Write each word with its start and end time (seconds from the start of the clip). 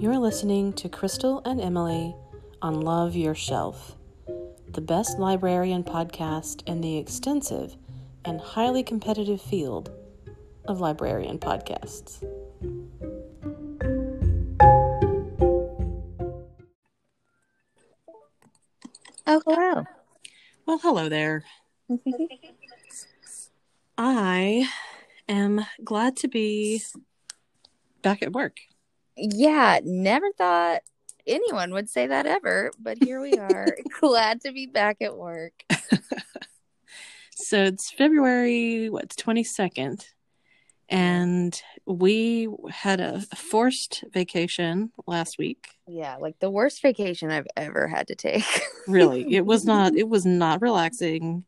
You're 0.00 0.18
listening 0.18 0.72
to 0.72 0.88
Crystal 0.88 1.42
and 1.44 1.60
Emily 1.60 2.16
on 2.62 2.80
Love 2.80 3.14
Your 3.14 3.34
Shelf, 3.34 3.98
the 4.66 4.80
best 4.80 5.18
librarian 5.18 5.84
podcast 5.84 6.66
in 6.66 6.80
the 6.80 6.96
extensive 6.96 7.76
and 8.24 8.40
highly 8.40 8.82
competitive 8.82 9.42
field 9.42 9.90
of 10.64 10.80
librarian 10.80 11.38
podcasts. 11.38 12.24
Oh, 19.26 19.42
hello. 19.46 19.84
Well, 20.64 20.78
hello 20.78 21.10
there. 21.10 21.44
I 23.98 24.66
am 25.28 25.66
glad 25.84 26.16
to 26.16 26.28
be 26.28 26.82
back 28.00 28.22
at 28.22 28.32
work. 28.32 28.60
Yeah, 29.16 29.80
never 29.84 30.30
thought 30.32 30.82
anyone 31.26 31.72
would 31.72 31.88
say 31.88 32.06
that 32.06 32.26
ever, 32.26 32.70
but 32.78 33.02
here 33.02 33.20
we 33.20 33.32
are. 33.34 33.66
Glad 34.00 34.40
to 34.42 34.52
be 34.52 34.66
back 34.66 34.98
at 35.00 35.16
work. 35.16 35.52
So 37.42 37.64
it's 37.64 37.90
February, 37.90 38.90
what's 38.90 39.16
22nd, 39.16 40.04
and 40.90 41.62
we 41.86 42.48
had 42.68 43.00
a 43.00 43.22
forced 43.34 44.04
vacation 44.12 44.92
last 45.06 45.36
week. 45.38 45.68
Yeah, 45.88 46.16
like 46.16 46.38
the 46.38 46.50
worst 46.50 46.82
vacation 46.82 47.30
I've 47.30 47.46
ever 47.56 47.88
had 47.88 48.08
to 48.08 48.14
take. 48.14 48.44
Really, 48.86 49.34
it 49.34 49.46
was 49.46 49.64
not, 49.64 49.96
it 49.96 50.08
was 50.08 50.26
not 50.26 50.60
relaxing. 50.60 51.44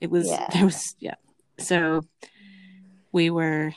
It 0.00 0.10
was, 0.10 0.28
Yeah. 0.28 0.46
it 0.60 0.62
was, 0.62 0.94
yeah. 0.98 1.14
So 1.58 2.02
we 3.10 3.30
were 3.30 3.72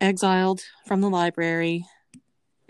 exiled 0.00 0.60
from 0.86 1.02
the 1.02 1.08
library 1.10 1.86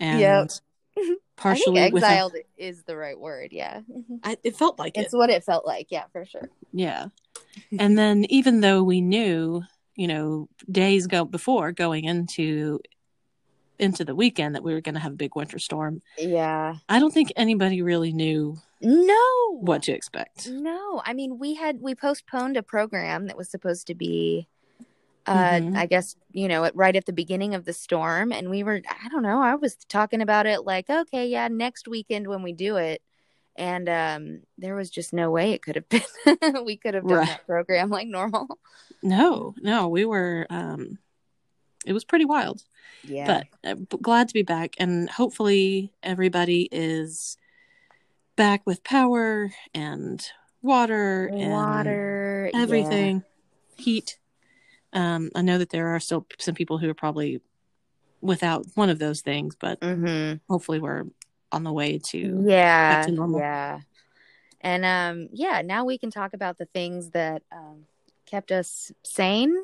and 0.00 0.18
Yep. 0.20 0.50
partially 1.36 1.78
I 1.80 1.84
think 1.84 1.94
with 1.94 2.02
a- 2.02 2.06
exiled 2.06 2.34
is 2.58 2.82
the 2.82 2.96
right 2.96 3.18
word. 3.18 3.52
Yeah. 3.52 3.80
I, 4.24 4.36
it 4.42 4.56
felt 4.56 4.78
like 4.78 4.96
it. 4.96 5.02
It's 5.02 5.14
what 5.14 5.30
it 5.30 5.44
felt 5.44 5.66
like. 5.66 5.86
Yeah, 5.90 6.04
for 6.12 6.24
sure. 6.24 6.48
Yeah. 6.72 7.06
And 7.78 7.96
then 7.96 8.24
even 8.28 8.60
though 8.60 8.82
we 8.82 9.00
knew, 9.00 9.62
you 9.94 10.08
know, 10.08 10.48
days 10.70 11.06
go 11.06 11.24
before 11.24 11.72
going 11.72 12.04
into 12.04 12.80
into 13.78 14.04
the 14.04 14.14
weekend 14.14 14.54
that 14.54 14.62
we 14.62 14.74
were 14.74 14.80
going 14.82 14.94
to 14.94 15.00
have 15.00 15.12
a 15.12 15.16
big 15.16 15.34
winter 15.34 15.58
storm, 15.58 16.02
Yeah. 16.18 16.76
I 16.88 16.98
don't 16.98 17.12
think 17.14 17.32
anybody 17.34 17.80
really 17.80 18.12
knew 18.12 18.58
No. 18.82 19.58
what 19.60 19.82
to 19.84 19.92
expect. 19.92 20.48
No, 20.50 21.00
I 21.04 21.14
mean 21.14 21.38
we 21.38 21.54
had 21.54 21.80
we 21.80 21.94
postponed 21.94 22.56
a 22.58 22.62
program 22.62 23.26
that 23.26 23.38
was 23.38 23.48
supposed 23.50 23.86
to 23.86 23.94
be 23.94 24.48
uh 25.26 25.32
Mhm. 25.60 25.76
I 25.76 25.86
guess, 25.86 26.16
you 26.32 26.48
know, 26.48 26.64
at, 26.64 26.74
right 26.74 26.96
at 26.96 27.06
the 27.06 27.12
beginning 27.12 27.54
of 27.54 27.64
the 27.64 27.72
storm 27.72 28.32
and 28.32 28.48
we 28.50 28.62
were 28.62 28.80
I 28.88 29.08
don't 29.10 29.22
know, 29.22 29.40
I 29.42 29.54
was 29.54 29.76
talking 29.88 30.22
about 30.22 30.46
it 30.46 30.64
like, 30.64 30.88
okay, 30.90 31.26
yeah, 31.28 31.48
next 31.48 31.86
weekend 31.88 32.26
when 32.26 32.42
we 32.42 32.52
do 32.52 32.76
it. 32.76 33.02
And 33.56 33.88
um 33.88 34.40
there 34.56 34.74
was 34.74 34.88
just 34.90 35.12
no 35.12 35.30
way 35.30 35.52
it 35.52 35.62
could 35.62 35.76
have 35.76 35.88
been 35.90 36.64
we 36.64 36.76
could 36.76 36.94
have 36.94 37.06
done 37.06 37.18
Right. 37.18 37.28
that 37.28 37.46
program 37.46 37.90
like 37.90 38.08
normal. 38.08 38.46
No, 39.02 39.54
no, 39.62 39.88
we 39.88 40.04
were 40.04 40.46
um 40.50 40.98
it 41.86 41.92
was 41.92 42.04
pretty 42.04 42.24
wild. 42.26 42.62
Yeah. 43.02 43.42
But 43.64 43.68
uh, 43.70 43.96
glad 44.02 44.28
to 44.28 44.34
be 44.34 44.42
back 44.42 44.74
and 44.78 45.08
hopefully 45.10 45.92
everybody 46.02 46.68
is 46.72 47.36
back 48.36 48.62
with 48.66 48.82
power 48.84 49.50
and 49.74 50.26
water 50.62 51.26
and 51.32 51.52
water 51.52 52.50
yeah. 52.52 52.60
everything 52.62 53.24
heat 53.76 54.18
um 54.92 55.30
i 55.34 55.42
know 55.42 55.58
that 55.58 55.70
there 55.70 55.88
are 55.88 56.00
still 56.00 56.26
some 56.38 56.54
people 56.54 56.78
who 56.78 56.88
are 56.90 56.94
probably 56.94 57.40
without 58.20 58.66
one 58.74 58.90
of 58.90 58.98
those 58.98 59.20
things 59.20 59.56
but 59.58 59.80
Mhm. 59.80 60.40
hopefully 60.48 60.78
we're 60.80 61.04
on 61.52 61.62
the 61.64 61.72
way 61.72 61.98
to 61.98 62.44
yeah 62.46 63.02
to 63.04 63.12
normal. 63.12 63.40
yeah. 63.40 63.80
And 64.60 64.84
um 64.84 65.28
yeah 65.32 65.62
now 65.62 65.84
we 65.84 65.96
can 65.98 66.10
talk 66.10 66.34
about 66.34 66.58
the 66.58 66.66
things 66.66 67.10
that 67.10 67.42
um 67.50 67.86
kept 68.26 68.52
us 68.52 68.92
sane 69.02 69.54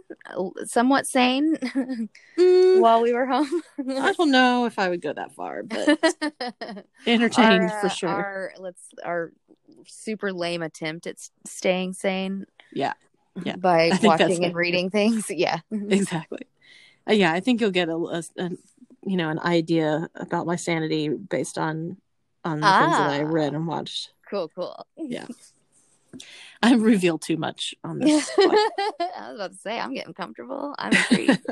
somewhat 0.65 1.07
sane 1.07 1.57
Mm, 2.39 2.81
while 2.83 3.01
we 3.01 3.15
were 3.15 3.25
home. 3.25 3.63
I 3.79 4.13
don't 4.13 4.31
know 4.31 4.67
if 4.67 4.79
i 4.79 4.91
would 4.91 5.01
go 5.01 5.13
that 5.15 5.33
far 5.33 5.63
but 5.63 5.99
entertained 7.07 7.71
Our, 7.73 7.81
for 7.81 7.89
sure. 7.89 8.09
our 8.11 8.53
let's 8.59 8.83
our 9.03 9.33
super 9.87 10.33
lame 10.35 10.61
attempt 10.63 11.07
at 11.07 11.17
staying 11.47 11.95
sane. 11.95 12.45
Yeah 12.73 12.93
Yeah. 13.45 13.57
by 13.57 13.91
watching 14.03 14.45
and 14.45 14.55
reading 14.55 14.91
things. 14.91 15.27
Yeah. 15.31 15.61
Exactly. 15.71 16.41
Uh, 17.09 17.13
yeah 17.13 17.33
i 17.33 17.41
think 17.41 17.61
you'll 17.61 17.71
get 17.71 17.89
a, 17.89 17.95
a- 17.95 18.43
a- 18.45 18.51
you 19.05 19.17
know 19.17 19.29
an 19.31 19.39
idea 19.39 20.09
about 20.17 20.47
my 20.47 20.57
sanity 20.57 21.09
based 21.09 21.57
on 21.59 21.97
on 22.45 22.61
the 22.61 22.67
things 22.67 22.97
that 22.99 23.11
i 23.11 23.23
Ah. 23.23 23.27
read 23.29 23.55
and 23.55 23.67
watched. 23.69 24.11
Cool 24.31 24.49
cool. 24.55 24.87
Yeah. 24.97 25.27
i 26.63 26.75
revealed 26.75 27.21
too 27.23 27.37
much 27.37 27.75
on 27.85 27.99
this 27.99 28.31
i 28.39 29.29
was 29.29 29.35
about 29.35 29.53
to 29.53 29.59
say 29.59 29.79
i'm 29.79 29.93
getting 29.95 30.15
comfortable. 30.15 30.75
I'm 30.79 30.93
intrigued. 30.93 31.47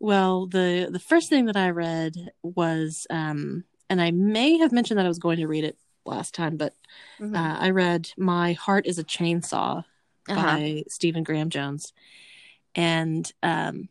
Well, 0.00 0.46
the 0.46 0.88
the 0.90 1.00
first 1.00 1.28
thing 1.28 1.46
that 1.46 1.56
I 1.56 1.70
read 1.70 2.14
was, 2.42 3.06
um, 3.10 3.64
and 3.90 4.00
I 4.00 4.10
may 4.12 4.58
have 4.58 4.70
mentioned 4.70 4.98
that 4.98 5.06
I 5.06 5.08
was 5.08 5.18
going 5.18 5.38
to 5.38 5.46
read 5.48 5.64
it 5.64 5.76
last 6.04 6.34
time, 6.34 6.56
but 6.56 6.72
Mhm. 7.18 7.34
uh, 7.36 7.58
I 7.58 7.70
read 7.70 8.10
"My 8.16 8.52
Heart 8.52 8.86
Is 8.86 8.98
a 8.98 9.04
Chainsaw" 9.04 9.84
Uh-huh. 10.28 10.42
by 10.42 10.84
Stephen 10.88 11.22
Graham 11.22 11.50
Jones, 11.50 11.92
and 12.74 13.30
um, 13.42 13.88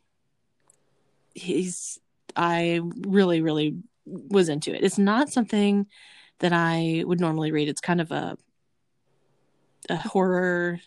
he's 1.33 1.99
I 2.35 2.81
really 3.05 3.41
really 3.41 3.77
was 4.05 4.49
into 4.49 4.73
it. 4.75 4.83
It's 4.83 4.97
not 4.97 5.29
something 5.29 5.87
that 6.39 6.53
I 6.53 7.03
would 7.05 7.19
normally 7.19 7.51
read. 7.51 7.67
It's 7.69 7.81
kind 7.81 8.01
of 8.01 8.11
a 8.11 8.37
a 9.89 9.95
horror 9.95 10.79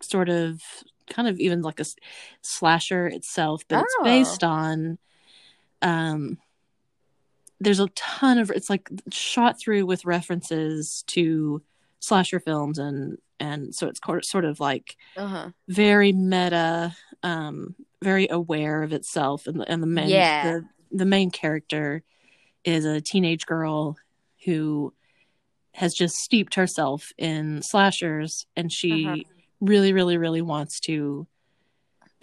sort 0.00 0.28
of 0.28 0.60
kind 1.08 1.28
of 1.28 1.38
even 1.38 1.62
like 1.62 1.78
a 1.80 1.84
slasher 2.42 3.06
itself 3.06 3.62
but 3.68 3.82
it's 3.82 3.94
Oh. 4.00 4.04
based 4.04 4.42
on 4.42 4.98
um 5.80 6.38
there's 7.60 7.78
a 7.78 7.86
ton 7.94 8.38
of 8.38 8.50
it's 8.50 8.68
like 8.68 8.88
shot 9.12 9.58
through 9.60 9.86
with 9.86 10.04
references 10.04 11.04
to 11.06 11.62
slasher 12.00 12.40
films 12.40 12.78
and 12.78 13.18
and 13.40 13.74
so 13.74 13.86
it's 13.88 14.00
sort 14.22 14.44
of 14.44 14.60
like 14.60 14.96
uh-huh 15.16 15.50
very 15.68 16.12
meta 16.12 16.94
um 17.22 17.74
very 18.02 18.28
aware 18.30 18.82
of 18.82 18.92
itself 18.92 19.46
and 19.46 19.60
the, 19.60 19.70
and 19.70 19.82
the 19.82 19.86
main 19.86 20.10
Yeah. 20.10 20.42
the, 20.42 20.64
the 20.92 21.04
main 21.06 21.30
character 21.30 22.02
is 22.64 22.84
a 22.84 23.00
teenage 23.00 23.46
girl 23.46 23.96
who 24.44 24.92
has 25.74 25.92
just 25.92 26.16
steeped 26.16 26.54
herself 26.54 27.12
in 27.18 27.62
slashers 27.62 28.46
and 28.56 28.72
she 28.72 29.04
Uh-huh. 29.04 29.16
really 29.60 29.92
really 29.92 30.16
really 30.18 30.42
wants 30.42 30.78
to 30.80 31.26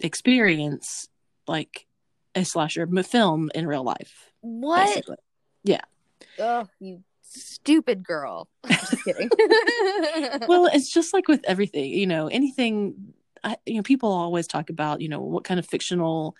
experience 0.00 1.08
like 1.46 1.86
a 2.34 2.44
slasher 2.44 2.86
film 3.04 3.50
in 3.54 3.66
real 3.66 3.84
life 3.84 4.30
what 4.40 4.86
basically. 4.86 5.16
Oh, 6.38 6.66
you 6.80 7.02
stupid 7.34 8.04
girl. 8.04 8.48
Just 8.68 9.04
kidding. 9.04 9.30
well 10.48 10.66
it's 10.66 10.90
just 10.90 11.12
like 11.12 11.28
with 11.28 11.44
everything 11.44 11.92
you 11.92 12.06
know 12.06 12.28
anything 12.28 13.14
I, 13.42 13.56
you 13.66 13.76
know 13.76 13.82
people 13.82 14.10
always 14.10 14.46
talk 14.46 14.70
about 14.70 15.00
you 15.00 15.08
know 15.08 15.20
what 15.20 15.44
kind 15.44 15.60
of 15.60 15.66
fictional 15.66 16.36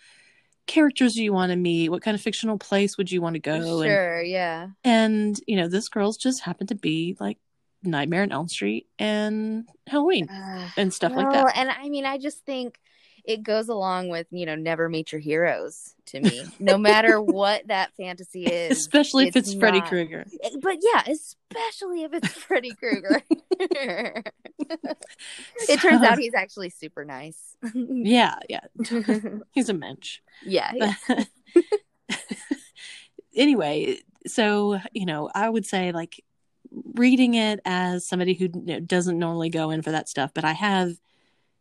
characters 0.66 1.14
do 1.14 1.22
you 1.22 1.32
want 1.32 1.50
to 1.50 1.56
meet 1.56 1.90
what 1.90 2.02
kind 2.02 2.14
of 2.14 2.20
fictional 2.20 2.58
place 2.58 2.96
would 2.96 3.12
you 3.12 3.20
want 3.20 3.34
to 3.34 3.40
go 3.40 3.52
and 3.52 3.84
sure, 3.84 4.22
yeah. 4.22 4.68
and 4.82 5.38
you 5.46 5.56
know 5.56 5.68
this 5.68 5.88
girl's 5.88 6.16
just 6.16 6.40
happened 6.40 6.70
to 6.70 6.74
be 6.74 7.16
like 7.20 7.38
nightmare 7.82 8.22
on 8.22 8.32
elm 8.32 8.48
street 8.48 8.86
and 8.98 9.68
halloween 9.86 10.28
Uh, 10.28 10.68
and 10.78 10.92
stuff 10.92 11.12
like 11.12 11.30
that 11.30 11.54
And 11.56 11.68
I 11.68 11.88
mean, 11.90 12.06
I 12.06 12.16
just 12.16 12.44
think 12.46 12.78
it 13.24 13.42
goes 13.42 13.68
along 13.68 14.08
with, 14.10 14.26
you 14.30 14.44
know, 14.46 14.54
never 14.54 14.88
meet 14.88 15.10
your 15.12 15.20
heroes 15.20 15.94
to 16.06 16.20
me, 16.20 16.44
no 16.58 16.76
matter 16.76 17.20
what 17.22 17.66
that 17.68 17.90
fantasy 17.96 18.44
is. 18.44 18.76
especially 18.78 19.26
if 19.28 19.36
it's 19.36 19.54
freddy 19.54 19.80
not- 19.80 19.88
krueger 19.88 20.26
eh, 20.42 20.50
But 20.60 20.76
yeah, 20.82 21.02
especially 21.10 22.02
if 22.02 22.12
it's 22.12 22.28
Freddy 22.28 22.74
Krueger. 22.74 23.22
it 25.68 25.80
turns 25.80 26.02
out 26.02 26.18
he's 26.24 26.34
actually 26.34 26.68
super 26.70 27.04
nice. 27.04 27.56
yeah 27.74 28.34
yeah 28.48 28.60
he's 29.52 29.68
a 29.68 29.74
mensch 29.74 30.18
yeah. 30.44 30.72
yeah. 30.74 30.94
anyway, 33.34 33.98
so 34.26 34.80
you 34.92 35.06
know, 35.06 35.30
I 35.34 35.48
would 35.48 35.66
say 35.66 35.92
like 35.92 36.22
reading 36.94 37.34
it 37.34 37.60
as 37.64 38.06
somebody 38.06 38.34
who 38.34 38.48
doesn't 38.48 39.18
normally 39.18 39.48
go 39.48 39.70
in 39.70 39.82
for 39.82 39.92
that 39.92 40.08
stuff, 40.08 40.32
but 40.34 40.44
I 40.44 40.52
have 40.52 40.94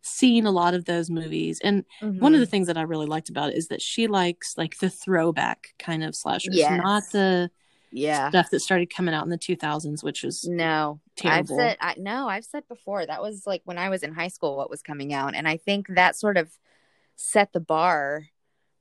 seen 0.04 0.46
a 0.46 0.52
lot 0.52 0.74
of 0.74 0.86
those 0.86 1.10
movies, 1.10 1.60
and 1.64 1.86
one 2.02 2.34
of 2.34 2.40
the 2.40 2.46
mm-hmm. 2.46 2.52
things 2.52 2.68
that 2.68 2.78
I 2.78 2.82
really 2.84 3.06
liked 3.06 3.30
about 3.30 3.50
it 3.50 3.58
is 3.58 3.70
that 3.70 3.82
she 3.82 4.08
likes 4.08 4.58
like 4.58 4.78
the 4.78 4.90
throwback 4.90 5.74
kind 5.80 6.04
of 6.04 6.16
slashers, 6.16 6.56
Yes. 6.56 6.82
not 6.84 7.04
the 7.12 7.50
yeah. 7.92 8.30
stuff 8.30 8.50
that 8.52 8.60
started 8.60 8.94
coming 8.94 9.14
out 9.14 9.24
in 9.24 9.30
the 9.30 9.38
2000s, 9.38 10.04
which 10.04 10.24
was 10.24 10.46
No, 10.46 11.00
terrible. 11.16 11.56
I've 11.56 11.60
said 11.60 11.78
I 11.80 11.96
no, 11.98 12.28
I've 12.28 12.46
said 12.46 12.68
before 12.68 13.06
that 13.06 13.22
was 13.22 13.48
like 13.48 13.62
when 13.66 13.78
I 13.78 13.90
was 13.90 14.04
in 14.04 14.14
high 14.14 14.28
school 14.28 14.58
what 14.58 14.70
was 14.70 14.82
coming 14.82 15.14
out 15.14 15.36
and 15.36 15.48
I 15.48 15.58
think 15.58 15.88
that 15.90 16.16
sort 16.16 16.38
of 16.38 16.52
set 17.16 17.54
the 17.54 17.60
bar 17.60 18.26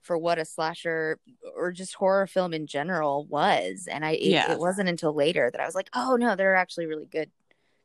for 0.00 0.18
what 0.18 0.38
a 0.38 0.44
slasher 0.44 1.20
or 1.56 1.70
just 1.70 1.94
horror 1.94 2.26
film 2.26 2.52
in 2.52 2.66
general 2.66 3.24
was. 3.26 3.86
And 3.88 4.04
I, 4.04 4.12
it, 4.12 4.30
Yeah. 4.30 4.52
it 4.52 4.58
wasn't 4.58 4.88
until 4.88 5.14
later 5.14 5.48
that 5.50 5.60
I 5.60 5.66
was 5.66 5.76
like, 5.76 5.90
oh 5.94 6.16
no, 6.16 6.34
they're 6.34 6.56
actually 6.56 6.86
really 6.86 7.06
good, 7.06 7.30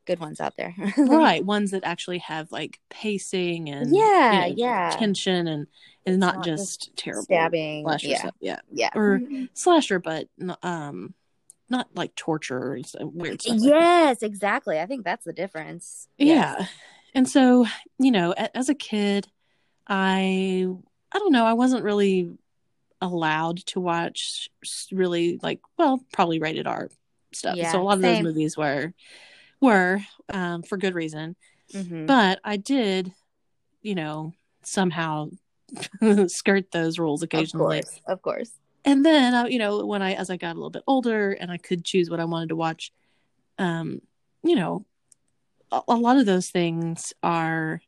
good 0.08 0.18
ones 0.18 0.40
out 0.40 0.56
there. 0.56 0.74
right 0.98 1.44
ones 1.44 1.70
that 1.70 1.84
actually 1.84 2.18
have 2.18 2.50
like 2.50 2.80
pacing 2.90 3.68
and 3.70 3.94
Yeah, 3.94 4.46
you 4.46 4.50
know, 4.50 4.54
yeah. 4.56 4.90
tension 4.98 5.46
and 5.46 5.66
is 6.04 6.18
not, 6.18 6.36
not 6.36 6.44
just, 6.44 6.86
just 6.86 6.96
terrible 6.96 7.22
Stabbing. 7.24 7.84
slasher 7.84 8.08
Yeah. 8.08 8.18
stuff. 8.18 8.34
Yeah, 8.40 8.60
Yeah. 8.72 8.90
Or- 8.96 9.20
slasher, 9.54 10.00
but 10.00 10.26
um, 10.62 11.14
not 11.70 11.88
like 11.94 12.14
torture 12.16 12.58
or 12.58 12.78
weird 13.00 13.42
stuff. 13.42 13.58
like 13.58 13.68
yes, 13.70 14.22
exactly. 14.22 14.80
I 14.80 14.86
think 14.86 15.04
that's 15.04 15.24
the 15.24 15.32
difference. 15.32 16.08
yeah. 16.18 16.66
And 17.14 17.28
so 17.28 17.66
you 17.98 18.10
know, 18.10 18.32
as 18.32 18.68
a 18.68 18.74
kid, 18.74 19.26
I 19.86 20.66
I 21.12 21.18
don't 21.18 21.32
know, 21.32 21.44
I 21.46 21.54
wasn't 21.54 21.84
really 21.84 22.30
allowed 23.00 23.58
to 23.58 23.80
watch 23.80 24.48
really 24.92 25.38
like 25.42 25.60
well 25.78 26.04
probably 26.12 26.38
rated 26.38 26.66
R 26.66 26.90
stuff. 27.32 27.56
Yeah, 27.56 27.72
so 27.72 27.80
a 27.80 27.84
lot 27.84 27.96
of 27.98 28.02
same. 28.02 28.24
those 28.24 28.34
movies 28.34 28.56
were 28.56 28.92
were 29.60 30.00
um, 30.28 30.62
for 30.62 30.76
good 30.76 30.94
reason. 30.94 31.36
Mhm. 31.74 32.06
but 32.06 32.40
I 32.44 32.56
did, 32.56 33.12
you 33.82 33.94
know, 33.94 34.32
somehow 34.62 35.28
skirt 36.28 36.70
those 36.72 36.98
rules 36.98 37.22
occasionally. 37.22 37.80
Of 37.80 37.84
course. 37.84 38.00
Of 38.06 38.22
course. 38.22 38.50
And 38.84 39.04
then, 39.04 39.34
uh, 39.34 39.44
you 39.46 39.58
know, 39.58 39.84
when 39.84 40.00
I 40.00 40.14
as 40.14 40.30
I 40.30 40.36
got 40.38 40.52
a 40.52 40.58
little 40.58 40.70
bit 40.70 40.84
older 40.86 41.32
and 41.32 41.50
I 41.50 41.58
could 41.58 41.84
choose 41.84 42.08
what 42.08 42.20
I 42.20 42.24
wanted 42.24 42.48
to 42.50 42.56
watch, 42.56 42.90
um, 43.58 44.00
you 44.42 44.54
know, 44.56 44.86
a, 45.70 45.82
a 45.88 45.94
lot 45.96 46.16
of 46.16 46.24
those 46.26 46.48
things 46.48 47.12
are 47.22 47.82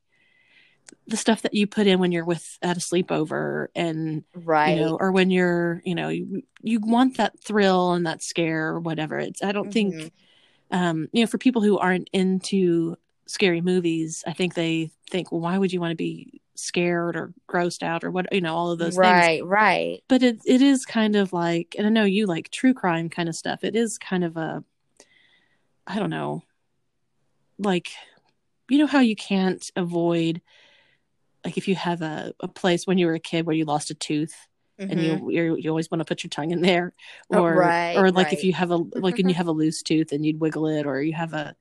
the 1.06 1.16
stuff 1.16 1.42
that 1.42 1.54
you 1.54 1.66
put 1.66 1.86
in 1.86 2.00
when 2.00 2.12
you're 2.12 2.24
with 2.24 2.58
at 2.62 2.76
a 2.76 2.80
sleepover 2.80 3.68
and 3.74 4.24
Right. 4.34 4.74
you 4.76 4.80
know 4.82 4.96
or 5.00 5.10
when 5.12 5.30
you're 5.30 5.80
you 5.84 5.94
know 5.94 6.08
you, 6.08 6.42
you 6.62 6.80
want 6.80 7.16
that 7.16 7.38
thrill 7.40 7.92
and 7.92 8.06
that 8.06 8.22
scare 8.22 8.68
or 8.68 8.80
whatever 8.80 9.18
it's 9.18 9.42
i 9.42 9.52
don't 9.52 9.72
think 9.72 9.94
Mhm. 9.94 10.10
Um, 10.70 11.08
you 11.12 11.22
know, 11.22 11.26
for 11.26 11.38
people 11.38 11.62
who 11.62 11.78
aren't 11.78 12.08
into 12.12 12.96
scary 13.26 13.60
movies, 13.60 14.24
I 14.26 14.32
think 14.32 14.54
they 14.54 14.90
think, 15.10 15.32
well, 15.32 15.40
why 15.40 15.58
would 15.58 15.72
you 15.72 15.80
want 15.80 15.92
to 15.92 15.96
be 15.96 16.40
scared 16.54 17.16
or 17.16 17.32
grossed 17.48 17.82
out 17.82 18.04
or 18.04 18.10
what, 18.10 18.32
you 18.32 18.40
know, 18.40 18.54
all 18.54 18.70
of 18.70 18.78
those 18.78 18.96
things. 18.96 18.98
right. 18.98 19.44
Right. 19.44 20.02
But 20.08 20.22
it 20.22 20.40
it 20.44 20.62
is 20.62 20.84
kind 20.84 21.16
of 21.16 21.32
like, 21.32 21.74
and 21.78 21.86
I 21.86 21.90
know 21.90 22.04
you 22.04 22.26
like 22.26 22.50
true 22.50 22.74
crime 22.74 23.08
kind 23.08 23.28
of 23.28 23.36
stuff. 23.36 23.64
It 23.64 23.74
is 23.74 23.98
kind 23.98 24.24
of 24.24 24.36
a, 24.36 24.62
I 25.86 25.98
don't 25.98 26.10
know, 26.10 26.42
like, 27.58 27.88
you 28.68 28.78
know 28.78 28.86
how 28.86 29.00
you 29.00 29.16
can't 29.16 29.68
avoid, 29.74 30.40
like, 31.44 31.56
if 31.56 31.66
you 31.66 31.74
have 31.74 32.02
a, 32.02 32.32
a 32.40 32.48
place 32.48 32.86
when 32.86 32.98
you 32.98 33.06
were 33.06 33.14
a 33.14 33.20
kid 33.20 33.46
where 33.46 33.56
you 33.56 33.64
lost 33.64 33.90
a 33.90 33.94
tooth 33.94 34.46
and 34.88 34.98
Mhm. 34.98 35.04
you 35.04 35.30
you 35.30 35.56
you 35.56 35.70
always 35.70 35.90
want 35.90 36.00
to 36.00 36.04
put 36.04 36.22
your 36.24 36.28
tongue 36.30 36.50
in 36.52 36.62
there 36.62 36.92
Oh, 37.32 37.40
or 37.40 37.54
right, 37.54 37.96
or 37.96 38.10
like 38.10 38.28
right. 38.28 38.32
if 38.32 38.44
you 38.44 38.52
have 38.52 38.70
a 38.70 38.76
like 38.76 39.16
when 39.18 39.28
you 39.28 39.34
have 39.34 39.48
a 39.48 39.52
loose 39.62 39.82
tooth 39.82 40.12
and 40.12 40.24
you'd 40.24 40.40
wiggle 40.40 40.66
it 40.66 40.86
or 40.86 41.02
you 41.02 41.12
have 41.12 41.32
a 41.34 41.54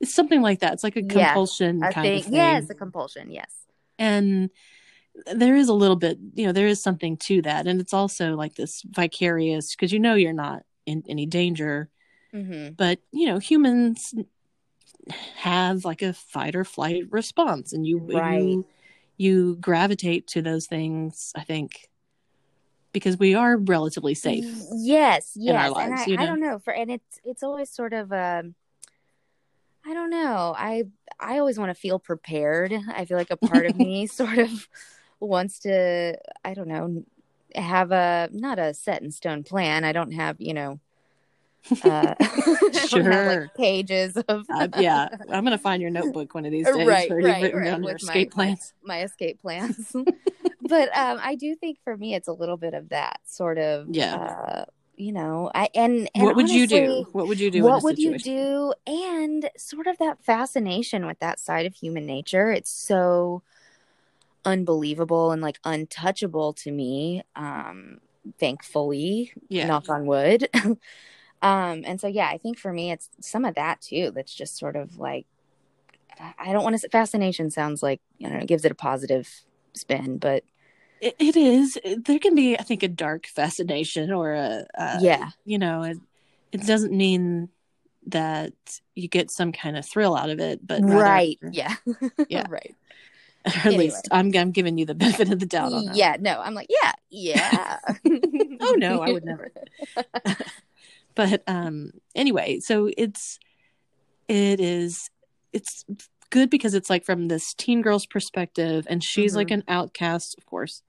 it's 0.00 0.14
something 0.14 0.42
like 0.42 0.60
that 0.60 0.72
it's 0.74 0.84
like 0.84 0.96
a 0.96 1.02
Yeah, 1.02 1.32
compulsion 1.32 1.82
I 1.82 1.92
kind 1.92 2.06
think 2.06 2.26
of 2.26 2.30
thing 2.30 2.34
yes, 2.36 2.70
a 2.70 2.74
compulsion. 2.74 3.30
Yes. 3.30 3.52
and 3.98 4.50
there 5.34 5.56
is 5.56 5.68
a 5.68 5.74
little 5.74 5.96
bit 5.96 6.18
you 6.34 6.46
know 6.46 6.52
there 6.52 6.66
is 6.68 6.82
something 6.82 7.16
to 7.16 7.42
that 7.42 7.66
and 7.66 7.80
it's 7.80 7.92
also 7.92 8.34
like 8.36 8.54
this 8.54 8.82
vicarious 8.88 9.74
because 9.74 9.92
you 9.92 9.98
know 9.98 10.14
you're 10.14 10.32
not 10.32 10.64
in 10.86 11.02
any 11.08 11.26
danger 11.26 11.88
Mm-hmm. 12.34 12.74
but 12.76 13.00
you 13.12 13.26
know 13.26 13.38
humans 13.38 14.14
have 15.36 15.84
like 15.84 16.02
a 16.02 16.12
fight 16.12 16.54
or 16.54 16.64
flight 16.64 17.04
response 17.10 17.72
and 17.72 17.86
you 17.86 17.98
Right. 17.98 18.38
you 18.40 18.66
you 19.16 19.56
gravitate 19.56 20.26
to 20.28 20.42
those 20.42 20.66
things 20.66 21.32
i 21.36 21.42
think 21.44 21.89
because 22.92 23.18
we 23.18 23.34
are 23.34 23.56
relatively 23.56 24.14
safe 24.14 24.44
Yes, 24.72 25.36
in 25.36 25.54
our 25.54 25.68
yes. 25.68 25.76
and 25.78 25.94
I, 25.94 26.04
you 26.06 26.16
I 26.18 26.26
don't 26.26 26.40
know 26.40 26.58
for 26.58 26.72
and 26.72 26.90
it's 26.90 27.20
it's 27.24 27.42
always 27.42 27.70
sort 27.70 27.92
of 27.92 28.12
um 28.12 28.54
I 29.86 29.94
don't 29.94 30.10
know. 30.10 30.54
I 30.56 30.84
I 31.18 31.38
always 31.38 31.58
want 31.58 31.70
to 31.70 31.80
feel 31.80 31.98
prepared. 31.98 32.72
I 32.94 33.04
feel 33.06 33.16
like 33.16 33.30
a 33.30 33.36
part 33.36 33.64
of 33.66 33.76
me 33.76 34.06
sort 34.06 34.38
of 34.38 34.68
wants 35.20 35.60
to 35.60 36.16
I 36.44 36.54
don't 36.54 36.68
know 36.68 37.04
have 37.54 37.90
a 37.90 38.28
not 38.32 38.58
a 38.58 38.74
set 38.74 39.02
in 39.02 39.10
stone 39.10 39.42
plan. 39.42 39.84
I 39.84 39.92
don't 39.92 40.12
have, 40.12 40.36
you 40.38 40.54
know, 40.54 40.80
uh 41.82 42.14
don't 42.20 42.74
have, 42.74 42.88
Sure. 42.88 43.40
like 43.42 43.54
pages 43.54 44.16
of 44.16 44.46
Uh, 44.50 44.68
yeah, 44.78 45.08
I'm 45.30 45.44
gonna 45.44 45.58
find 45.58 45.80
your 45.82 45.90
notebook 45.90 46.34
one 46.34 46.44
of 46.44 46.52
these 46.52 46.66
days 46.66 46.76
Right, 46.86 47.10
right, 47.10 47.10
written 47.10 47.58
right, 47.58 47.64
down 47.64 47.82
your 47.82 47.94
with 47.94 48.02
my- 48.04 48.12
escape 48.12 48.32
plans. 48.32 48.74
my 48.82 49.02
escape 49.02 49.40
plans. 49.40 49.94
But 50.70 50.88
um, 50.96 51.18
I 51.22 51.34
do 51.34 51.54
think 51.54 51.78
for 51.84 51.94
me, 51.96 52.14
it's 52.14 52.28
a 52.28 52.32
little 52.32 52.56
bit 52.56 52.72
of 52.72 52.88
that 52.88 53.20
sort 53.26 53.58
of, 53.58 53.88
Yeah. 53.90 54.14
uh, 54.14 54.64
you 54.96 55.12
know, 55.12 55.50
I 55.54 55.68
and, 55.74 56.08
and 56.14 56.24
What 56.24 56.36
would 56.36 56.48
you 56.50 56.66
do? 56.66 57.06
What 57.12 57.26
would 57.28 57.38
you 57.40 57.50
do? 57.50 57.62
What 57.64 57.82
would 57.82 57.98
you 57.98 58.18
do? 58.18 58.72
And 58.86 59.50
sort 59.58 59.86
of 59.86 59.98
that 59.98 60.22
fascination 60.24 61.04
with 61.06 61.18
that 61.20 61.38
side 61.40 61.66
of 61.66 61.74
human 61.74 62.06
nature. 62.06 62.50
It's 62.50 62.70
so 62.70 63.42
unbelievable 64.44 65.32
and 65.32 65.42
like 65.42 65.58
untouchable 65.64 66.52
to 66.54 66.70
me. 66.72 67.22
Um, 67.36 67.98
thankfully, 68.38 69.32
Yeah, 69.48 69.66
knock 69.66 69.88
on 69.88 70.06
wood. 70.06 70.48
um, 70.54 70.78
and 71.42 72.00
so 72.00 72.06
yeah, 72.06 72.28
I 72.28 72.38
think 72.38 72.58
for 72.58 72.72
me, 72.72 72.90
it's 72.90 73.08
some 73.20 73.44
of 73.44 73.54
that 73.56 73.80
too. 73.80 74.12
That's 74.14 74.34
just 74.34 74.56
sort 74.58 74.76
of 74.76 74.98
like 74.98 75.26
I- 76.38 76.52
don't 76.52 76.62
want 76.62 76.74
to. 76.74 76.78
say 76.78 76.88
Fascination 76.88 77.50
sounds 77.50 77.82
like 77.82 78.00
you 78.18 78.28
know 78.28 78.36
it 78.36 78.46
gives 78.46 78.64
it 78.66 78.72
a 78.72 78.74
positive 78.74 79.28
spin, 79.72 80.18
but 80.18 80.44
it, 81.00 81.16
it 81.18 81.36
is. 81.36 81.78
There 82.04 82.18
can 82.18 82.34
be, 82.34 82.58
I 82.58 82.62
think, 82.62 82.82
a 82.82 82.88
dark 82.88 83.26
fascination 83.26 84.12
or 84.12 84.32
a, 84.34 84.66
a 84.74 84.98
yeah, 85.00 85.30
you 85.44 85.58
know, 85.58 85.82
it, 85.82 85.98
it 86.52 86.66
doesn't 86.66 86.92
mean 86.92 87.48
that 88.06 88.52
you 88.94 89.08
get 89.08 89.30
some 89.30 89.52
kind 89.52 89.76
of 89.76 89.84
thrill 89.86 90.16
out 90.16 90.30
of 90.30 90.40
it, 90.40 90.66
but 90.66 90.82
rather- 90.82 90.96
right, 91.02 91.38
yeah, 91.52 91.74
Yeah. 92.28 92.46
right, 92.50 92.74
or 93.46 93.50
at 93.52 93.66
Anyway. 93.66 93.84
least 93.84 94.08
I'm 94.10 94.34
I'm 94.36 94.50
giving 94.52 94.78
you 94.78 94.84
the 94.86 94.94
benefit 95.04 95.30
of 95.32 95.38
the 95.40 95.46
doubt 95.46 95.72
on 95.72 95.84
that. 95.86 95.96
yeah. 95.96 96.16
No, 96.20 96.40
I'm 96.40 96.54
like 96.54 96.68
yeah, 96.82 96.92
yeah. 97.10 97.78
Oh 98.60 98.74
no, 98.78 99.00
I 99.00 99.12
would 99.12 99.24
never. 99.24 99.50
but 101.14 101.42
um 101.46 101.92
anyway, 102.14 102.60
so 102.60 102.90
it's 102.96 103.38
it 104.28 104.60
is 104.60 105.10
it's 105.52 105.84
good 106.30 106.48
because 106.50 106.74
it's 106.74 106.88
like 106.90 107.04
from 107.04 107.28
this 107.28 107.54
teen 107.54 107.82
girl's 107.82 108.06
perspective 108.06 108.86
and 108.88 109.02
she's 109.02 109.32
Mhm. 109.32 109.36
like 109.36 109.50
an 109.50 109.64
outcast, 109.68 110.36
of 110.38 110.46
course. 110.46 110.82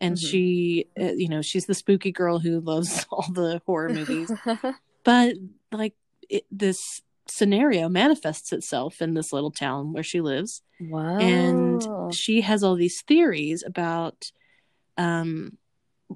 And 0.00 0.16
Mhm. 0.16 0.20
she 0.30 0.86
uh, 1.00 1.12
you 1.12 1.28
know, 1.28 1.42
she's 1.42 1.66
the 1.66 1.74
spooky 1.74 2.12
girl 2.12 2.38
who 2.38 2.60
loves 2.60 3.06
all 3.10 3.26
the 3.32 3.60
horror 3.66 3.88
movies. 3.92 4.30
but 5.04 5.34
like 5.72 5.94
it, 6.28 6.44
this 6.50 7.02
scenario 7.26 7.88
manifests 7.88 8.52
itself 8.52 9.02
in 9.02 9.14
this 9.14 9.32
little 9.32 9.50
town 9.50 9.92
where 9.92 10.02
she 10.02 10.20
lives 10.20 10.62
Whoa. 10.78 11.18
and 11.18 11.86
she 12.12 12.40
has 12.40 12.64
all 12.64 12.74
these 12.74 13.02
theories 13.02 13.62
about 13.66 14.32
um 14.96 15.58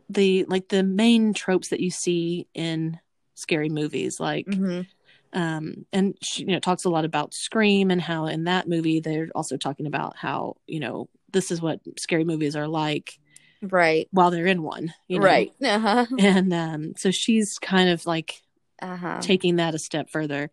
the 0.09 0.45
like 0.47 0.69
the 0.69 0.83
main 0.83 1.35
tropes 1.35 1.69
that 1.69 1.81
you 1.81 1.91
see 1.91 2.47
in 2.55 2.99
scary 3.35 3.69
movies 3.69 4.19
like 4.21 4.47
Mhm. 4.47 4.87
um 5.35 5.85
and 5.93 6.17
she 6.23 6.45
you 6.45 6.53
know 6.53 6.59
talks 6.61 6.85
a 6.85 6.91
lot 6.91 7.05
about 7.05 7.35
scream 7.35 7.91
and 7.91 8.01
how 8.01 8.25
in 8.27 8.45
that 8.45 8.69
movie 8.69 9.01
they're 9.01 9.29
also 9.35 9.57
talking 9.59 9.87
about 9.87 10.17
how 10.17 10.57
you 10.67 10.81
know 10.81 11.09
this 11.33 11.51
is 11.51 11.61
what 11.61 11.81
scary 11.99 12.25
movies 12.25 12.57
are 12.57 12.69
like 12.69 13.19
right, 13.63 14.09
while 14.11 14.31
they're 14.31 14.47
in 14.47 14.63
one 14.63 14.93
you 15.09 15.19
know? 15.19 15.25
right, 15.25 15.53
uh-huh. 15.63 16.07
and 16.19 16.53
um 16.53 16.93
so 16.97 17.11
she's 17.11 17.59
kind 17.59 17.89
of 17.91 18.05
like 18.07 18.43
Uh-huh. 18.81 19.19
taking 19.21 19.57
that 19.57 19.75
a 19.75 19.79
step 19.79 20.11
further 20.11 20.51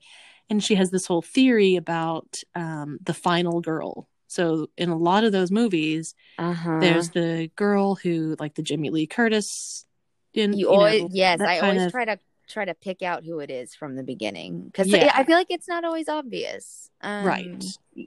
and 0.50 0.64
she 0.64 0.76
has 0.76 0.92
this 0.92 1.06
whole 1.08 1.22
theory 1.22 1.76
about 1.76 2.42
um 2.56 3.00
the 3.02 3.14
final 3.14 3.60
girl 3.62 4.08
so 4.28 4.68
in 4.78 4.90
a 4.90 4.98
lot 4.98 5.24
of 5.24 5.32
those 5.32 5.50
movies 5.52 6.14
Uh-huh. 6.38 6.80
there's 6.80 7.10
the 7.10 7.50
girl 7.56 7.96
who 7.96 8.36
like 8.40 8.54
the 8.56 8.62
jamie 8.62 8.92
lee 8.92 9.08
curtis 9.08 9.86
in 10.34 10.54
you, 10.54 10.60
you 10.60 10.70
always 10.70 11.02
know, 11.02 11.10
yes 11.12 11.40
i 11.42 11.60
always 11.60 11.82
of- 11.86 11.92
try 11.92 12.06
to 12.06 12.20
try 12.48 12.66
to 12.66 12.74
pick 12.74 13.02
out 13.04 13.24
who 13.26 13.40
it 13.40 13.50
is 13.52 13.76
from 13.76 13.96
the 13.96 14.04
beginning 14.04 14.66
because 14.66 14.88
Yeah. 14.88 15.12
i 15.16 15.24
feel 15.24 15.38
like 15.38 15.50
it's 15.52 15.68
not 15.68 15.84
always 15.86 16.08
obvious 16.10 16.90
um, 17.02 17.26
Right. 17.26 17.64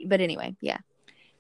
but 0.07 0.21
anyway 0.21 0.55
yeah 0.61 0.79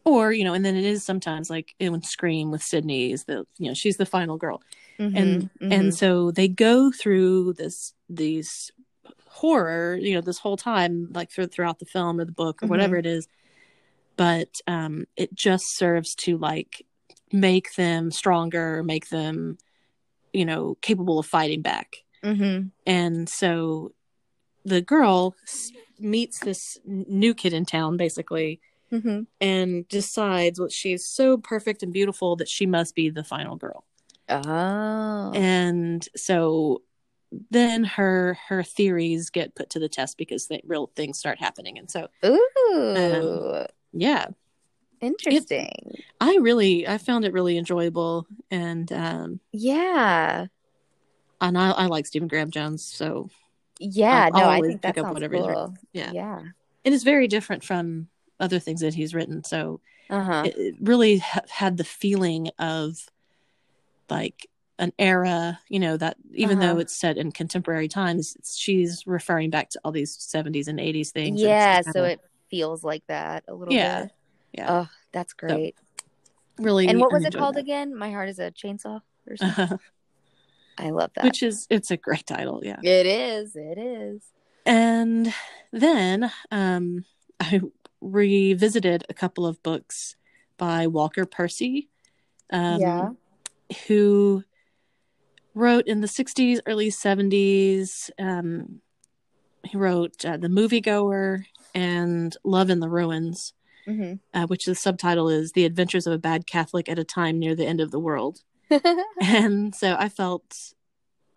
or 0.04 0.32
you 0.32 0.44
know 0.44 0.54
and 0.54 0.64
then 0.64 0.76
it 0.76 0.84
is 0.84 1.04
sometimes 1.04 1.48
like 1.50 1.74
in 1.78 2.02
scream 2.02 2.50
with 2.50 2.62
sidney 2.62 3.12
is 3.12 3.24
the 3.24 3.44
you 3.58 3.68
know 3.68 3.74
she's 3.74 3.96
the 3.96 4.06
final 4.06 4.36
girl 4.36 4.60
and 4.98 5.42
Mhm, 5.42 5.50
mhm. 5.60 5.72
and 5.74 5.94
so 5.94 6.30
they 6.30 6.48
go 6.48 6.90
through 6.90 7.54
this 7.54 7.94
these 8.08 8.70
horror 9.26 9.96
you 9.96 10.14
know 10.14 10.20
this 10.20 10.38
whole 10.38 10.56
time 10.56 11.08
like 11.12 11.30
through, 11.30 11.46
throughout 11.48 11.78
the 11.78 11.86
film 11.86 12.20
or 12.20 12.24
the 12.24 12.32
book 12.32 12.62
or 12.62 12.66
whatever 12.66 12.96
it 12.96 13.06
is 13.06 13.26
but 14.16 14.48
um 14.66 15.06
it 15.16 15.34
just 15.34 15.76
serves 15.76 16.14
to 16.14 16.36
like 16.38 16.84
make 17.32 17.74
them 17.74 18.10
stronger 18.10 18.82
make 18.84 19.08
them 19.08 19.56
you 20.32 20.44
know 20.44 20.76
capable 20.82 21.18
of 21.18 21.26
fighting 21.26 21.62
back 21.62 21.96
Mhm. 22.22 22.70
and 22.86 23.28
so 23.28 23.92
the 24.64 24.80
girl 24.80 25.34
meets 25.98 26.38
this 26.40 26.78
new 26.86 27.34
kid 27.34 27.52
in 27.52 27.64
town 27.64 27.96
basically 27.96 28.60
Mhm. 28.92 29.26
and 29.40 29.88
decides 29.88 30.60
well 30.60 30.68
she's 30.68 31.04
so 31.06 31.38
perfect 31.38 31.82
and 31.82 31.92
beautiful 31.92 32.36
that 32.36 32.48
she 32.48 32.66
must 32.66 32.94
be 32.94 33.08
the 33.10 33.24
final 33.24 33.56
girl 33.56 33.84
Oh. 34.28 35.32
and 35.34 36.06
so 36.14 36.82
then 37.50 37.84
her 37.84 38.38
her 38.48 38.62
theories 38.62 39.30
get 39.30 39.54
put 39.54 39.70
to 39.70 39.78
the 39.78 39.88
test 39.88 40.18
because 40.18 40.46
the 40.48 40.60
real 40.64 40.90
things 40.94 41.18
start 41.18 41.38
happening 41.38 41.78
and 41.78 41.90
so 41.90 42.08
Ooh. 42.24 43.64
yeah 43.94 44.26
interesting. 45.00 45.70
i 46.20 46.36
really 46.40 46.86
i 46.86 46.98
found 46.98 47.24
it 47.24 47.32
really 47.32 47.56
enjoyable 47.58 48.26
and 48.50 48.92
um 48.92 49.40
yeah. 49.52 50.46
and 51.40 51.58
i, 51.58 51.70
I 51.70 51.86
like 51.86 52.06
stephen 52.06 52.28
graham 52.28 52.50
jones 52.50 52.84
so 52.84 53.30
Yeah. 53.80 54.28
I'll 54.32 54.40
no, 54.40 54.46
I 54.48 54.54
always 54.56 54.68
think 54.72 54.82
that 54.82 54.98
up 54.98 55.04
sounds 55.06 55.14
whatever 55.14 55.38
cool. 55.38 55.74
yeah. 55.92 56.10
Yeah. 56.12 56.42
it 56.84 56.92
is 56.92 57.02
very 57.02 57.26
different 57.28 57.64
from 57.64 58.08
other 58.40 58.58
things 58.58 58.80
that 58.80 58.94
he's 58.94 59.14
written 59.14 59.42
so 59.44 59.80
Uh 60.10 60.22
huh. 60.22 60.42
it, 60.46 60.56
it 60.56 60.74
really 60.80 61.18
ha- 61.18 61.40
had 61.48 61.76
the 61.76 61.84
feeling 61.84 62.48
of 62.58 62.98
like 64.10 64.48
an 64.78 64.92
era 64.98 65.60
you 65.68 65.78
know 65.78 65.96
that 65.96 66.16
even 66.34 66.58
Uh-huh. 66.58 66.74
though 66.74 66.78
it's 66.80 66.96
set 66.96 67.16
in 67.16 67.30
contemporary 67.30 67.88
times 67.88 68.36
she's 68.56 69.06
referring 69.06 69.50
back 69.50 69.68
to 69.70 69.80
all 69.84 69.92
these 69.92 70.16
70s 70.16 70.66
and 70.68 70.78
80s 70.80 71.10
things 71.12 71.40
Yeah. 71.42 71.82
So 71.82 71.92
kinda 71.92 72.04
it 72.12 72.20
feels 72.50 72.82
like 72.82 73.04
that 73.06 73.44
a 73.48 73.54
little 73.54 73.72
Yeah, 73.74 74.02
bit. 74.02 74.12
yeah. 74.52 74.66
Oh, 74.82 74.88
that's 75.12 75.32
great. 75.34 75.76
really 76.58 76.88
and 76.88 76.98
what 77.00 77.12
was 77.12 77.24
it 77.24 77.34
called 77.34 77.54
that. 77.56 77.60
again? 77.60 77.96
My 77.96 78.10
heart 78.10 78.28
is 78.28 78.38
a 78.38 78.50
chainsaw. 78.50 79.00
Or 79.28 79.36
something? 79.38 79.78
I 80.78 80.90
love 80.90 81.12
that. 81.14 81.24
which 81.24 81.42
is 81.42 81.66
it's 81.70 81.90
a 81.92 81.96
great 81.96 82.26
title 82.26 82.60
yeah 82.64 82.80
it 82.82 83.06
is. 83.06 83.54
It 83.54 83.78
is. 83.78 84.22
and 84.66 85.32
then 85.72 86.30
um 86.50 87.04
i 87.40 87.60
revisited 88.02 89.04
a 89.08 89.14
couple 89.14 89.46
of 89.46 89.62
books 89.62 90.16
by 90.58 90.86
walker 90.86 91.24
percy 91.24 91.88
um 92.52 92.78
Yeah. 92.80 93.08
who 93.86 94.42
wrote 95.54 95.86
in 95.86 96.00
the 96.00 96.08
60s 96.08 96.60
early 96.66 96.90
70s 96.90 98.10
um 98.18 98.80
he 99.64 99.76
wrote 99.76 100.24
uh, 100.24 100.36
the 100.36 100.48
moviegoer 100.48 101.44
and 101.74 102.36
love 102.44 102.68
in 102.70 102.80
the 102.80 102.88
ruins 102.88 103.54
hmm 103.86 104.14
uh, 104.34 104.46
which 104.46 104.64
the 104.64 104.74
subtitle 104.74 105.28
is 105.28 105.52
the 105.52 105.64
adventures 105.64 106.06
of 106.06 106.12
a 106.12 106.18
bad 106.18 106.46
catholic 106.46 106.88
at 106.88 106.98
a 106.98 107.04
time 107.04 107.38
near 107.38 107.54
the 107.54 107.66
end 107.66 107.80
of 107.80 107.90
the 107.90 108.00
world 108.00 108.40
and 109.20 109.74
so 109.74 109.94
i 109.98 110.08
felt 110.08 110.72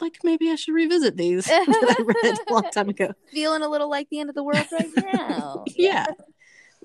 like 0.02 0.18
maybe 0.24 0.50
i 0.50 0.56
should 0.56 0.74
revisit 0.74 1.16
these 1.18 1.46
that 1.68 1.96
i 2.00 2.02
read 2.02 2.38
a 2.50 2.54
long 2.54 2.64
time 2.74 2.90
ago 2.90 3.14
Feeling 3.32 3.64
a 3.64 3.68
little 3.70 3.90
like 3.90 4.08
the 4.10 4.20
end 4.20 4.30
of 4.30 4.36
the 4.36 4.44
world 4.44 4.68
right 4.72 4.90
now. 4.96 5.66
yeah 5.76 6.06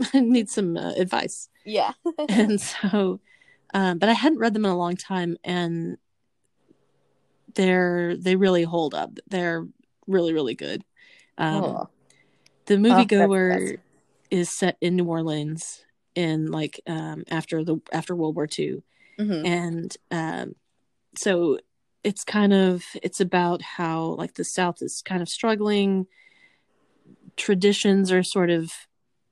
need 0.14 0.48
some 0.50 0.76
uh, 0.76 0.92
advice 0.96 1.48
Yeah. 1.64 1.92
and 2.28 2.60
so 2.60 3.20
um, 3.74 3.98
but 3.98 4.08
i 4.08 4.12
hadn't 4.12 4.38
read 4.38 4.54
them 4.54 4.64
in 4.64 4.70
a 4.70 4.76
long 4.78 4.96
time 4.96 5.36
and 5.44 5.96
they're 7.54 8.16
they 8.16 8.36
really 8.36 8.62
hold 8.62 8.94
up 8.94 9.10
they're 9.28 9.66
really 10.06 10.32
really 10.32 10.54
good 10.54 10.82
um, 11.38 11.64
Oh. 11.64 11.88
the 12.66 12.74
moviegoer 12.76 13.58
best. 13.72 13.78
is 14.30 14.50
set 14.50 14.76
in 14.80 14.96
new 14.96 15.04
orleans 15.04 15.84
in 16.14 16.50
like 16.50 16.80
um, 16.86 17.24
after 17.30 17.64
the 17.64 17.80
after 17.92 18.14
world 18.14 18.36
war 18.36 18.48
ii 18.58 18.82
Mhm. 19.18 19.44
and 19.46 19.96
um, 20.10 20.54
so 21.16 21.58
it's 22.04 22.24
kind 22.24 22.52
of 22.52 22.84
it's 23.02 23.20
about 23.20 23.60
how 23.62 24.02
like 24.18 24.34
the 24.34 24.44
south 24.44 24.80
is 24.80 25.02
kind 25.02 25.20
of 25.22 25.28
struggling 25.28 26.06
traditions 27.36 28.10
are 28.12 28.22
sort 28.22 28.50
of 28.50 28.72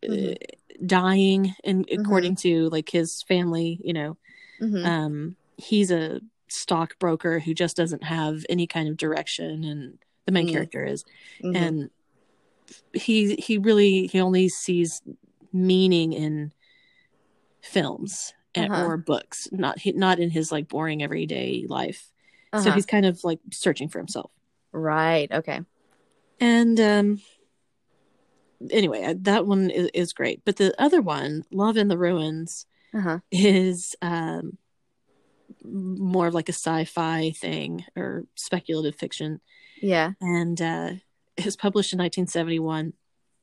uh, 0.04 0.10
Mhm. 0.12 0.36
Dying 0.86 1.54
and 1.64 1.88
according 1.90 2.36
to 2.36 2.68
like 2.70 2.88
his 2.90 3.22
family 3.24 3.80
you 3.82 3.92
know 3.92 4.16
Mhm. 4.60 4.84
um 4.86 5.36
he's 5.56 5.90
a 5.90 6.20
stockbroker 6.48 7.40
who 7.40 7.52
just 7.52 7.76
doesn't 7.76 8.04
have 8.04 8.44
any 8.48 8.66
kind 8.66 8.88
of 8.88 8.96
direction 8.96 9.64
and 9.64 9.98
the 10.26 10.32
main 10.32 10.46
Mm. 10.46 10.52
character 10.52 10.84
is 10.84 11.04
Mhm. 11.42 11.56
and 11.56 11.90
he 12.92 13.34
he 13.36 13.58
really 13.58 14.06
he 14.06 14.20
only 14.20 14.48
sees 14.48 15.02
meaning 15.52 16.12
in 16.12 16.52
films 17.62 18.32
and, 18.54 18.72
Uh-huh. 18.72 18.84
or 18.86 18.96
books 18.96 19.48
not 19.52 19.78
he, 19.78 19.92
not 19.92 20.18
in 20.18 20.30
his 20.30 20.50
like 20.52 20.68
boring 20.68 21.02
everyday 21.02 21.64
life 21.68 22.12
so 22.54 22.60
Uh-huh. 22.60 22.72
he's 22.72 22.86
kind 22.86 23.04
of 23.06 23.22
like 23.24 23.40
searching 23.52 23.88
for 23.88 23.98
himself 23.98 24.30
right. 24.72 25.30
Okay. 25.32 25.60
and 26.40 26.78
um 26.80 27.20
anyway 28.70 29.02
uh, 29.04 29.14
that 29.20 29.46
one 29.46 29.70
is, 29.70 29.88
is 29.94 30.12
great 30.12 30.42
but 30.44 30.56
the 30.56 30.74
other 30.82 31.00
one 31.00 31.42
love 31.52 31.76
in 31.76 31.88
the 31.88 31.98
ruins 31.98 32.66
Uh 32.94 33.00
huh. 33.00 33.18
is 33.30 33.94
um 34.02 34.58
more 35.64 36.26
of 36.26 36.34
like 36.34 36.48
a 36.48 36.52
sci-fi 36.52 37.30
thing 37.30 37.84
or 37.96 38.24
speculative 38.34 38.94
fiction 38.94 39.40
Yeah. 39.80 40.12
and 40.20 40.60
uh 40.60 40.90
it 41.36 41.44
was 41.44 41.56
published 41.56 41.92
in 41.92 41.98
1971 41.98 42.92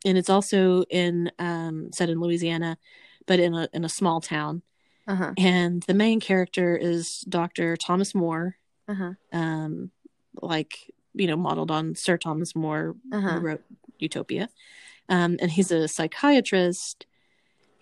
and 0.05 0.17
it's 0.17 0.29
also 0.29 0.83
in 0.89 1.31
um 1.39 1.91
set 1.93 2.09
in 2.09 2.19
Louisiana 2.19 2.77
but 3.25 3.39
in 3.39 3.53
a 3.53 3.67
in 3.73 3.85
a 3.85 3.89
small 3.89 4.21
town 4.21 4.61
Uh 5.07 5.15
huh. 5.15 5.33
and 5.37 5.83
the 5.83 5.93
main 5.93 6.19
character 6.19 6.75
is 6.77 7.21
Dr. 7.27 7.77
Thomas 7.77 8.13
More. 8.15 8.57
Uh 8.87 8.93
huh. 8.93 9.13
um 9.31 9.91
like 10.41 10.91
you 11.13 11.27
know 11.27 11.37
modeled 11.37 11.71
on 11.71 11.95
Sir 11.95 12.17
Thomas 12.17 12.55
More 12.55 12.95
Uh-huh. 13.11 13.33
who 13.35 13.39
wrote 13.39 13.63
Utopia 13.99 14.49
um 15.09 15.37
and 15.41 15.51
he's 15.51 15.71
a 15.71 15.87
psychiatrist 15.87 17.05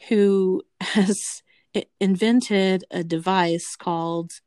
who 0.10 0.62
has 0.82 1.42
invented 2.00 2.84
a 2.92 3.04
device 3.04 3.76
called 3.76 4.42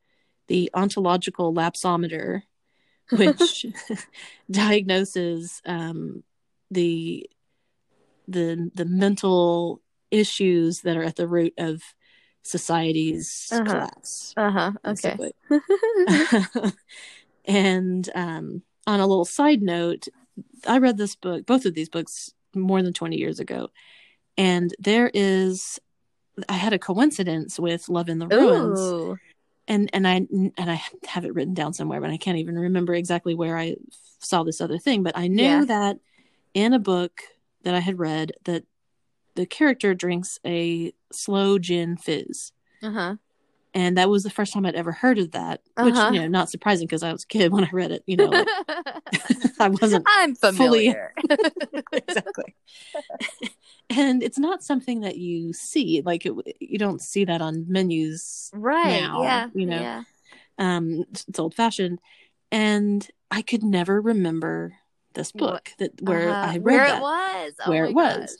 the 0.47 0.69
ontological 0.73 1.53
lapsometer 1.53 2.43
which 3.11 3.65
diagnoses 4.51 5.61
um, 5.65 6.23
the 6.71 7.29
the 8.27 8.69
the 8.75 8.85
mental 8.85 9.81
issues 10.11 10.81
that 10.81 10.97
are 10.97 11.03
at 11.03 11.15
the 11.15 11.27
root 11.27 11.53
of 11.57 11.81
society's 12.43 13.49
Uh-huh. 13.51 13.63
collapse. 13.63 14.33
Uh 14.37 14.51
huh. 14.51 14.71
Okay. 14.85 15.17
and 17.45 18.09
um, 18.15 18.61
on 18.85 18.99
a 18.99 19.07
little 19.07 19.25
side 19.25 19.61
note, 19.61 20.07
I 20.65 20.77
read 20.77 20.97
this 20.97 21.15
book, 21.15 21.45
both 21.45 21.65
of 21.65 21.73
these 21.73 21.89
books, 21.89 22.33
more 22.59 22.81
than 22.81 22.93
twenty 22.93 23.17
years 23.17 23.39
ago, 23.39 23.69
and 24.37 24.73
there 24.79 25.09
is. 25.13 25.79
I 26.47 26.53
had 26.53 26.71
a 26.73 26.77
coincidence 26.79 27.59
with 27.59 27.89
Love 27.89 28.09
in 28.09 28.19
the 28.19 28.27
Ruins, 28.27 28.79
Ooh. 28.79 29.17
and 29.67 29.89
and 29.91 30.07
I 30.07 30.27
and 30.29 30.53
I 30.57 30.81
have 31.07 31.25
it 31.25 31.33
written 31.33 31.55
down 31.55 31.73
somewhere, 31.73 31.99
but 31.99 32.11
I 32.11 32.17
can't 32.17 32.37
even 32.37 32.59
remember 32.59 32.93
exactly 32.93 33.33
where 33.33 33.57
I 33.57 33.75
saw 34.19 34.43
this 34.43 34.61
other 34.61 34.77
thing. 34.77 35.01
But 35.01 35.17
I 35.17 35.27
knew 35.27 35.43
Yeah. 35.43 35.65
that 35.65 35.97
in 36.53 36.73
a 36.73 36.79
book 36.79 37.21
that 37.63 37.73
I 37.73 37.79
had 37.79 37.97
read 37.97 38.33
that 38.45 38.65
the 39.35 39.45
character 39.47 39.93
drinks 39.95 40.39
a 40.45 40.93
slow 41.11 41.57
gin 41.57 41.97
fizz, 41.97 42.51
Uh 42.83 42.91
huh. 42.91 43.15
And 43.77 43.97
that 43.97 44.09
was 44.09 44.23
the 44.23 44.29
first 44.31 44.53
time 44.53 44.65
I'd 44.65 44.75
ever 44.75 44.91
heard 44.91 45.19
of 45.19 45.31
that. 45.31 45.61
Which 45.77 45.93
Uh-huh. 45.95 46.11
you 46.13 46.19
know, 46.21 46.27
not 46.27 46.49
surprising 46.49 46.87
because 46.87 47.03
I 47.03 47.11
was 47.13 47.23
a 47.23 47.27
kid 47.27 47.51
when 47.51 47.63
I 47.63 47.69
read 47.71 47.91
it. 47.91 48.01
You 48.07 48.17
know, 48.17 48.25
like, 48.25 48.47
I 49.59 49.69
wasn't 49.69 50.05
I'm 50.07 50.33
fully- 50.35 50.55
familiar. 50.57 51.13
exactly. 51.93 52.55
and 53.89 54.23
it's 54.23 54.39
not 54.39 54.63
something 54.63 55.01
that 55.01 55.17
you 55.17 55.53
see, 55.53 56.01
like 56.03 56.25
it, 56.25 56.33
you 56.59 56.77
don't 56.77 57.01
see 57.01 57.25
that 57.25 57.41
on 57.41 57.65
menus 57.67 58.49
right. 58.53 59.01
now, 59.01 59.21
yeah. 59.21 59.47
you 59.53 59.65
know. 59.65 59.79
Yeah. 59.79 60.03
um 60.59 61.05
it's, 61.11 61.39
old 61.39 61.53
fashioned 61.53 61.99
and 62.51 63.07
i 63.29 63.41
could 63.43 63.61
never 63.63 64.01
remember 64.01 64.73
this 65.13 65.31
What- 65.33 65.39
book 65.39 65.69
that 65.79 66.01
where 66.01 66.29
Uh-huh. 66.29 66.51
i 66.51 66.57
read 66.57 66.63
where 66.63 66.87
that 66.87 66.97
it 66.97 67.01
was. 67.01 67.53
Oh 67.65 67.69
where 67.71 67.85
it 67.85 67.93
was. 67.93 68.37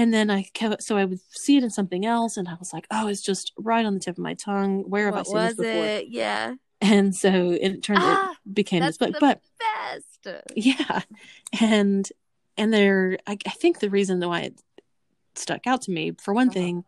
And 0.00 0.12
then 0.14 0.30
i 0.30 0.42
kept 0.54 0.82
so 0.82 0.96
i 0.96 1.04
would 1.04 1.20
see 1.30 1.56
it 1.56 1.62
in 1.64 1.70
something 1.70 2.04
else 2.06 2.36
and 2.36 2.48
i 2.48 2.54
was 2.58 2.72
like 2.72 2.86
oh 2.90 3.06
it's 3.08 3.22
just 3.22 3.52
right 3.58 3.84
on 3.84 3.94
the 3.94 4.00
tip 4.00 4.14
of 4.16 4.22
my 4.22 4.34
tongue 4.34 4.82
where 4.88 5.06
have 5.06 5.16
i 5.16 5.22
seen 5.22 5.34
was 5.34 5.56
this 5.56 5.66
before 5.68 5.86
it? 5.86 6.06
Yeah. 6.08 6.54
and 6.80 7.14
so 7.14 7.30
it 7.50 7.82
turned 7.82 8.02
Ah, 8.02 8.32
it 8.32 8.54
became 8.54 8.82
this 8.84 8.96
book 8.98 9.12
the 9.12 9.20
but 9.20 9.40
best. 10.24 10.26
yeah 10.56 11.00
and 11.60 12.08
and 12.56 12.72
there 12.72 13.18
I, 13.26 13.36
I 13.46 13.50
think 13.50 13.78
the 13.80 13.90
reason 13.90 14.20
why 14.20 14.40
it 14.40 14.60
stuck 15.34 15.66
out 15.66 15.82
to 15.82 15.90
me 15.90 16.12
for 16.22 16.32
one 16.34 16.48
Uh-huh. 16.48 16.54
thing 16.60 16.84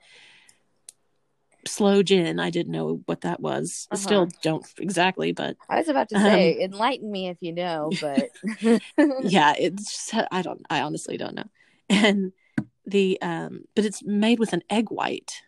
slow 1.66 2.02
gin 2.02 2.40
i 2.40 2.50
didn't 2.50 2.72
know 2.72 3.02
what 3.06 3.20
that 3.20 3.40
was 3.40 3.86
Uh-huh. 3.90 3.98
still 4.02 4.28
don't 4.42 4.66
exactly 4.78 5.30
but 5.32 5.56
I 5.68 5.76
was 5.78 5.88
about 5.88 6.08
to 6.10 6.16
Um, 6.16 6.22
say, 6.22 6.60
enlighten 6.60 7.10
me 7.10 7.28
if 7.28 7.36
you 7.40 7.52
know, 7.52 7.92
but 8.00 8.30
yeah 9.22 9.54
it's 9.58 10.12
i 10.30 10.42
don't 10.42 10.62
i 10.70 10.80
honestly 10.80 11.16
don't 11.16 11.34
know 11.36 11.48
and 11.88 12.32
the 12.92 13.20
um 13.22 13.64
but 13.74 13.84
it's 13.84 14.02
made 14.04 14.38
with 14.38 14.52
an 14.52 14.62
egg 14.70 14.90
white 14.90 15.42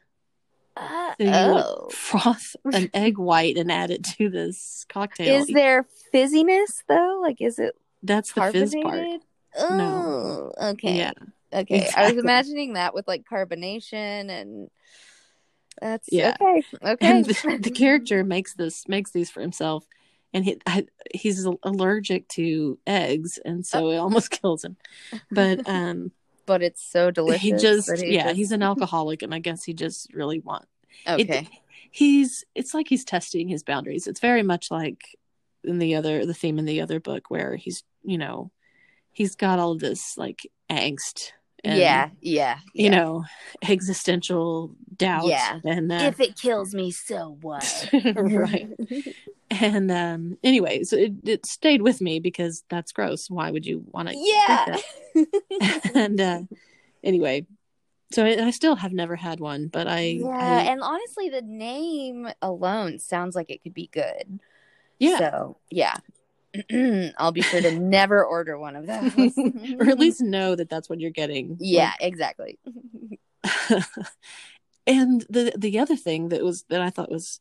Uh, 0.76 1.14
so 1.20 1.24
you 1.24 1.30
oh. 1.32 1.88
froth 1.90 2.56
an 2.72 2.90
egg 2.94 3.16
white 3.18 3.56
and 3.56 3.70
add 3.70 3.90
it 3.90 4.02
to 4.02 4.28
this 4.28 4.84
cocktail 4.88 5.42
Is 5.42 5.46
there 5.48 5.86
fizziness 6.12 6.82
though? 6.88 7.20
Like, 7.22 7.40
is 7.40 7.58
it 7.58 7.74
that's 8.02 8.32
the 8.32 8.42
fizz 8.50 8.74
part? 8.82 9.20
Oh, 9.56 10.52
okay. 10.60 10.98
yeah 10.98 11.12
Okay. 11.54 11.88
I 11.96 12.08
was 12.10 12.18
imagining 12.18 12.72
that 12.72 12.94
with 12.94 13.06
like 13.06 13.24
carbonation 13.30 14.28
and 14.28 14.68
That's 15.80 16.08
Yeah. 16.10 16.34
okay. 16.40 16.64
Okay. 16.82 17.06
and 17.08 17.24
the, 17.24 17.58
the 17.60 17.70
character 17.82 18.24
makes 18.24 18.54
this 18.54 18.88
makes 18.88 19.12
these 19.12 19.30
for 19.30 19.40
himself 19.40 19.86
and 20.32 20.44
he 20.44 20.58
I, 20.66 20.86
he's 21.14 21.46
allergic 21.62 22.28
to 22.30 22.78
eggs 22.86 23.38
and 23.44 23.64
so 23.64 23.90
it 23.90 23.98
almost 23.98 24.30
kills 24.42 24.64
him 24.64 24.76
but 25.30 25.60
um 25.68 26.10
but 26.46 26.62
it's 26.62 26.82
so 26.82 27.10
delicious. 27.20 27.42
he 27.42 27.52
just 27.52 28.02
he 28.02 28.14
yeah 28.14 28.24
just- 28.24 28.36
he's 28.36 28.52
an 28.52 28.62
alcoholic 28.62 29.22
and 29.22 29.34
i 29.34 29.38
guess 29.38 29.64
he 29.64 29.74
just 29.74 30.12
really 30.14 30.40
wants 30.40 30.66
it- 31.06 31.28
okay. 31.30 31.48
he's 31.90 32.44
it's 32.54 32.74
like 32.74 32.88
he's 32.88 33.04
testing 33.04 33.48
his 33.48 33.62
boundaries 33.62 34.06
it's 34.06 34.20
very 34.20 34.42
much 34.42 34.70
like 34.70 35.02
in 35.64 35.78
the 35.78 35.94
other 35.94 36.24
the 36.26 36.34
theme 36.34 36.58
in 36.58 36.64
the 36.64 36.80
other 36.80 37.00
book 37.00 37.30
where 37.30 37.56
he's 37.56 37.82
you 38.02 38.18
know 38.18 38.50
he's 39.12 39.34
got 39.34 39.58
all 39.58 39.76
this 39.76 40.16
like 40.18 40.46
angst 40.70 41.30
and, 41.66 41.78
yeah, 41.78 42.10
yeah. 42.20 42.58
you 42.74 42.84
yeah. 42.84 42.90
know 42.90 43.24
existential 43.66 44.74
doubt 44.96 45.24
Yeah. 45.26 45.60
and 45.64 45.90
uh, 45.90 45.94
if 46.02 46.20
it 46.20 46.36
kills 46.36 46.74
me, 46.74 46.90
so 46.90 47.38
what? 47.40 47.88
right 48.16 48.68
and 49.62 49.90
um 49.90 50.38
anyway 50.42 50.82
so 50.82 50.96
it, 50.96 51.12
it 51.24 51.46
stayed 51.46 51.82
with 51.82 52.00
me 52.00 52.18
because 52.18 52.64
that's 52.70 52.92
gross 52.92 53.28
why 53.28 53.50
would 53.50 53.66
you 53.66 53.84
want 53.92 54.08
to 54.08 54.16
yeah. 54.16 54.76
and 55.94 56.20
uh 56.20 56.40
anyway 57.02 57.46
so 58.12 58.24
I, 58.24 58.46
I 58.46 58.50
still 58.50 58.76
have 58.76 58.92
never 58.92 59.16
had 59.16 59.40
one 59.40 59.68
but 59.68 59.86
i 59.86 60.00
yeah, 60.00 60.28
I, 60.38 60.62
and 60.70 60.82
honestly, 60.82 61.28
the 61.28 61.42
name 61.42 62.28
alone 62.42 62.98
sounds 62.98 63.34
like 63.34 63.50
it 63.50 63.62
could 63.62 63.74
be 63.74 63.88
good. 63.92 64.40
yeah 64.98 65.18
So 65.18 65.56
yeah, 65.70 65.96
I'll 67.18 67.32
be 67.32 67.42
sure 67.42 67.60
to 67.60 67.70
never 67.70 68.24
order 68.24 68.58
one 68.58 68.76
of 68.76 68.86
those, 68.86 69.36
or 69.80 69.88
at 69.88 69.98
least 69.98 70.20
know 70.20 70.54
that 70.54 70.68
that's 70.68 70.88
what 70.88 71.00
you're 71.00 71.10
getting 71.10 71.56
Yeah, 71.60 71.92
exactly. 72.00 72.58
and 74.86 75.24
the 75.28 75.52
the 75.56 75.78
other 75.78 75.96
thing 75.96 76.28
that 76.28 76.42
was 76.42 76.64
that 76.70 76.80
i 76.80 76.88
thought 76.88 77.10
was 77.10 77.40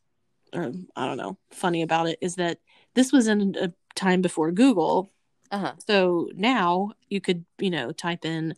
or 0.54 0.72
i 0.96 1.06
don't 1.06 1.16
know 1.16 1.36
funny 1.50 1.82
about 1.82 2.08
it 2.08 2.18
is 2.20 2.36
that 2.36 2.58
this 2.94 3.12
was 3.12 3.26
in 3.28 3.54
a 3.60 3.72
time 3.94 4.22
before 4.22 4.50
google 4.52 5.10
Uh 5.50 5.58
huh. 5.58 5.72
So 5.86 6.30
now 6.34 6.92
you 7.08 7.20
could, 7.20 7.44
you 7.58 7.70
know, 7.70 7.92
type 7.92 8.24
in, 8.24 8.54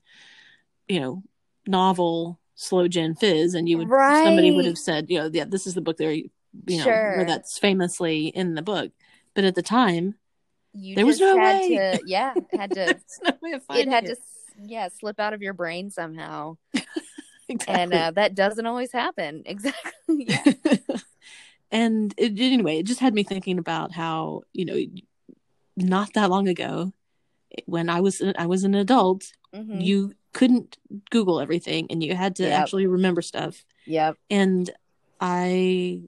you 0.89 1.01
know, 1.01 1.23
novel 1.67 2.39
slow 2.55 2.89
gin 2.89 3.15
fizz, 3.15 3.55
and 3.55 3.69
you 3.69 3.79
would 3.79 3.89
somebody 4.25 4.51
would 4.53 4.65
have 4.65 4.79
said, 4.79 5.11
you 5.11 5.19
know, 5.19 5.29
yeah, 5.33 5.45
this 5.45 5.67
is 5.67 5.75
the 5.75 5.81
book 5.83 5.97
there, 5.99 6.13
you 6.13 6.31
know, 6.69 6.85
Sure. 6.85 7.17
where 7.17 7.25
that's 7.27 7.59
famously 7.59 8.29
in 8.29 8.55
the 8.55 8.63
book. 8.63 8.93
But 9.35 9.45
at 9.45 9.55
the 9.55 9.63
time, 9.63 10.15
You 10.73 10.95
There 10.97 11.07
was 11.07 11.21
no 11.21 11.37
way. 11.37 11.69
to, 11.69 12.01
yeah, 12.07 12.35
had 12.57 12.73
to. 12.75 12.97
no 13.43 13.61
it 13.75 13.89
had 13.89 14.07
to, 14.07 14.17
yeah, 14.65 14.89
slip 14.89 15.19
out 15.21 15.35
of 15.35 15.43
your 15.43 15.53
brain 15.55 15.91
somehow, 15.91 16.57
exactly. 17.49 17.65
and 17.75 17.93
uh, 17.93 18.11
that 18.13 18.35
doesn't 18.35 18.67
always 18.67 18.93
happen. 18.93 19.43
Exactly. 19.47 19.93
Yeah. 20.09 20.45
And 21.77 22.15
it, 22.17 22.33
anyway, 22.41 22.79
it 22.79 22.87
just 22.87 23.01
had 23.01 23.15
me 23.15 23.23
thinking 23.23 23.59
about 23.59 23.93
how 23.93 24.43
you 24.53 24.65
know, 24.65 24.77
not 25.77 26.13
that 26.15 26.31
long 26.31 26.49
ago, 26.49 26.93
when 27.67 27.89
I 27.91 28.01
was 28.01 28.23
I 28.39 28.47
was 28.47 28.65
an 28.65 28.75
adult, 28.75 29.25
Mhm. 29.55 29.83
you 29.85 30.13
couldn't 30.33 30.79
Google 31.11 31.41
everything, 31.41 31.87
and 31.91 32.03
you 32.03 32.15
had 32.15 32.37
to 32.37 32.45
Yep. 32.45 32.53
actually 32.61 32.87
remember 32.87 33.23
stuff. 33.23 33.65
Yep. 33.87 34.17
and 34.31 34.71
I 35.21 36.03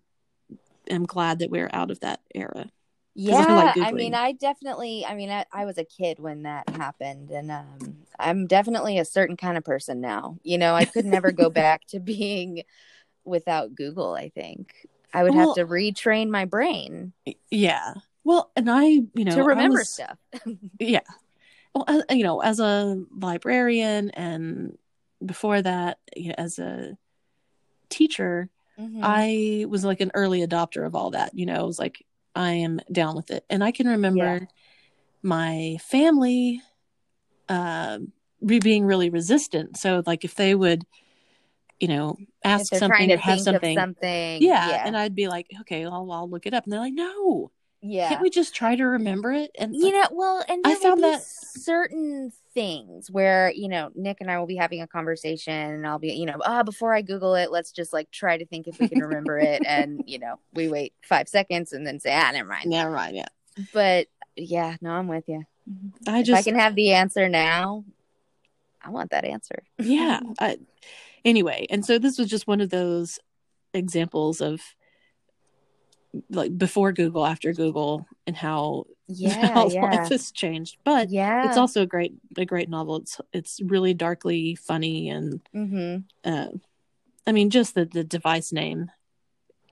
am 0.91 1.05
glad 1.07 1.39
that 1.39 1.51
we're 1.51 1.71
out 1.73 1.91
of 1.91 2.01
that 2.01 2.21
era. 2.35 2.65
I 2.65 2.71
Yeah, 3.15 3.47
like 3.55 3.77
I 3.79 3.93
mean, 3.93 4.15
I 4.15 4.33
definitely, 4.33 5.05
I 5.05 5.15
mean, 5.15 5.31
I, 5.31 5.45
I 5.53 5.65
was 5.65 5.77
a 5.79 5.85
kid 5.85 6.19
when 6.19 6.43
that 6.45 6.69
happened, 6.71 7.31
and 7.31 7.51
um, 7.51 7.97
I'm 8.19 8.47
definitely 8.47 8.99
a 8.99 9.05
certain 9.05 9.37
kind 9.37 9.57
of 9.59 9.65
person 9.65 10.01
now. 10.01 10.39
You 10.43 10.59
know, 10.59 10.75
I 10.75 10.85
could 10.85 11.05
never 11.05 11.31
go 11.33 11.51
back 11.65 11.87
to 11.89 12.01
being 12.01 12.63
without 13.25 13.75
Google. 13.75 14.15
I 14.15 14.29
think 14.31 14.75
I 15.15 15.23
would 15.23 15.35
Well- 15.35 15.55
have 15.55 15.57
to 15.57 15.67
retrain 15.73 16.29
my 16.29 16.45
brain 16.45 17.13
Yeah. 17.51 17.95
Well, 18.25 18.51
and 18.57 18.71
I, 18.71 18.85
you 18.85 19.25
know, 19.25 19.35
to 19.37 19.43
remember 19.43 19.79
was- 19.79 19.91
stuff. 19.91 20.19
Yeah. 20.79 21.01
Well, 21.75 21.85
as, 21.89 22.03
you 22.11 22.25
know, 22.25 22.41
as 22.41 22.61
a 22.61 23.03
librarian 23.17 24.11
and 24.11 24.77
before 25.25 25.63
that, 25.63 25.99
you 26.17 26.29
know, 26.29 26.35
as 26.39 26.59
a 26.59 26.97
teacher, 27.89 28.49
Mhm. 28.79 29.01
I 29.03 29.65
was 29.67 29.85
like 29.85 30.01
an 30.01 30.11
early 30.15 30.47
adopter 30.47 30.87
of 30.87 30.95
all 30.95 31.11
that. 31.11 31.35
You 31.35 31.47
know, 31.47 31.55
I 31.61 31.63
was 31.63 31.79
like, 31.79 32.05
I 32.35 32.53
am 32.53 32.81
down 32.93 33.17
with 33.17 33.31
it. 33.31 33.45
And 33.51 33.65
I 33.65 33.71
can 33.73 33.89
remember 33.89 34.19
Yeah. 34.41 34.47
my 35.23 35.79
family 35.83 36.63
re- 37.49 38.59
being 38.61 38.85
really 38.85 39.11
resistant. 39.11 39.77
So, 39.77 40.03
like, 40.07 40.25
if 40.25 40.35
they 40.37 40.55
would, 40.55 40.85
you 41.81 41.89
know, 41.89 42.17
ask 42.45 42.75
something 42.75 43.13
or 43.13 43.17
have 43.17 43.41
something, 43.41 43.77
something, 43.77 44.43
yeah, 44.43 44.69
yeah, 44.69 44.83
and 44.87 44.97
I'd 44.97 45.15
be 45.15 45.29
like, 45.29 45.47
okay, 45.61 45.85
I'll, 45.85 46.11
I'll 46.11 46.29
look 46.29 46.47
it 46.47 46.55
up. 46.55 46.65
And 46.65 46.73
they're 46.73 46.81
like, 46.81 46.95
no, 46.95 47.51
yeah. 47.81 48.09
can't 48.09 48.23
we 48.23 48.31
just 48.31 48.55
try 48.55 48.75
to 48.77 48.85
remember 48.85 49.33
it? 49.33 49.51
And 49.59 49.75
you 49.75 49.93
know 49.93 50.09
well 50.11 50.45
and 50.49 50.63
I 50.67 50.75
found 50.75 51.03
that- 51.05 51.23
certain 51.23 52.33
things 52.55 53.11
where 53.11 53.53
you 53.55 53.69
know 53.69 53.91
nick 53.95 54.17
and 54.21 54.31
i 54.31 54.39
will 54.39 54.47
be 54.47 54.57
having 54.57 54.81
a 54.81 54.87
conversation 54.87 55.53
and 55.53 55.87
i'll 55.87 55.99
be 55.99 56.13
you 56.13 56.27
know 56.27 56.39
ah 56.45 56.63
before 56.63 56.93
i 56.93 57.03
google 57.03 57.35
it 57.35 57.53
let's 57.53 57.71
just 57.71 57.93
like 57.93 58.11
try 58.11 58.37
to 58.37 58.47
think 58.47 58.67
if 58.67 58.81
we 58.81 58.89
can 58.89 59.01
remember 59.01 59.39
it 59.39 59.63
and 59.67 60.03
you 60.07 60.19
know 60.19 60.41
we 60.55 60.69
wait 60.69 60.93
five 61.03 61.29
seconds 61.29 61.73
and 61.73 61.87
then 61.87 62.01
say 62.01 62.13
ah 62.13 62.31
never 62.33 62.49
mind 62.49 62.69
never 62.69 62.91
mind. 62.91 63.15
Yeah, 63.15 63.27
but 63.73 64.07
yeah 64.35 64.77
no 64.81 64.91
i'm 64.91 65.07
with 65.07 65.29
you 65.29 65.45
I 66.07 66.21
if 66.21 66.27
just 66.27 66.39
i 66.39 66.43
can 66.43 66.59
have 66.59 66.75
the 66.75 66.95
answer 66.95 67.29
now 67.29 67.85
i 68.83 68.91
want 68.91 69.11
that 69.11 69.25
answer 69.25 69.63
yeah. 69.79 70.21
I, 70.41 70.59
anyway, 71.29 71.67
and 71.71 71.85
so 71.85 71.99
this 71.99 72.19
was 72.19 72.29
just 72.29 72.47
one 72.47 72.61
of 72.61 72.71
those 72.71 73.19
examples 73.75 74.41
of 74.41 74.61
like 76.31 76.57
before 76.57 76.93
Google, 76.93 77.27
after 77.27 77.53
Google, 77.53 78.07
and 78.27 78.37
how 78.37 78.85
yeah 79.09 79.53
how 79.53 79.69
yeah 79.69 79.83
life 79.85 80.09
has 80.09 80.33
changed. 80.33 80.77
But 80.85 81.11
yeah 81.11 81.47
it's 81.47 81.57
also 81.57 81.83
a 81.83 81.87
great 81.87 82.15
a 82.37 82.45
great 82.45 82.69
novel. 82.69 82.97
It's 82.97 83.21
it's 83.33 83.61
really 83.63 83.95
darkly 83.95 84.55
funny 84.55 85.09
and 85.11 85.41
hmm 85.53 85.97
uh, 86.25 86.49
I 87.27 87.33
mean 87.33 87.51
just 87.51 87.75
the 87.75 87.85
the 87.85 88.05
device 88.05 88.53
name, 88.53 88.91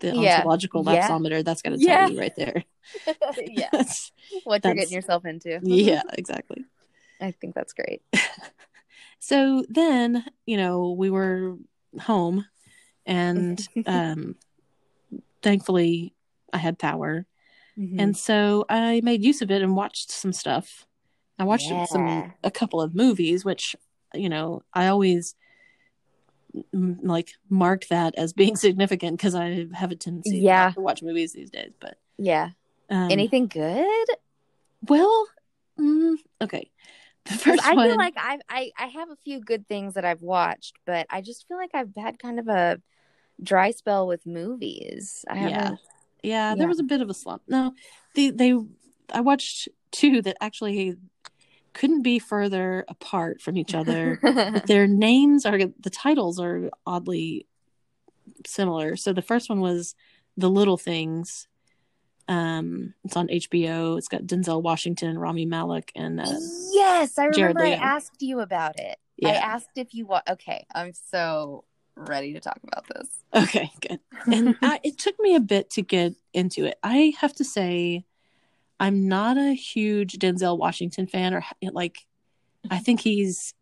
the 0.01 0.09
Yeah. 0.15 0.37
ontological 0.39 0.85
Yeah. 0.85 1.09
lapsometer. 1.09 1.45
That's 1.45 1.63
got 1.63 1.71
to 1.71 1.79
tell 1.79 1.87
Yeah. 1.89 2.09
you 2.09 2.19
right 2.21 2.37
there. 2.37 2.65
yeah 3.39 3.69
That's- 3.73 4.13
what 4.45 4.65
you're 4.65 4.75
getting 4.75 4.95
yourself 4.95 5.25
into 5.25 5.59
yeah, 5.65 6.03
exactly. 6.13 6.65
i 7.21 7.31
think 7.33 7.55
that's 7.55 7.73
great 7.73 8.03
So 9.19 9.65
then, 9.69 10.25
you 10.47 10.57
know, 10.57 10.93
we 10.93 11.11
were 11.11 11.57
home 12.01 12.47
and 13.05 13.67
um 13.87 14.37
thankfully 15.43 16.15
I 16.53 16.59
had 16.59 16.79
power. 16.79 17.27
Mhm. 17.79 18.01
And 18.01 18.17
so 18.17 18.65
I 18.69 19.01
made 19.03 19.25
use 19.25 19.43
of 19.43 19.51
it 19.51 19.63
and 19.63 19.77
watched 19.77 20.11
some 20.11 20.33
stuff. 20.33 20.87
I 21.39 21.45
watched 21.45 21.71
Yeah. 21.71 21.85
some 21.87 22.33
a 22.43 22.51
couple 22.51 22.81
of 22.81 22.95
movies 22.95 23.45
which, 23.45 23.77
you 24.15 24.29
know, 24.29 24.63
I 24.73 24.87
always 24.89 25.35
mm, 26.75 26.97
like 27.03 27.33
mark 27.51 27.87
that 27.89 28.15
as 28.17 28.33
being 28.33 28.57
significant 28.67 29.19
because 29.19 29.35
I 29.35 29.67
have 29.75 29.91
a 29.93 29.97
tendency 29.97 30.39
Yeah. 30.41 30.71
to 30.73 30.81
watch 30.81 31.03
movies 31.03 31.33
these 31.33 31.51
days, 31.51 31.73
but 31.81 31.99
yeah 32.19 32.51
um, 32.89 33.11
anything 33.11 33.47
good 33.47 34.07
well, 34.89 35.27
mm, 35.81 36.17
okay. 36.41 36.71
The 37.31 37.39
first 37.39 37.65
I 37.65 37.75
one 37.75 37.89
feel 37.89 37.97
like 37.97 38.15
I've, 38.17 38.41
I 38.49 38.71
I 38.79 38.87
have 38.87 39.11
a 39.11 39.17
few 39.17 39.41
good 39.41 39.67
things 39.69 39.95
that 39.95 40.05
I've 40.05 40.23
watched, 40.23 40.75
but 40.85 41.07
I 41.11 41.21
just 41.21 41.47
feel 41.49 41.57
like 41.57 41.71
I've 41.75 41.91
had 41.97 42.19
kind 42.19 42.39
of 42.39 42.49
a 42.49 42.81
dry 43.43 43.71
spell 43.73 44.07
with 44.07 44.27
movies. 44.27 45.25
I 45.29 45.37
Yeah. 45.37 45.49
haven't. 45.49 45.81
Yeah, 46.23 46.51
Yeah. 46.51 46.55
there 46.55 46.69
was 46.69 46.79
a 46.81 46.85
bit 46.85 47.01
of 47.01 47.11
a 47.11 47.15
slump. 47.15 47.43
No, 47.49 47.75
the 48.15 48.31
they 48.31 48.55
I 49.13 49.21
watched 49.21 49.69
two 49.91 50.23
that 50.23 50.37
actually 50.41 50.97
couldn't 51.73 52.03
be 52.03 52.19
further 52.19 52.85
apart 52.89 53.41
from 53.41 53.57
each 53.57 53.75
other. 53.75 54.19
But 54.23 54.67
their 54.67 54.87
names 54.87 55.45
are 55.45 55.59
the 55.59 55.91
titles 55.91 56.41
are 56.41 56.71
oddly 56.87 57.47
similar. 58.47 58.97
So 58.97 59.13
the 59.13 59.23
first 59.23 59.49
one 59.49 59.61
was 59.61 59.95
The 60.37 60.49
Little 60.51 60.77
Things. 60.79 61.49
Um, 62.29 62.95
it's 63.05 63.17
on 63.17 63.29
HBO. 63.29 63.97
It's 63.99 64.09
got 64.09 64.23
Denzel 64.23 64.63
Washington, 64.63 65.19
Rami 65.19 65.47
Malek, 65.47 65.93
and 65.95 66.21
uh, 66.21 66.39
yes, 66.73 67.19
I 67.19 67.27
remember 67.27 67.63
I 67.63 67.71
asked 67.71 68.21
you 68.21 68.41
about 68.41 68.79
it. 68.79 68.99
I 69.25 69.35
asked 69.37 69.71
if 69.77 69.95
you 69.95 70.07
wa- 70.07 70.23
Okay, 70.29 70.67
I'm 70.75 70.93
so 70.93 71.65
ready 71.97 72.33
to 72.35 72.41
talk 72.41 72.59
about 72.65 72.87
this. 72.89 73.09
Okay, 73.35 73.71
good. 73.81 74.01
and 74.27 74.57
I, 74.63 74.81
it 74.85 74.99
took 74.99 75.19
me 75.21 75.35
a 75.35 75.41
bit 75.41 75.71
to 75.71 75.83
get 75.83 76.15
into 76.33 76.65
it. 76.65 76.79
I 76.83 77.15
have 77.21 77.35
to 77.35 77.45
say, 77.45 78.05
I'm 78.81 79.09
not 79.09 79.39
a 79.39 79.55
huge 79.55 80.15
Denzel 80.19 80.59
Washington 80.59 81.07
fan, 81.07 81.33
or 81.33 81.45
like, 81.73 82.07
I 82.71 82.79
think 82.79 83.01
he's 83.01 83.55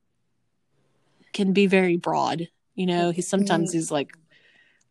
can 1.33 1.53
be 1.53 1.67
very 1.67 1.97
broad. 1.97 2.49
You 2.75 2.87
know, 2.87 3.11
he's 3.11 3.29
sometimes 3.29 3.73
he's 3.73 3.91
like 3.91 4.17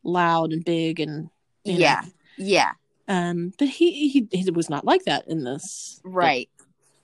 loud 0.04 0.52
and 0.54 0.64
big, 0.64 1.00
and 1.00 1.30
you 1.64 1.74
know. 1.74 1.80
yeah, 1.80 2.02
yeah, 2.38 2.72
Um, 3.08 3.54
but 3.58 3.68
he, 3.68 4.08
he 4.10 4.28
he 4.32 4.50
was 4.52 4.70
not 4.70 4.86
like 4.86 5.04
that 5.06 5.28
in 5.28 5.44
this, 5.44 6.00
right. 6.04 6.50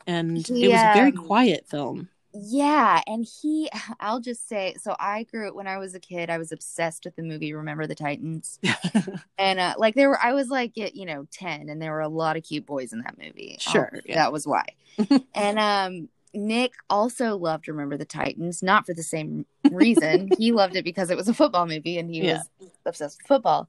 And 0.07 0.45
He, 0.47 0.65
it 0.65 0.71
was 0.71 0.81
a 0.81 0.93
very 0.93 1.11
um, 1.11 1.17
quiet 1.17 1.67
film. 1.69 2.09
Yeah, 2.33 3.01
and 3.07 3.27
he 3.41 3.69
I'll 3.99 4.19
just 4.21 4.47
say 4.47 4.75
so 4.81 4.95
I 4.99 5.23
grew 5.23 5.53
when 5.53 5.67
I 5.67 5.77
was 5.77 5.93
a 5.95 5.99
kid, 5.99 6.29
I 6.29 6.37
was 6.37 6.51
obsessed 6.51 7.05
with 7.05 7.15
the 7.15 7.23
movie 7.23 7.53
Remember 7.53 7.85
the 7.87 7.95
Titans. 7.95 8.59
and 9.37 9.59
uh 9.59 9.73
like 9.77 9.95
there 9.95 10.09
were 10.09 10.19
I 10.21 10.33
was 10.33 10.49
like 10.49 10.73
you 10.75 11.05
know 11.05 11.27
10 11.31 11.69
and 11.69 11.81
there 11.81 11.91
were 11.91 12.01
a 12.01 12.07
lot 12.07 12.37
of 12.37 12.43
cute 12.43 12.65
boys 12.65 12.93
in 12.93 12.99
that 13.01 13.17
movie. 13.17 13.57
Sure, 13.59 13.91
Oh, 13.93 13.99
yeah. 14.05 14.15
That 14.15 14.31
was 14.31 14.47
why. 14.47 14.65
and 15.35 15.59
um 15.59 16.09
Nick 16.33 16.73
also 16.89 17.35
loved 17.37 17.67
Remember 17.67 17.97
the 17.97 18.05
Titans, 18.05 18.61
not 18.61 18.85
for 18.85 18.93
the 18.93 19.03
same 19.03 19.45
reason. 19.71 20.29
he 20.37 20.51
loved 20.51 20.75
it 20.75 20.83
because 20.83 21.09
it 21.09 21.17
was 21.17 21.27
a 21.27 21.33
football 21.33 21.65
movie 21.65 21.97
and 21.97 22.09
he 22.09 22.21
Yeah. 22.21 22.33
was 22.33 22.49
obsessed 22.85 23.19
with 23.19 23.27
football. 23.27 23.67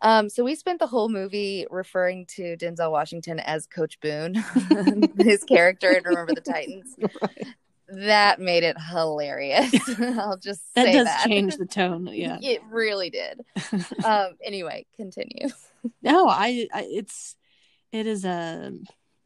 Um, 0.00 0.28
so 0.28 0.44
we 0.44 0.54
spent 0.54 0.78
the 0.78 0.86
whole 0.86 1.08
movie 1.08 1.66
referring 1.70 2.26
to 2.36 2.56
Denzel 2.56 2.90
Washington 2.92 3.40
as 3.40 3.66
Coach 3.66 3.98
Boone, 4.00 4.34
his 5.18 5.42
character 5.44 5.90
in 5.90 6.04
Remember 6.04 6.34
the 6.34 6.40
Titans. 6.40 6.96
That 7.90 8.38
made 8.38 8.64
it 8.64 8.76
hilarious. 8.78 9.72
I'll 9.98 10.36
just 10.36 10.60
that 10.74 10.84
say 10.84 10.92
does 10.92 11.06
that. 11.06 11.24
change 11.26 11.56
the 11.56 11.64
tone. 11.64 12.06
Yeah. 12.12 12.36
It 12.42 12.60
really 12.70 13.08
did. 13.08 13.40
Um, 14.04 14.32
anyway, 14.44 14.84
continue. 14.94 15.48
No, 16.02 16.28
I, 16.28 16.68
I 16.70 16.86
it's 16.90 17.34
it 17.90 18.06
is 18.06 18.26
a 18.26 18.74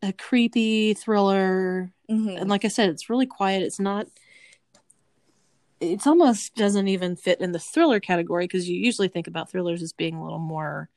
a 0.00 0.12
creepy 0.12 0.94
thriller 0.94 1.90
Mhm. 2.08 2.40
and 2.40 2.48
like 2.48 2.64
I 2.64 2.68
said, 2.68 2.88
it's 2.90 3.10
really 3.10 3.26
quiet. 3.26 3.64
It's 3.64 3.80
not. 3.80 4.06
It's 5.82 6.06
almost 6.06 6.54
doesn't 6.54 6.86
even 6.88 7.16
fit 7.16 7.40
in 7.40 7.50
the 7.52 7.58
thriller 7.58 7.98
category 7.98 8.44
because 8.44 8.68
you 8.68 8.76
usually 8.76 9.08
think 9.08 9.26
about 9.26 9.50
thrillers 9.50 9.82
as 9.82 9.92
being 9.92 10.14
a 10.14 10.22
little 10.22 10.38
more 10.38 10.88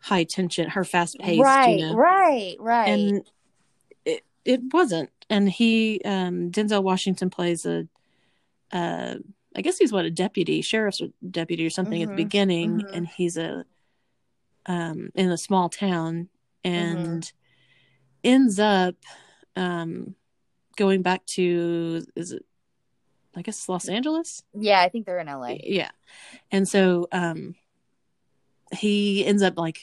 high 0.00 0.24
tension, 0.24 0.68
her 0.70 0.84
fast 0.84 1.18
paced, 1.20 1.38
right, 1.40 1.68
you 1.68 1.76
know. 1.76 1.94
right, 1.94 2.56
right. 2.58 2.88
And 2.88 3.30
it 4.04 4.24
it 4.44 4.60
wasn't. 4.72 5.10
And 5.30 5.48
he, 5.48 6.00
um, 6.04 6.50
Denzel 6.50 6.82
Washington 6.82 7.30
plays 7.30 7.64
a, 7.64 7.86
uh, 8.72 9.14
I 9.54 9.60
guess 9.62 9.78
he's 9.78 9.92
what 9.92 10.04
a 10.04 10.10
deputy, 10.10 10.62
sheriff's 10.62 11.00
deputy 11.30 11.64
or 11.64 11.70
something 11.70 12.02
at 12.02 12.08
the 12.08 12.14
Mhm, 12.14 12.16
beginning, 12.16 12.78
mhm. 12.80 12.90
and 12.92 13.06
he's 13.06 13.36
a, 13.36 13.64
um, 14.66 15.10
in 15.14 15.30
a 15.30 15.38
small 15.38 15.68
town, 15.68 16.28
and 16.64 17.32
ends 18.24 18.58
up, 18.58 18.96
um, 19.56 20.16
going 20.76 21.02
back 21.02 21.24
to 21.26 22.04
is 22.16 22.32
it, 22.32 22.44
I 23.36 23.42
guess 23.42 23.68
Los 23.68 23.88
Angeles. 23.88 24.42
yeah, 24.54 24.80
I 24.80 24.88
think 24.88 25.06
they're 25.06 25.18
in 25.18 25.26
LA. 25.26 25.56
Yeah. 25.64 25.90
And 26.50 26.68
so 26.68 27.08
um 27.12 27.54
he 28.72 29.24
ends 29.26 29.42
up 29.42 29.56
like 29.58 29.80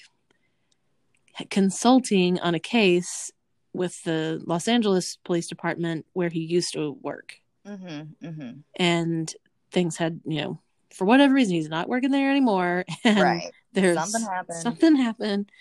consulting 1.49 2.39
on 2.39 2.55
a 2.55 2.59
case 2.59 3.31
with 3.73 4.03
the 4.03 4.41
Los 4.45 4.67
Angeles 4.67 5.17
Police 5.23 5.47
Department 5.47 6.05
where 6.13 6.29
he 6.29 6.39
used 6.39 6.73
to 6.73 6.97
work 7.01 7.35
Mm-hmm, 7.67 8.25
mm-hmm. 8.27 8.51
and 8.77 9.33
things 9.71 9.97
had, 9.97 10.21
you 10.25 10.41
know, 10.41 10.59
for 10.91 11.05
whatever 11.05 11.33
reason 11.35 11.53
he's 11.53 11.69
not 11.69 11.87
working 11.89 12.09
there 12.09 12.31
anymore 12.31 12.83
and 13.03 13.19
Right. 13.19 13.51
there's 13.73 13.95
Something 13.97 14.21
happened. 14.29 14.57
something 14.61 14.95
happened 14.95 15.51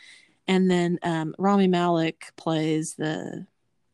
and 0.46 0.70
then 0.70 0.98
um 1.02 1.34
Rami 1.38 1.66
Malek 1.68 2.32
plays 2.36 2.94
the 2.94 3.46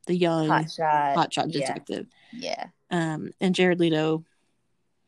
the 0.07 0.15
young 0.15 0.47
Hot 0.49 0.71
shot. 0.71 1.17
hotshot 1.17 1.47
yeah. 1.53 1.61
detective 1.61 2.07
Yeah. 2.33 2.67
Um 2.95 3.31
and 3.41 3.55
Jared 3.55 3.81
Leto 3.81 4.25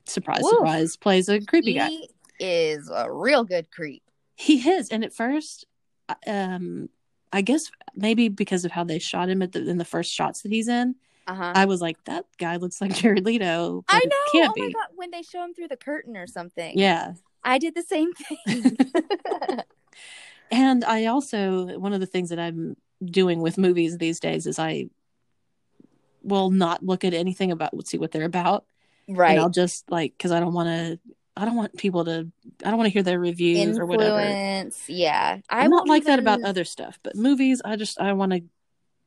surprise 0.07 0.49
surprise 0.49 0.97
plays 0.97 1.29
a 1.29 1.41
creepy 1.41 1.75
guy 1.75 1.89
He 1.89 2.09
is 2.41 2.91
a 2.93 3.11
real 3.13 3.45
good 3.45 3.71
creep. 3.71 4.03
He 4.35 4.69
is, 4.69 4.91
and 4.91 5.03
at 5.05 5.15
first, 5.15 5.65
um, 6.27 6.91
I 7.33 7.41
guess 7.41 7.71
maybe 7.95 8.29
because 8.29 8.65
of 8.67 8.71
how 8.73 8.85
they 8.85 8.99
shot 8.99 9.29
him 9.31 9.41
at 9.43 9.53
the 9.53 9.67
in 9.69 9.79
the 9.79 9.85
first 9.85 10.13
shots 10.13 10.43
that 10.43 10.53
he's 10.53 10.69
in, 10.69 10.95
Uh-huh. 11.27 11.53
I 11.55 11.65
was 11.65 11.81
like, 11.81 11.97
that 12.05 12.27
guy 12.39 12.57
looks 12.57 12.81
like 12.81 12.95
Jared 13.01 13.25
Leto. 13.25 13.83
I 13.89 14.01
know. 14.05 14.17
can't 14.33 14.53
oh 14.57 14.61
my 14.61 14.67
be. 14.67 14.73
god, 14.75 14.89
when 14.95 15.11
they 15.11 15.23
show 15.23 15.43
him 15.43 15.55
through 15.55 15.69
the 15.69 15.77
curtain 15.79 16.17
or 16.17 16.27
something. 16.27 16.79
Yeah, 16.79 17.15
I 17.45 17.57
did 17.59 17.75
the 17.75 17.83
same 17.83 18.13
thing. 18.13 18.77
and 20.51 20.85
I 20.85 21.07
also 21.07 21.79
one 21.79 21.93
of 21.95 22.01
the 22.01 22.07
things 22.07 22.29
that 22.31 22.39
I'm 22.39 22.77
doing 23.05 23.41
with 23.41 23.59
movies 23.59 23.99
these 23.99 24.21
days 24.21 24.47
is 24.47 24.59
I 24.59 24.89
will 26.27 26.51
not 26.51 26.85
look 26.85 27.05
at 27.05 27.15
anything 27.15 27.53
about 27.53 27.75
let's 27.75 27.91
see 27.91 27.99
what 27.99 28.13
they're 28.13 28.25
about, 28.25 28.65
right. 29.09 29.33
and 29.33 29.41
I'll 29.41 29.51
just 29.51 29.91
like 29.91 30.13
because 30.17 30.33
I 30.33 30.41
don't 30.41 30.55
want 30.55 30.69
to. 30.69 30.99
I 31.39 31.45
don't 31.45 31.57
want 31.57 31.77
people 31.77 32.05
to. 32.07 32.29
I 32.65 32.71
don't 32.71 32.79
want 32.79 32.87
to 32.87 32.93
hear 32.93 33.03
their 33.03 33.21
reviews 33.21 33.79
or 33.79 33.85
whatever. 33.85 34.19
Influence. 34.21 34.89
Yeah. 34.89 35.39
I 35.51 35.65
I'm 35.65 35.71
not 35.71 35.87
like 35.87 36.05
that 36.05 36.19
about 36.19 36.43
other 36.43 36.65
stuff, 36.65 36.99
but 37.03 37.15
movies, 37.15 37.61
I 37.63 37.77
just 37.77 38.01
I 38.01 38.15
want 38.15 38.33
to 38.33 38.43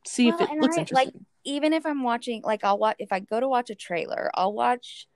see 0.06 0.28
if 0.28 0.40
it 0.40 0.50
looks 0.52 0.78
I- 0.78 0.86
like, 0.92 1.10
even 1.44 1.74
if 1.74 1.86
I'm 1.86 2.04
watching, 2.04 2.42
like, 2.44 2.64
I'll 2.64 2.78
watch, 2.78 2.98
if 3.00 3.12
I 3.12 3.20
go 3.20 3.40
to 3.40 3.48
watch 3.48 3.70
a 3.72 3.76
trailer, 3.76 4.30
I'll 4.36 4.54
watch 4.54 5.08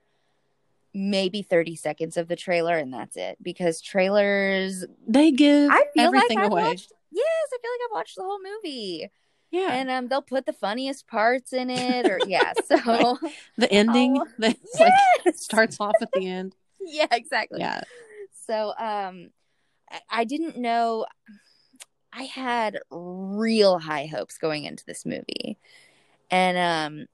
maybe 0.92 1.42
30 1.42 1.76
seconds 1.76 2.16
of 2.16 2.28
the 2.28 2.36
trailer 2.36 2.76
and 2.76 2.92
that's 2.92 3.16
it 3.16 3.36
because 3.42 3.80
trailers, 3.80 4.84
they 5.06 5.30
give 5.32 5.70
I 5.70 5.84
feel 5.94 6.06
everything 6.06 6.38
like 6.38 6.46
I've 6.46 6.52
away. 6.52 6.62
watched, 6.62 6.92
yes, 7.10 7.48
I 7.52 7.58
feel 7.60 7.70
like 7.70 7.80
I've 7.84 7.94
watched 7.94 8.16
the 8.16 8.22
whole 8.22 8.40
movie 8.42 9.10
yeah, 9.54 9.72
and 9.72 9.90
um, 9.90 10.08
they'll 10.08 10.20
put 10.22 10.46
the 10.46 10.52
funniest 10.52 11.06
parts 11.06 11.52
in 11.52 11.70
it 11.70 12.06
or, 12.06 12.20
yeah, 12.26 12.54
so, 12.66 13.18
the 13.56 13.70
ending 13.72 14.18
Oh, 14.20 14.26
that 14.38 14.56
like 14.80 14.92
yes! 15.26 15.40
starts 15.42 15.76
off 15.80 15.96
at 16.02 16.12
the 16.12 16.26
end. 16.26 16.56
yeah, 16.80 17.06
exactly. 17.12 17.60
Yeah, 17.60 17.80
So, 18.46 18.74
um, 18.78 19.30
I- 19.90 20.00
I 20.10 20.24
didn't 20.24 20.56
know. 20.58 21.06
I 22.12 22.24
had 22.24 22.78
real 22.90 23.78
high 23.78 24.06
hopes 24.06 24.38
going 24.38 24.64
into 24.64 24.84
this 24.84 25.04
movie, 25.04 25.58
and 26.30 26.56
um, 26.58 27.06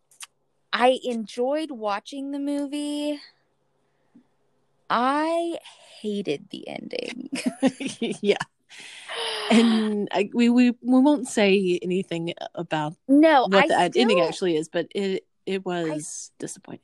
I 0.73 0.99
enjoyed 1.05 1.71
watching 1.71 2.31
the 2.33 2.39
movie. 2.39 3.19
I 4.91 5.59
hated 6.01 6.49
the 6.51 6.67
ending. 6.69 7.31
yeah, 8.21 8.37
and 9.51 10.09
I, 10.13 10.31
we 10.33 10.49
we 10.49 10.71
we 10.71 11.01
won't 11.01 11.29
say 11.29 11.79
anything 11.83 12.35
about 12.55 12.95
no, 13.09 13.43
what 13.43 13.65
I 13.65 13.69
the 13.69 13.91
still, 13.91 14.03
ending 14.03 14.21
actually 14.21 14.57
is, 14.57 14.69
but 14.69 14.87
it 14.95 15.27
it 15.47 15.65
was 15.65 16.31
disappointing. 16.39 16.81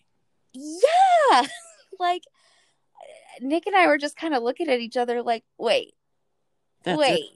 yeah, 0.53 1.43
like 2.01 2.23
Nick 3.41 3.67
and 3.67 3.77
I 3.77 3.87
were 3.87 3.99
just 3.99 4.17
kind 4.17 4.35
of 4.35 4.43
looking 4.43 4.69
at 4.69 4.81
each 4.81 4.97
other, 4.97 5.23
like, 5.23 5.45
wait, 5.59 5.95
That's 6.83 6.99
wait, 6.99 7.25
it. 7.25 7.31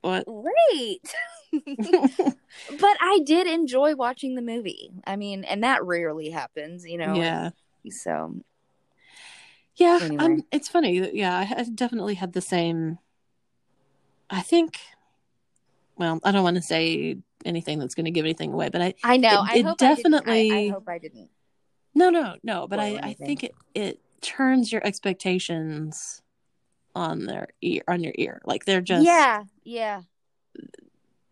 What? 0.00 0.24
wait. 0.26 1.14
but 1.52 2.96
I 3.00 3.20
did 3.24 3.46
enjoy 3.46 3.94
watching 3.94 4.34
the 4.34 4.42
movie. 4.42 4.90
I 5.06 5.16
mean, 5.16 5.44
and 5.44 5.62
that 5.62 5.84
rarely 5.84 6.30
happens, 6.30 6.84
you 6.84 6.98
know. 6.98 7.14
yeah, 7.14 7.50
So 7.90 8.34
yeah. 9.76 9.98
Anyway. 10.02 10.24
Um, 10.24 10.42
it's 10.52 10.68
funny. 10.68 11.10
Yeah, 11.16 11.36
I, 11.36 11.60
I 11.60 11.64
definitely 11.64 12.14
had 12.14 12.32
the 12.32 12.40
same. 12.40 12.98
I 14.30 14.40
think. 14.42 14.78
Well, 15.96 16.18
I 16.24 16.32
don't 16.32 16.42
want 16.42 16.56
to 16.56 16.62
say 16.62 17.18
anything 17.44 17.78
that's 17.78 17.94
going 17.94 18.06
to 18.06 18.10
give 18.10 18.24
anything 18.24 18.52
away, 18.52 18.68
but 18.68 18.82
I 18.82 18.94
I 19.04 19.16
know. 19.16 19.44
It- 19.44 19.50
I 19.50 19.56
it 19.58 19.64
hope 19.64 19.82
I, 19.82 19.86
I, 19.86 19.94
definitely- 19.94 20.68
hope 20.68 20.88
I 20.88 20.98
didn't. 20.98 21.30
No, 21.94 22.10
no, 22.10 22.34
no. 22.42 22.66
But 22.66 22.80
I, 22.80 22.98
I 23.00 23.12
think 23.14 23.44
it, 23.44 23.54
it 23.74 24.00
turns 24.20 24.72
your 24.72 24.84
expectations 24.84 26.22
on 26.96 27.26
their 27.26 27.48
ear 27.62 27.82
on 27.86 28.02
your 28.02 28.12
ear. 28.16 28.40
Like 28.44 28.64
they're 28.64 28.80
just 28.80 29.04
yeah, 29.06 29.44
yeah, 29.62 30.02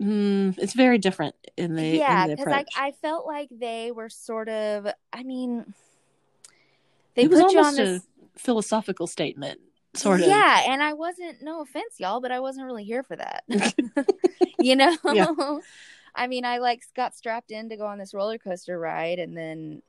mm, 0.00 0.56
it's 0.58 0.74
very 0.74 0.98
different 0.98 1.34
in 1.56 1.74
the 1.74 1.82
yeah. 1.96 2.28
Because 2.28 2.42
approach. 2.42 2.68
I, 2.76 2.92
felt 2.92 3.26
like 3.26 3.48
they 3.50 3.90
were 3.90 4.08
sort 4.08 4.48
of. 4.48 4.86
I 5.12 5.24
mean, 5.24 5.74
they 7.16 7.22
it 7.22 7.30
was 7.30 7.40
put 7.40 7.52
you 7.52 7.58
on 7.58 7.64
almost 7.64 7.76
this. 7.76 8.02
a 8.02 8.38
philosophical 8.38 9.06
statement, 9.08 9.60
sort 9.94 10.20
of. 10.20 10.26
Yeah, 10.26 10.62
and 10.68 10.82
I 10.82 10.92
wasn't. 10.92 11.42
No 11.42 11.62
offense, 11.62 11.98
y'all, 11.98 12.20
but 12.20 12.32
I 12.32 12.40
wasn't 12.40 12.66
really 12.66 12.84
here 12.84 13.02
for 13.02 13.16
that. 13.16 13.44
you 14.58 14.76
know. 14.76 14.96
Yeah. 15.04 15.26
I 16.14 16.26
mean, 16.26 16.44
I 16.44 16.58
like 16.58 16.82
got 16.94 17.14
strapped 17.14 17.50
in 17.50 17.70
to 17.70 17.76
go 17.76 17.86
on 17.86 17.98
this 17.98 18.12
roller 18.12 18.36
coaster 18.36 18.78
ride, 18.78 19.18
and 19.18 19.34
then, 19.34 19.80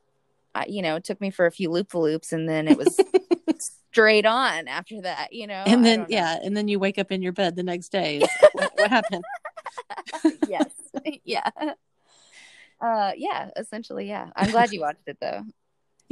I, 0.56 0.66
you 0.68 0.82
know, 0.82 0.96
it 0.96 1.04
took 1.04 1.20
me 1.20 1.32
for 1.32 1.46
a 1.46 1.52
few 1.52 1.70
loop 1.70 1.94
loops, 1.94 2.32
and 2.32 2.48
then 2.48 2.70
it 2.70 2.78
was 2.78 2.98
straight 3.92 4.26
on 4.26 4.70
after 4.70 5.02
that. 5.02 5.34
You 5.34 5.48
know. 5.48 5.64
And 5.66 5.86
then 5.86 6.06
yeah, 6.08 6.40
and 6.42 6.56
then 6.56 6.70
you 6.70 6.80
wake 6.80 6.98
up 6.98 7.12
in 7.12 7.22
your 7.22 7.34
bed 7.34 7.58
the 7.58 7.64
next 7.64 7.90
day. 7.90 8.22
What, 8.54 8.72
what 8.76 8.90
happened? 8.90 9.24
yes. 10.48 10.70
yeah. 11.26 11.50
Uh 12.80 13.12
yeah, 13.18 13.50
essentially 13.58 14.08
yeah. 14.08 14.30
I'm 14.36 14.52
glad 14.52 14.72
you 14.72 14.82
watched 14.82 15.08
it 15.08 15.18
though. 15.20 15.44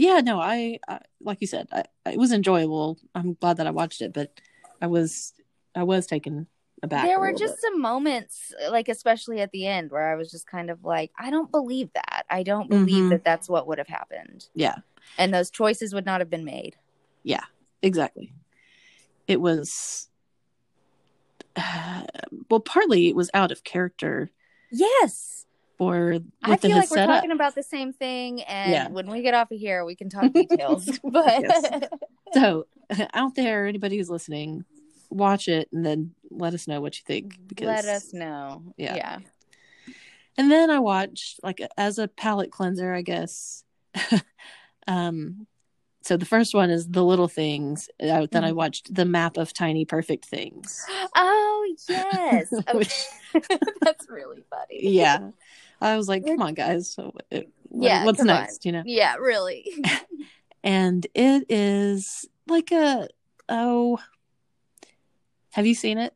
Yeah, 0.01 0.19
no, 0.21 0.41
I, 0.41 0.79
I 0.87 0.99
like 1.21 1.37
you 1.41 1.47
said, 1.47 1.67
I, 1.71 1.83
it 2.09 2.17
was 2.17 2.31
enjoyable. 2.31 2.97
I'm 3.13 3.35
glad 3.35 3.57
that 3.57 3.67
I 3.67 3.71
watched 3.71 4.01
it, 4.01 4.13
but 4.13 4.41
I 4.81 4.87
was 4.87 5.33
I 5.75 5.83
was 5.83 6.07
taken 6.07 6.47
aback. 6.81 7.03
there 7.05 7.19
were 7.19 7.33
just 7.33 7.61
some 7.61 7.79
moments 7.79 8.51
like 8.71 8.89
especially 8.89 9.39
at 9.41 9.51
the 9.51 9.67
end 9.67 9.91
where 9.91 10.11
I 10.11 10.15
was 10.15 10.31
just 10.31 10.47
kind 10.47 10.71
of 10.71 10.83
like 10.83 11.11
I 11.19 11.29
don't 11.29 11.51
believe 11.51 11.93
that. 11.93 12.25
I 12.31 12.41
don't 12.41 12.67
believe 12.67 13.03
Mhm. 13.05 13.09
that 13.11 13.23
that's 13.23 13.47
what 13.47 13.67
would 13.67 13.77
have 13.77 13.87
happened. 13.87 14.47
yeah. 14.55 14.77
And 15.19 15.31
those 15.31 15.51
choices 15.51 15.93
would 15.93 16.05
not 16.05 16.19
have 16.19 16.31
been 16.31 16.45
made. 16.45 16.77
Yeah 17.23 17.43
exactly 17.83 18.33
it 19.27 19.39
was 19.39 20.09
uh, 21.55 22.03
well 22.49 22.59
partly 22.59 23.07
it 23.07 23.15
was 23.15 23.29
out 23.35 23.51
of 23.51 23.63
character 23.63 24.31
Yes. 24.71 25.45
For 25.81 26.19
I 26.43 26.57
feel 26.57 26.77
like 26.77 26.91
we're 26.91 27.07
talking 27.07 27.31
about 27.31 27.55
the 27.55 27.63
same 27.63 27.91
thing, 27.91 28.43
and 28.43 28.71
Yeah. 28.71 28.87
when 28.89 29.09
we 29.09 29.23
get 29.23 29.33
off 29.33 29.51
of 29.51 29.57
here, 29.57 29.83
we 29.83 29.95
can 29.95 30.09
talk 30.11 30.31
details. 30.33 30.85
but 31.03 31.41
Yes. 31.41 31.87
So, 32.35 32.67
out 33.15 33.33
there, 33.33 33.65
anybody 33.65 33.97
who's 33.97 34.07
listening, 34.07 34.63
watch 35.09 35.47
it 35.47 35.69
and 35.73 35.83
then 35.83 36.13
let 36.29 36.53
us 36.53 36.67
know 36.67 36.81
what 36.81 36.97
you 36.99 37.03
think. 37.07 37.35
Because 37.47 37.65
let 37.65 37.85
us 37.85 38.13
know. 38.13 38.61
Yeah. 38.77 38.95
Yeah. 38.95 39.19
And 40.37 40.51
then 40.51 40.69
I 40.69 40.77
watched 40.77 41.39
like 41.41 41.59
as 41.77 41.97
a 41.97 42.07
palate 42.07 42.51
cleanser, 42.51 42.93
I 42.93 43.01
guess. 43.01 43.63
um, 44.87 45.47
so 46.03 46.15
the 46.15 46.25
first 46.27 46.53
one 46.53 46.69
is 46.69 46.87
the 46.87 47.03
little 47.03 47.27
things. 47.27 47.89
Then 47.99 48.43
I 48.43 48.51
Mhm. 48.51 48.55
watched 48.55 48.93
the 48.93 49.05
map 49.05 49.37
of 49.37 49.51
tiny 49.51 49.85
perfect 49.85 50.25
things. 50.25 50.85
Oh 51.15 51.75
yes, 51.89 52.51
Which- 52.73 53.05
that's 53.81 54.07
really 54.09 54.43
funny. 54.49 54.79
yeah, 54.93 55.29
I 55.81 55.97
was 55.97 56.07
like, 56.07 56.25
come 56.25 56.41
on, 56.41 56.53
guys. 56.53 56.91
So, 56.93 57.13
it, 57.31 57.49
what- 57.63 57.83
Yeah, 57.85 58.05
what's 58.05 58.19
come 58.19 58.29
on. 58.29 58.35
next? 58.41 58.65
You 58.65 58.71
know. 58.73 58.83
Yeah, 58.85 59.15
really. 59.15 59.65
And 60.63 61.07
it 61.15 61.47
is 61.49 62.23
like 62.47 62.71
a 62.71 63.07
oh. 63.49 63.97
Have 65.53 65.65
you 65.65 65.73
seen 65.75 65.97
it? 65.97 66.13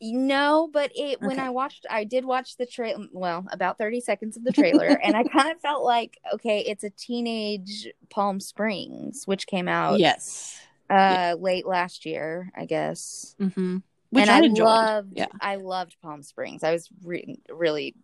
No, 0.00 0.68
but 0.72 0.92
it 0.94 1.20
when 1.22 1.32
Okay. 1.38 1.40
I 1.40 1.48
watched, 1.48 1.86
I 1.90 2.04
did 2.04 2.24
watch 2.26 2.56
the 2.58 2.66
trailer. 2.66 3.06
Well, 3.12 3.46
about 3.50 3.78
thirty 3.78 4.00
seconds 4.00 4.36
of 4.36 4.44
the 4.44 4.52
trailer, 4.52 4.86
and 5.02 5.16
I 5.16 5.24
kind 5.32 5.50
of 5.50 5.58
felt 5.60 5.84
like, 5.84 6.18
okay, 6.34 6.60
it's 6.60 6.84
a 6.84 6.90
teenage 6.90 7.88
Palm 8.10 8.40
Springs, 8.40 9.22
which 9.24 9.46
came 9.46 9.68
out 9.68 9.98
Yes. 9.98 10.60
uh 10.90 11.34
late 11.40 11.66
last 11.66 12.04
year, 12.06 12.52
I 12.54 12.66
guess. 12.66 13.34
Mm-hmm. 13.40 13.78
Which 14.10 14.28
and 14.28 14.30
I, 14.30 14.36
I 14.38 14.64
loved, 14.64 15.12
Yeah. 15.16 15.26
I 15.40 15.56
loved 15.56 15.96
Palm 16.02 16.22
Springs. 16.22 16.62
I 16.62 16.72
was 16.72 16.88
re- 17.02 17.40
really, 17.50 17.94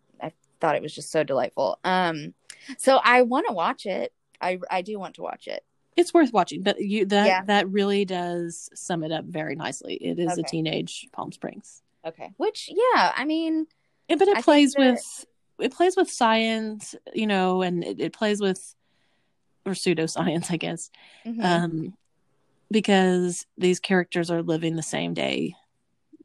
thought 0.64 0.76
it 0.76 0.82
was 0.82 0.94
just 0.94 1.10
so 1.10 1.22
delightful. 1.24 1.78
Um, 1.84 2.34
so 2.78 2.98
I 3.04 3.22
want 3.22 3.46
to 3.48 3.52
watch 3.52 3.86
it. 3.86 4.12
I 4.40 4.58
I 4.70 4.82
do 4.82 4.98
want 4.98 5.14
to 5.16 5.22
watch 5.22 5.46
it. 5.46 5.64
It's 5.96 6.12
worth 6.12 6.32
watching, 6.32 6.62
but 6.62 6.80
you 6.80 7.06
that 7.06 7.26
Yeah. 7.26 7.42
that 7.44 7.68
really 7.68 8.04
does 8.04 8.68
sum 8.74 9.04
it 9.04 9.12
up 9.12 9.24
very 9.26 9.54
nicely. 9.56 9.94
It 9.94 10.18
is 10.18 10.38
a 10.38 10.42
teenage 10.42 11.06
Palm 11.12 11.30
Springs. 11.32 11.82
Okay. 12.04 12.30
Which, 12.36 12.68
yeah, 12.70 13.12
I 13.16 13.24
mean, 13.24 13.66
Yeah, 14.08 14.16
but 14.16 14.28
it 14.28 14.38
I 14.38 14.42
plays 14.42 14.72
that- 14.74 14.80
with 14.80 15.26
it 15.60 15.72
plays 15.72 15.96
with 15.96 16.10
science, 16.10 16.96
you 17.14 17.26
know, 17.28 17.62
and 17.62 17.84
it, 17.84 18.00
it 18.00 18.12
plays 18.12 18.40
with 18.40 18.74
or 19.64 19.72
pseudoscience, 19.72 20.50
I 20.50 20.56
guess. 20.56 20.90
mhm. 21.24 21.44
Um 21.44 21.96
because 22.70 23.46
these 23.56 23.78
characters 23.78 24.30
are 24.30 24.42
living 24.42 24.74
the 24.76 24.82
same 24.82 25.14
day, 25.14 25.54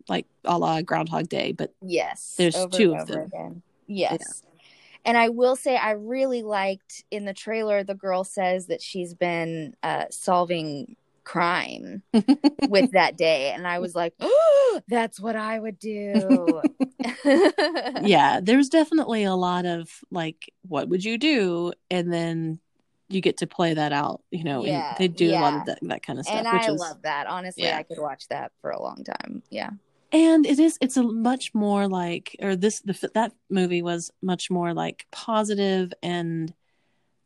like 0.07 0.25
a 0.45 0.57
la 0.57 0.81
Groundhog 0.81 1.29
Day, 1.29 1.51
but 1.51 1.73
yes, 1.81 2.35
there's 2.37 2.55
two 2.71 2.95
of 2.95 3.07
them. 3.07 3.25
Again. 3.25 3.61
Yes. 3.89 4.43
And 5.05 5.17
I 5.17 5.29
will 5.29 5.55
say, 5.55 5.75
I 5.75 5.91
really 5.91 6.43
liked 6.43 7.03
in 7.09 7.25
the 7.25 7.33
trailer, 7.33 7.83
the 7.83 7.95
girl 7.95 8.23
says 8.23 8.67
that 8.67 8.81
she's 8.81 9.13
been 9.13 9.75
uh, 9.81 10.05
solving 10.09 10.95
crime 11.23 12.03
with 12.69 12.91
that 12.91 13.17
day. 13.17 13.51
And 13.51 13.67
I 13.67 13.79
was 13.79 13.95
like, 13.95 14.13
oh, 14.19 14.81
that's 14.87 15.19
what 15.19 15.35
I 15.35 15.59
would 15.59 15.79
do. 15.79 16.61
yeah, 18.03 18.39
there's 18.41 18.69
definitely 18.69 19.23
a 19.23 19.35
lot 19.35 19.65
of 19.65 19.89
like, 20.11 20.51
what 20.67 20.89
would 20.89 21.03
you 21.03 21.17
do? 21.17 21.73
And 21.89 22.11
then 22.11 22.59
you 23.07 23.21
get 23.21 23.37
to 23.37 23.47
play 23.47 23.73
that 23.73 23.91
out, 23.91 24.21
you 24.31 24.43
know, 24.43 24.63
Yeah, 24.63 24.89
and 24.89 24.97
they 24.97 25.07
do 25.07 25.31
a 25.31 25.39
lot 25.39 25.53
of 25.55 25.65
that, 25.65 25.79
that 25.81 26.03
kind 26.03 26.19
of 26.19 26.25
stuff. 26.25 26.45
and 26.45 26.53
which 26.53 26.69
I 26.69 26.73
is, 26.73 26.79
love 26.79 27.01
that. 27.03 27.25
Honestly, 27.25 27.63
yeah. 27.63 27.77
I 27.77 27.83
could 27.83 27.99
watch 27.99 28.27
that 28.27 28.51
for 28.61 28.69
a 28.69 28.81
long 28.81 29.03
time. 29.03 29.41
Yeah. 29.49 29.71
And 30.11 30.45
it 30.45 30.59
is 30.59 30.77
it's 30.81 30.97
a 30.97 31.03
much 31.03 31.53
more 31.53 31.87
like 31.87 32.35
or 32.41 32.55
this 32.55 32.81
the 32.81 33.09
that 33.13 33.31
movie 33.49 33.81
was 33.81 34.11
much 34.21 34.49
more 34.49 34.73
like 34.73 35.05
positive 35.11 35.93
and 36.01 36.53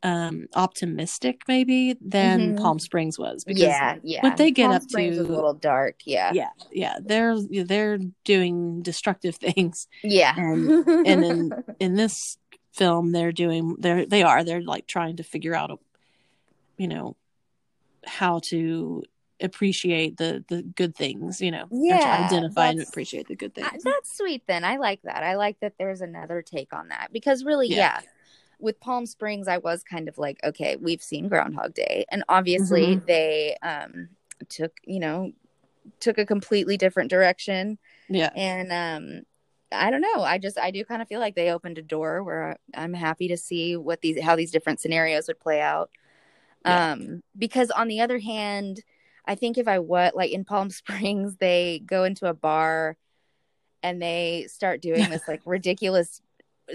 um 0.04 0.48
optimistic 0.54 1.42
maybe 1.48 1.96
than 2.02 2.56
Mhm. 2.56 2.62
Palm 2.62 2.78
Springs 2.80 3.18
was 3.18 3.46
because 3.46 3.62
Yeah. 3.62 3.98
Yeah. 4.04 4.22
what 4.22 4.36
they 4.36 4.52
get 4.52 4.66
Palm 4.68 4.76
up 4.76 4.82
Springs 4.84 5.16
to 5.16 5.24
is 5.24 5.30
a 5.30 5.32
little 5.32 5.54
dark. 5.54 6.02
Yeah. 6.06 6.32
yeah 6.34 6.50
yeah 6.74 6.98
they're 7.02 7.38
they're 7.42 8.00
doing 8.26 8.82
destructive 8.82 9.36
things 9.48 9.88
Yeah. 10.04 10.34
And- 10.38 10.88
and 11.08 11.24
in 11.24 11.64
in 11.80 11.94
this 11.96 12.38
film 12.74 13.12
they're 13.14 13.32
doing 13.32 13.76
they're 13.80 14.06
they 14.06 14.24
are 14.24 14.44
they're 14.44 14.62
like 14.64 14.88
trying 14.88 15.16
to 15.18 15.24
figure 15.24 15.56
out 15.56 15.72
a, 15.72 15.78
you 16.78 16.88
know 16.90 17.16
how 18.06 18.40
to 18.40 19.04
appreciate 19.44 20.18
the 20.18 20.44
the 20.50 20.64
good 20.64 20.96
things 20.96 21.42
you 21.42 21.52
know 21.52 21.70
Yeah, 21.72 22.14
identify 22.14 22.68
and 22.70 22.82
appreciate 22.82 23.28
the 23.28 23.36
good 23.36 23.54
things 23.56 23.70
I- 23.74 23.80
that's 23.84 24.18
sweet 24.18 24.44
then. 24.48 24.64
I 24.64 24.78
like 24.78 25.02
that. 25.04 25.24
I 25.24 25.36
like 25.36 25.60
that 25.62 25.74
there's 25.78 26.02
another 26.02 26.42
take 26.42 26.74
on 26.74 26.90
that 26.90 27.10
because 27.12 27.44
really, 27.44 27.70
Yeah. 27.70 27.78
yeah. 27.78 28.02
With 28.60 28.80
Palm 28.80 29.06
Springs, 29.06 29.48
I 29.50 29.58
was 29.58 29.84
kind 29.84 30.08
of 30.08 30.18
like, 30.18 30.40
okay, 30.44 30.78
we've 30.78 31.02
seen 31.04 31.28
Groundhog 31.28 31.74
Day, 31.74 32.06
and 32.10 32.24
obviously 32.30 32.96
Mm-hmm. 32.96 33.06
they 33.08 33.58
um 33.64 34.10
took, 34.50 34.74
you 34.86 35.00
know, 35.00 35.32
took 36.00 36.18
a 36.20 36.26
completely 36.26 36.78
different 36.78 37.10
direction, 37.12 37.78
yeah 38.10 38.30
and 38.36 38.72
um 38.74 39.24
I 39.72 39.92
don't 39.92 40.02
know. 40.02 40.24
I 40.24 40.38
just 40.40 40.58
I 40.60 40.72
do 40.72 40.86
kind 40.86 41.02
of 41.02 41.08
feel 41.10 41.20
like 41.20 41.36
they 41.36 41.52
opened 41.52 41.78
a 41.80 41.84
door 41.84 42.24
where 42.24 42.58
I'm 42.76 42.94
happy 42.94 43.30
to 43.30 43.38
see 43.38 43.78
what 43.78 44.02
these 44.02 44.22
how 44.22 44.36
these 44.36 44.52
different 44.52 44.80
scenarios 44.82 45.28
would 45.28 45.40
play 45.40 45.62
out. 45.62 45.92
Yeah. 46.66 46.82
Um 46.96 47.22
because 47.38 47.72
on 47.72 47.88
the 47.88 48.02
other 48.02 48.20
hand, 48.20 48.82
I 49.26 49.36
think 49.36 49.58
if 49.58 49.68
I 49.68 49.80
what 49.80 50.16
like 50.16 50.32
in 50.32 50.46
Palm 50.46 50.70
Springs 50.82 51.36
they 51.38 51.82
go 51.86 52.04
into 52.04 52.28
a 52.28 52.34
bar 52.34 52.98
and 53.82 54.02
they 54.02 54.46
start 54.50 54.82
doing 54.82 55.10
this 55.10 55.28
like 55.28 55.42
ridiculous 55.46 56.22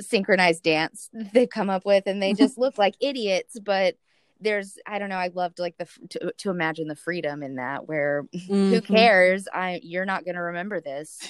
synchronized 0.01 0.63
dance 0.63 1.09
they've 1.33 1.49
come 1.49 1.71
up 1.71 1.87
with 1.87 2.07
and 2.07 2.23
they 2.23 2.35
just 2.35 2.59
look 2.59 2.77
like 2.77 2.95
idiots 3.01 3.59
but 3.59 3.95
there's 4.41 4.79
I 4.87 4.99
don't 4.99 5.09
know 5.09 5.17
I 5.17 5.31
loved 5.35 5.59
like 5.59 5.77
the 5.79 5.89
to, 6.11 6.33
to 6.39 6.51
imagine 6.51 6.89
the 6.89 6.95
freedom 6.95 7.43
in 7.43 7.55
that 7.57 7.89
where 7.89 8.25
who 8.47 8.81
Mhm. 8.81 8.85
cares 8.87 9.49
i 9.53 9.81
you're 9.83 10.05
not 10.05 10.25
going 10.25 10.35
to 10.35 10.43
remember 10.43 10.81
this 10.81 11.27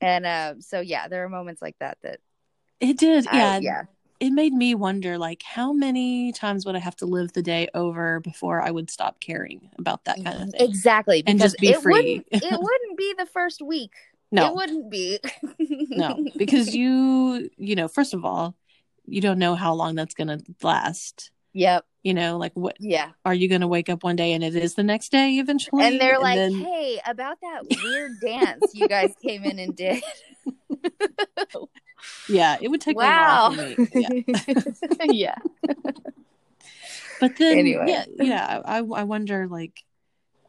and 0.00 0.26
uh, 0.26 0.54
so 0.60 0.80
yeah 0.80 1.08
there 1.08 1.24
are 1.24 1.28
moments 1.30 1.62
like 1.62 1.76
that 1.80 1.96
that 2.02 2.20
It 2.80 2.98
did, 2.98 3.26
I- 3.26 3.36
yeah. 3.38 3.58
yeah 3.60 3.82
It 4.24 4.32
made 4.32 4.54
me 4.54 4.74
wonder, 4.74 5.18
like, 5.18 5.42
how 5.42 5.72
many 5.74 6.32
times 6.32 6.64
would 6.64 6.74
I 6.76 6.78
have 6.78 6.96
to 6.96 7.06
live 7.06 7.34
the 7.34 7.42
day 7.42 7.68
over 7.74 8.20
before 8.20 8.62
I 8.62 8.70
would 8.70 8.88
stop 8.90 9.20
caring 9.20 9.68
about 9.78 10.04
that 10.06 10.16
kind 10.16 10.28
of 10.28 10.34
mm-hmm. 10.34 10.50
thing? 10.50 10.68
exactly 10.68 11.22
And 11.26 11.38
just 11.38 11.58
be 11.58 11.68
it 11.68 11.82
free. 11.82 11.92
wouldn't, 11.92 12.26
it 12.32 12.42
wouldn't 12.60 12.96
be 12.98 13.14
the 13.18 13.26
first 13.26 13.60
week 13.60 13.92
No. 14.32 14.46
it 14.46 14.54
wouldn't 14.54 14.90
be 14.90 15.18
no, 15.90 16.24
because 16.38 16.74
you, 16.74 17.50
you 17.58 17.76
know, 17.76 17.86
first 17.86 18.14
of 18.14 18.24
all, 18.24 18.54
you 19.04 19.20
don't 19.20 19.38
know 19.38 19.54
how 19.54 19.74
long 19.74 19.94
that's 19.94 20.14
to 20.28 20.42
last. 20.62 21.30
yep 21.52 21.84
You 22.02 22.14
know, 22.14 22.38
like, 22.38 22.52
what 22.54 22.76
yeah 22.80 23.10
are 23.26 23.34
you 23.34 23.48
to 23.60 23.68
wake 23.68 23.90
up 23.90 24.02
one 24.04 24.16
day 24.16 24.32
and 24.32 24.42
it 24.42 24.56
is 24.56 24.74
the 24.74 24.82
next 24.82 25.10
day 25.12 25.34
eventually? 25.38 25.84
and 25.84 26.00
they're 26.00 26.18
like 26.18 26.36
then- 26.38 26.54
hey 26.54 26.98
about 27.06 27.36
that 27.42 27.62
weird 27.84 28.12
dance 28.24 28.64
you 28.72 28.88
guys 28.88 29.12
came 29.22 29.44
in 29.44 29.58
and 29.58 29.76
did 29.76 30.02
yeah, 32.28 32.56
it 32.60 32.68
would 32.68 32.80
take 32.80 32.96
wow 32.96 33.50
a 33.50 33.54
while. 33.56 33.76
Yeah. 33.94 34.44
yeah 35.04 35.34
But 37.20 37.36
then, 37.36 37.58
Anyway. 37.58 37.84
yeah, 37.88 38.04
yeah, 38.18 38.60
I, 38.64 38.78
I 38.78 39.02
wonder, 39.04 39.46
like, 39.48 39.82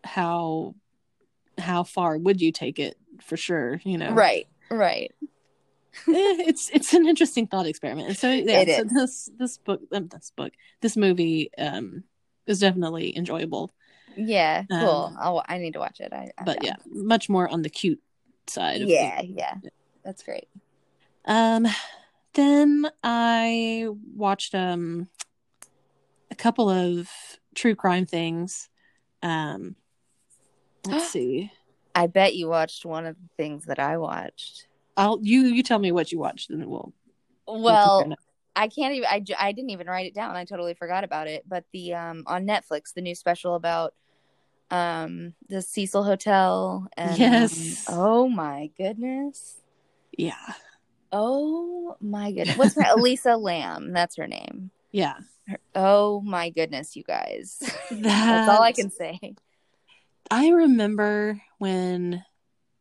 how, 0.03 0.75
how 1.57 1.83
far 1.83 2.17
would 2.17 2.41
you 2.41 2.51
take 2.51 2.79
it 2.79 2.97
for 3.21 3.37
sure? 3.37 3.79
You 3.83 3.97
know, 3.97 4.11
right 4.11 4.47
right 4.69 5.11
Eh, 6.09 6.43
it's 6.49 6.69
it's 6.71 6.93
an 6.93 7.07
interesting 7.07 7.47
thought 7.47 7.65
experiment. 7.65 8.09
And 8.09 8.17
so 8.17 8.29
yeah, 8.29 8.61
It 8.61 8.67
so 8.75 8.83
is. 8.83 8.91
this 8.93 9.29
this 9.37 9.57
book 9.57 9.81
um, 9.93 10.09
this 10.09 10.31
book 10.35 10.51
this 10.81 10.97
movie 10.97 11.49
um 11.57 12.03
is 12.47 12.59
definitely 12.59 13.15
enjoyable. 13.15 13.71
yeah 14.17 14.63
cool 14.69 15.05
Um, 15.13 15.17
I'll, 15.19 15.43
i 15.47 15.57
need 15.57 15.71
to 15.73 15.79
watch 15.79 16.01
it 16.01 16.11
I, 16.11 16.31
I'm 16.37 16.43
But 16.45 16.57
down. 16.61 16.65
yeah, 16.65 16.75
much 16.91 17.29
more 17.29 17.47
on 17.47 17.61
the 17.61 17.69
cute 17.69 18.01
side 18.47 18.81
of 18.81 18.89
yeah 18.89 19.21
yeah 19.21 19.53
that's 20.03 20.21
great 20.21 20.49
the, 20.53 20.59
um 21.25 21.67
then 22.33 22.85
I 23.03 23.87
watched 24.15 24.53
um 24.55 25.07
a 26.31 26.35
couple 26.35 26.69
of 26.69 27.09
true 27.55 27.75
crime 27.75 28.05
things. 28.05 28.69
Um 29.23 29.75
let's 30.85 31.07
see. 31.11 31.51
i 31.95 32.05
bet 32.07 32.35
you 32.35 32.47
watched 32.47 32.85
one 32.85 33.05
of 33.05 33.15
the 33.15 33.29
things 33.37 33.65
that 33.65 33.79
i 33.79 33.97
watched 33.97 34.67
I'll 34.97 35.19
you 35.21 35.41
you 35.43 35.63
tell 35.63 35.79
me 35.79 35.91
what 35.91 36.11
you 36.11 36.19
watched 36.19 36.49
and 36.51 36.65
we'll, 36.65 36.93
we'll 37.47 37.61
well. 37.61 38.13
I 38.55 38.69
can't 38.69 38.93
even. 38.95 39.07
I, 39.09 39.21
I 39.37 39.51
didn't 39.51 39.71
even 39.71 39.87
write 39.87 40.05
it 40.05 40.13
down. 40.15 40.37
I 40.37 40.45
totally 40.45 40.73
forgot 40.75 41.03
about 41.03 41.27
it. 41.27 41.43
But 41.45 41.65
the 41.73 41.93
um 41.93 42.23
on 42.25 42.47
Netflix, 42.47 42.93
the 42.93 43.01
new 43.01 43.13
special 43.13 43.55
about 43.55 43.93
um 44.71 45.33
the 45.49 45.61
Cecil 45.61 46.03
Hotel. 46.05 46.87
And, 46.95 47.11
um, 47.11 47.19
Yes. 47.19 47.83
oh 47.89 48.29
my 48.29 48.69
goodness. 48.77 49.57
yeah. 50.17 50.53
Oh 51.11 51.95
my 52.01 52.31
goodness. 52.31 52.57
What's 52.57 52.75
her 52.75 52.83
Elisa 52.97 53.35
Lam? 53.37 53.91
That's 53.93 54.15
her 54.17 54.27
name. 54.27 54.71
Yeah. 54.91 55.15
Her- 55.47 55.59
oh 55.75 56.21
my 56.21 56.49
goodness, 56.49 56.95
you 56.95 57.03
guys. 57.03 57.59
That's 57.91 58.49
all 58.49 58.61
I 58.61 58.71
can 58.71 58.89
say. 58.89 59.35
I 60.31 60.49
remember 60.49 61.41
when 61.59 62.23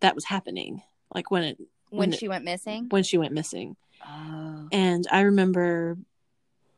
that 0.00 0.14
was 0.14 0.24
happening, 0.24 0.82
like 1.14 1.30
when 1.30 1.44
it 1.44 1.58
When 1.90 2.10
when- 2.10 2.18
she 2.18 2.28
went 2.28 2.44
missing. 2.44 2.86
when 2.90 3.02
she 3.02 3.18
went 3.18 3.32
missing, 3.32 3.76
Oh. 4.06 4.68
and 4.72 5.06
I 5.10 5.20
remember 5.22 5.96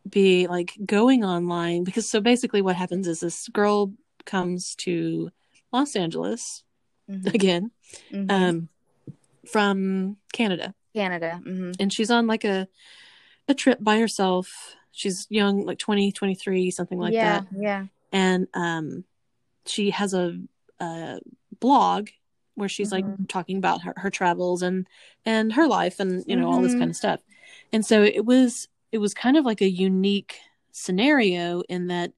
be 0.09 0.46
like 0.46 0.72
going 0.85 1.24
online 1.24 1.82
because 1.82 2.09
so 2.09 2.20
basically 2.20 2.62
what 2.62 2.76
happens 2.76 3.09
is 3.09 3.20
this 3.20 3.48
girl 3.48 3.92
comes 4.24 4.74
to 4.76 5.30
Los 5.72 5.96
Angeles 5.96 6.62
Mhm. 7.11 7.35
again 7.35 7.70
Mhm. 8.12 8.30
um 8.30 8.68
from 9.50 10.16
Canada 10.32 10.74
Canada. 10.96 11.40
hmm 11.44 11.72
and 11.78 11.92
she's 11.92 12.11
on 12.11 12.26
like 12.26 12.44
a 12.44 12.66
a 13.48 13.54
trip 13.54 13.78
by 13.80 13.98
herself 13.98 14.74
she's 14.92 15.26
young 15.30 15.64
like 15.66 15.78
20 15.78 16.11
23 16.11 16.70
something 16.70 16.98
like 16.98 17.12
yeah, 17.14 17.40
that 17.40 17.46
yeah. 17.56 17.85
and 18.12 18.48
um 18.54 19.04
she 19.66 19.90
has 19.90 20.14
a, 20.14 20.38
a 20.80 21.18
blog 21.61 22.09
where 22.54 22.68
she's 22.68 22.90
like 22.92 23.04
Mhm. 23.04 23.28
talking 23.28 23.59
about 23.59 23.82
her, 23.82 23.92
her 23.96 24.11
travels 24.11 24.62
and 24.62 24.87
and 25.24 25.52
her 25.52 25.66
life 25.68 26.00
and 26.00 26.24
you 26.26 26.35
know 26.37 26.48
all 26.50 26.62
this 26.62 26.74
Mhm. 26.74 26.78
kind 26.78 26.90
of 26.90 26.96
stuff 26.96 27.20
and 27.72 27.85
so 27.85 28.02
it 28.02 28.24
was 28.24 28.68
it 28.92 28.98
was 28.98 29.12
kind 29.14 29.37
of 29.37 29.44
like 29.44 29.61
a 29.61 29.68
unique 29.68 30.38
scenario 30.72 31.61
in 31.68 31.88
that 31.88 32.12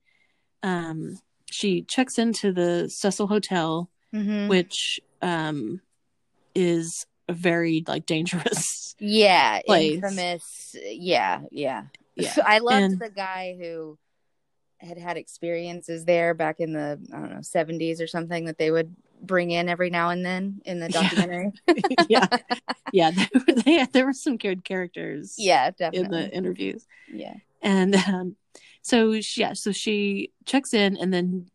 um 0.62 1.18
she 1.50 1.82
checks 1.82 2.18
into 2.18 2.52
the 2.52 2.88
Cecil 2.88 3.26
Hotel 3.26 3.90
hmm 4.12 4.46
which 4.48 5.00
um 5.22 5.80
is 6.54 7.06
very 7.30 7.84
like 7.86 8.06
dangerous 8.06 8.94
Yeah, 9.00 9.60
place. 9.66 9.94
infamous. 10.02 10.74
Yeah, 10.82 11.42
yeah. 11.50 11.84
Yeah. 12.16 12.34
I 12.44 12.58
loved 12.58 12.82
And- 12.82 12.98
the 12.98 13.10
guy 13.10 13.56
who 13.60 13.98
had 14.80 14.96
had 14.98 15.16
experiences 15.16 16.04
there 16.04 16.34
back 16.34 16.60
in 16.60 16.72
the 16.72 17.00
I 17.12 17.16
don't 17.18 17.34
know 17.34 17.42
seventies 17.42 18.00
or 18.00 18.06
something 18.06 18.44
that 18.44 18.58
they 18.58 18.70
would 18.70 18.94
bring 19.20 19.50
in 19.50 19.68
every 19.68 19.90
now 19.90 20.10
and 20.10 20.24
then 20.24 20.60
in 20.64 20.78
the 20.78 20.88
documentary. 21.00 21.50
yeah 22.08 22.26
yeah 22.92 23.10
there 23.10 23.28
were, 23.34 23.52
they, 23.62 23.86
there 23.92 24.06
were 24.06 24.12
some 24.12 24.36
good 24.36 24.64
characters 24.64 25.34
yeah, 25.36 25.70
definitely 25.72 26.04
in 26.04 26.10
the 26.10 26.32
interviews 26.36 26.86
yeah. 27.12 27.34
and 27.60 27.96
um, 27.96 28.36
so 28.82 29.20
she, 29.20 29.40
yeah 29.40 29.52
so 29.52 29.72
she 29.72 30.30
checks 30.44 30.72
in 30.72 30.96
and 30.96 31.12
then 31.12 31.46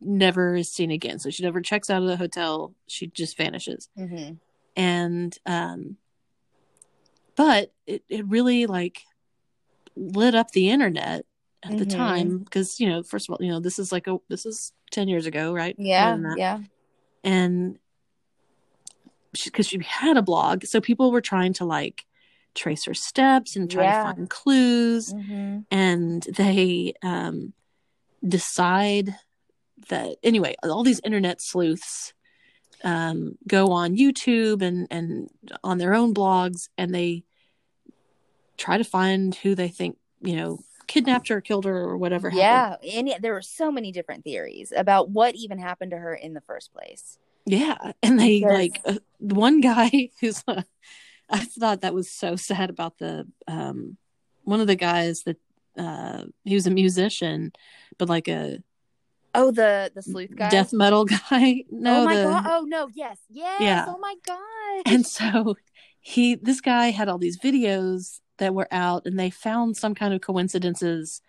never 0.00 0.56
is 0.56 0.72
seen 0.72 0.90
again 0.90 1.18
so 1.18 1.28
she 1.28 1.42
never 1.42 1.60
checks 1.60 1.90
out 1.90 2.00
of 2.00 2.08
the 2.08 2.16
hotel 2.16 2.72
she 2.88 3.06
just 3.08 3.36
vanishes 3.36 3.90
hmm 3.96 4.30
and 4.76 5.36
um 5.46 5.96
but 7.36 7.72
it, 7.86 8.02
it 8.08 8.26
really 8.26 8.66
like 8.66 9.02
lit 9.96 10.34
up 10.34 10.50
the 10.52 10.70
internet 10.70 11.24
at 11.62 11.78
the 11.78 11.84
Mhm. 11.86 11.96
time 11.96 12.38
because 12.38 12.80
you 12.80 12.88
know 12.88 13.02
first 13.02 13.28
of 13.28 13.32
all 13.32 13.44
you 13.44 13.50
know 13.50 13.60
this 13.60 13.78
is 13.78 13.92
like 13.92 14.06
a 14.06 14.18
this 14.28 14.46
is 14.46 14.72
10 14.90 15.08
years 15.08 15.26
ago 15.26 15.52
right 15.52 15.74
Yeah, 15.78 16.16
yeah. 16.36 16.58
and 17.24 17.78
because 19.42 19.68
she, 19.68 19.78
had 19.84 20.16
a 20.16 20.22
blog 20.22 20.64
so 20.64 20.80
people 20.80 21.12
were 21.12 21.20
trying 21.20 21.52
to 21.54 21.64
like 21.64 22.04
trace 22.54 22.84
her 22.84 22.94
steps 22.94 23.56
and 23.56 23.70
try 23.70 23.84
Yeah. 23.84 23.92
to 23.92 24.02
find 24.02 24.30
clues 24.30 25.12
hmm 25.12 25.58
and 25.70 26.24
they 26.36 26.92
um 27.02 27.52
decide 28.26 29.14
that 29.88 30.16
anyway 30.22 30.54
all 30.64 30.82
these 30.82 31.00
internet 31.04 31.40
sleuths 31.40 32.12
um 32.84 33.36
go 33.46 33.72
on 33.72 33.96
youtube 33.96 34.62
and 34.62 34.86
and 34.90 35.28
on 35.62 35.78
their 35.78 35.94
own 35.94 36.14
blogs 36.14 36.68
and 36.78 36.94
they 36.94 37.22
try 38.56 38.78
to 38.78 38.84
find 38.84 39.34
who 39.36 39.54
they 39.54 39.68
think 39.68 39.96
you 40.20 40.36
know 40.36 40.58
kidnapped 40.86 41.28
her 41.28 41.40
killed 41.40 41.64
her 41.66 41.76
or 41.76 41.96
whatever 41.96 42.30
happened. 42.30 42.82
Yeah, 42.84 42.98
and 42.98 43.06
yet 43.08 43.22
there 43.22 43.32
were 43.32 43.42
so 43.42 43.70
many 43.70 43.92
different 43.92 44.24
theories 44.24 44.72
about 44.76 45.08
what 45.08 45.36
even 45.36 45.58
happened 45.58 45.92
to 45.92 45.96
her 45.96 46.14
in 46.14 46.34
the 46.34 46.40
first 46.40 46.72
place. 46.72 47.16
Yeah, 47.46 47.92
and 48.02 48.18
they 48.18 48.40
Because- 48.40 48.52
like 48.58 48.80
uh, 48.84 48.98
one 49.18 49.60
guy 49.60 50.10
who's. 50.20 50.42
Uh, 50.48 50.62
I 51.32 51.44
thought 51.44 51.82
that 51.82 51.94
was 51.94 52.10
so 52.10 52.34
sad 52.34 52.70
about 52.70 52.98
the 52.98 53.24
um 53.46 53.96
one 54.42 54.60
of 54.60 54.66
the 54.66 54.74
guys 54.74 55.22
that 55.22 55.36
uh 55.78 56.24
he 56.44 56.56
was 56.56 56.66
a 56.66 56.70
musician, 56.72 57.52
but 57.96 58.08
like 58.08 58.26
a 58.26 58.58
Oh, 59.34 59.50
the 59.50 59.92
the 59.94 60.02
sleuth 60.02 60.34
guy. 60.34 60.48
death 60.48 60.72
metal 60.72 61.04
guy. 61.30 61.64
No, 61.70 62.02
oh 62.02 62.04
my 62.04 62.16
the, 62.16 62.24
god! 62.24 62.44
Oh 62.46 62.64
no! 62.66 62.88
Yes, 62.94 63.18
yes. 63.28 63.60
Yeah. 63.60 63.84
Oh 63.88 63.98
my 63.98 64.14
god! 64.26 64.82
and 64.86 65.06
so 65.06 65.56
he 66.00 66.34
this 66.34 66.60
guy 66.60 66.90
had 66.90 67.08
all 67.08 67.18
these 67.18 67.38
videos 67.38 68.20
that 68.38 68.54
were 68.54 68.68
out, 68.70 69.06
and 69.06 69.18
they 69.18 69.30
found 69.30 69.76
some 69.76 69.94
kind 69.94 70.14
of 70.14 70.20
coincidences 70.20 71.20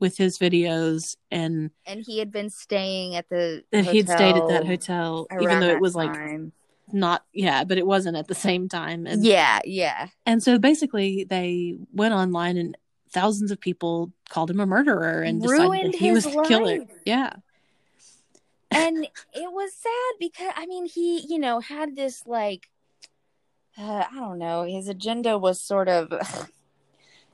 with 0.00 0.16
his 0.16 0.38
videos, 0.38 1.16
and 1.30 1.70
and 1.86 2.02
he 2.04 2.18
had 2.18 2.32
been 2.32 2.50
staying 2.50 3.14
at 3.14 3.28
the 3.28 3.62
that 3.70 3.86
he 3.86 3.98
had 3.98 4.08
stayed 4.08 4.36
at 4.36 4.48
that 4.48 4.66
hotel 4.66 5.26
even 5.40 5.60
though 5.60 5.68
it 5.68 5.80
was 5.80 5.94
like 5.94 6.12
time. 6.12 6.52
not 6.92 7.24
yeah, 7.32 7.64
but 7.64 7.78
it 7.78 7.86
wasn't 7.86 8.16
at 8.16 8.26
the 8.28 8.34
same 8.34 8.68
time. 8.68 9.06
And 9.06 9.24
yeah, 9.24 9.60
yeah. 9.64 10.08
And 10.26 10.42
so 10.42 10.58
basically, 10.58 11.24
they 11.24 11.78
went 11.92 12.14
online 12.14 12.56
and 12.56 12.76
thousands 13.14 13.50
of 13.50 13.58
people 13.60 14.12
called 14.28 14.50
him 14.50 14.60
a 14.60 14.66
murderer 14.66 15.22
and 15.22 15.40
decided 15.40 15.94
he 15.94 16.10
was 16.12 16.24
the 16.24 16.44
killer. 16.46 16.78
life. 16.80 16.90
Yeah. 17.06 17.32
and 18.70 19.04
it 19.32 19.52
was 19.52 19.72
sad 19.72 20.14
because 20.18 20.52
I 20.56 20.66
mean 20.66 20.84
he 20.86 21.20
you 21.28 21.38
know 21.38 21.60
had 21.60 21.96
this 21.96 22.26
like 22.26 22.68
uh, 23.78 24.04
I 24.10 24.14
don't 24.14 24.38
know 24.38 24.64
his 24.64 24.88
agenda 24.88 25.38
was 25.38 25.60
sort 25.60 25.88
of 25.88 26.10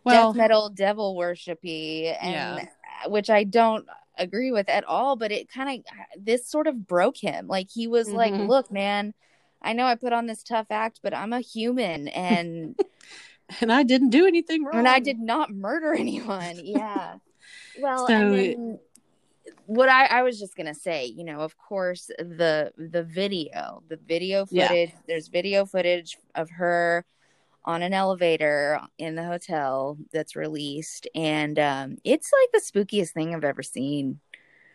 Well, 0.05 0.33
death 0.33 0.38
metal 0.38 0.71
devil 0.71 1.14
worshipy 1.16 2.16
and 2.21 2.33
Yeah. 2.33 2.66
which 3.09 3.29
I 3.31 3.45
don't 3.45 3.87
agree 4.19 4.51
with 4.53 4.69
at 4.69 4.85
all 4.85 5.16
but 5.16 5.33
it 5.33 5.51
kind 5.51 5.83
of 5.88 6.25
this 6.25 6.47
sort 6.47 6.66
of 6.66 6.87
broke 6.87 7.16
him 7.16 7.47
like 7.49 7.69
he 7.71 7.87
was 7.87 8.09
like 8.12 8.35
Mhm. 8.35 8.49
look 8.49 8.71
man 8.71 9.14
I 9.62 9.73
know 9.75 9.85
I 9.87 9.95
put 9.95 10.12
on 10.12 10.27
this 10.27 10.43
tough 10.43 10.66
act 10.71 11.01
but 11.03 11.14
I'm 11.14 11.33
a 11.33 11.40
human 11.40 12.09
and 12.09 12.77
and 13.60 13.72
I 13.72 13.82
didn't 13.82 14.10
do 14.10 14.26
anything 14.26 14.64
wrong. 14.64 14.76
and 14.78 14.88
I 14.88 15.00
did 15.00 15.18
not 15.18 15.52
murder 15.52 15.92
anyone 15.94 16.56
yeah 16.62 17.14
well 17.80 18.06
So- 18.06 18.12
then 18.12 18.78
what 19.66 19.88
I, 19.88 20.06
I 20.06 20.22
was 20.22 20.38
just 20.38 20.56
gonna 20.56 20.74
say, 20.74 21.06
you 21.06 21.24
know, 21.24 21.40
of 21.40 21.56
course, 21.56 22.06
the 22.18 22.72
the 22.76 23.02
video, 23.04 23.82
the 23.88 23.96
video 23.96 24.46
Yeah. 24.50 24.68
footage. 24.68 24.92
There's 25.06 25.28
video 25.28 25.64
footage 25.64 26.18
of 26.34 26.50
her 26.50 27.04
on 27.64 27.82
an 27.82 27.92
elevator 27.92 28.80
in 28.98 29.14
the 29.14 29.24
hotel 29.24 29.96
that's 30.12 30.34
released, 30.36 31.06
and 31.14 31.58
um, 31.58 31.98
it's 32.04 32.30
like 32.40 32.50
the 32.52 32.60
spookiest 32.70 33.10
thing 33.10 33.34
I've 33.34 33.44
ever 33.44 33.62
seen. 33.62 34.18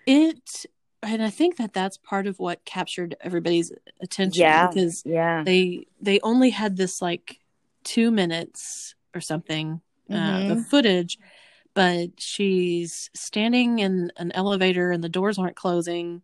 It, 0.07 0.65
and 1.03 1.21
I 1.23 1.29
think 1.29 1.57
that 1.57 1.73
that's 1.73 1.97
part 1.97 2.25
of 2.27 2.39
what 2.39 2.63
captured 2.65 3.15
everybody's 3.21 3.71
attention 4.01 4.41
Yeah. 4.41 4.67
because 4.67 5.03
Yeah, 5.05 5.43
they 5.43 5.87
they 6.01 6.19
only 6.21 6.51
had 6.51 6.77
this 6.77 7.01
like 7.01 7.39
two 7.85 8.11
minutes 8.11 8.93
or 9.15 9.21
something 9.21 9.79
uh, 10.11 10.43
of 10.49 10.57
Mhm. 10.57 10.65
footage, 10.67 11.17
but 11.73 12.09
she's 12.19 13.09
standing 13.15 13.79
in 13.79 14.11
an 14.17 14.31
elevator 14.33 14.91
and 14.91 15.01
the 15.03 15.09
doors 15.09 15.39
aren't 15.39 15.55
closing, 15.55 16.21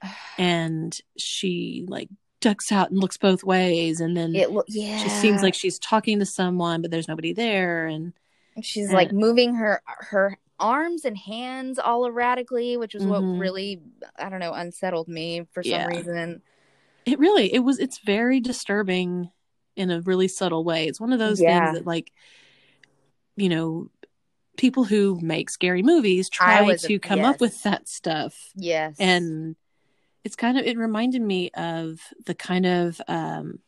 and 0.38 0.98
she 1.18 1.84
like 1.86 2.08
ducks 2.40 2.72
out 2.72 2.90
and 2.90 2.98
looks 2.98 3.18
both 3.18 3.44
ways, 3.44 4.00
and 4.00 4.16
then 4.16 4.34
it 4.34 4.50
lo- 4.50 4.64
yeah. 4.66 4.96
she 4.96 5.08
seems 5.10 5.42
like 5.42 5.54
she's 5.54 5.78
talking 5.78 6.18
to 6.18 6.26
someone, 6.26 6.80
but 6.80 6.90
there's 6.90 7.08
nobody 7.08 7.34
there, 7.34 7.86
and 7.86 8.14
she's 8.62 8.90
uh, 8.90 8.94
like 8.94 9.12
moving 9.12 9.54
her 9.54 9.82
her 9.86 10.38
arms 10.58 11.04
and 11.04 11.16
hands 11.16 11.78
all 11.78 12.06
erratically, 12.06 12.76
which 12.76 12.94
was 12.94 13.04
Mhm. 13.04 13.08
what 13.08 13.38
really 13.38 13.80
I 14.18 14.28
don't 14.28 14.40
know 14.40 14.52
unsettled 14.54 15.08
me 15.08 15.46
for 15.52 15.62
some 15.62 15.72
Yeah. 15.72 15.86
reason. 15.86 16.42
it 17.06 17.18
really 17.18 17.52
it 17.54 17.60
was 17.60 17.78
it's 17.78 17.98
very 17.98 18.40
disturbing 18.40 19.30
in 19.76 19.90
a 19.90 20.00
really 20.00 20.28
subtle 20.28 20.64
way. 20.64 20.86
It's 20.86 21.00
one 21.00 21.12
of 21.12 21.18
those 21.18 21.40
Yeah. 21.40 21.66
things 21.66 21.78
that 21.78 21.86
like 21.86 22.12
you 23.36 23.48
know 23.48 23.90
people 24.56 24.84
who 24.84 25.18
make 25.20 25.48
scary 25.48 25.82
movies 25.82 26.28
try 26.28 26.60
was 26.62 26.82
to 26.82 26.98
come 26.98 27.18
yes. 27.18 27.34
up 27.34 27.40
with 27.40 27.62
that 27.62 27.88
stuff 27.88 28.50
Yes, 28.54 28.96
and 28.98 29.56
it's 30.24 30.36
kind 30.36 30.58
of 30.58 30.66
it 30.66 30.76
reminded 30.76 31.22
me 31.22 31.50
of 31.52 32.00
the 32.26 32.34
kind 32.34 32.66
of 32.66 33.00
um 33.08 33.60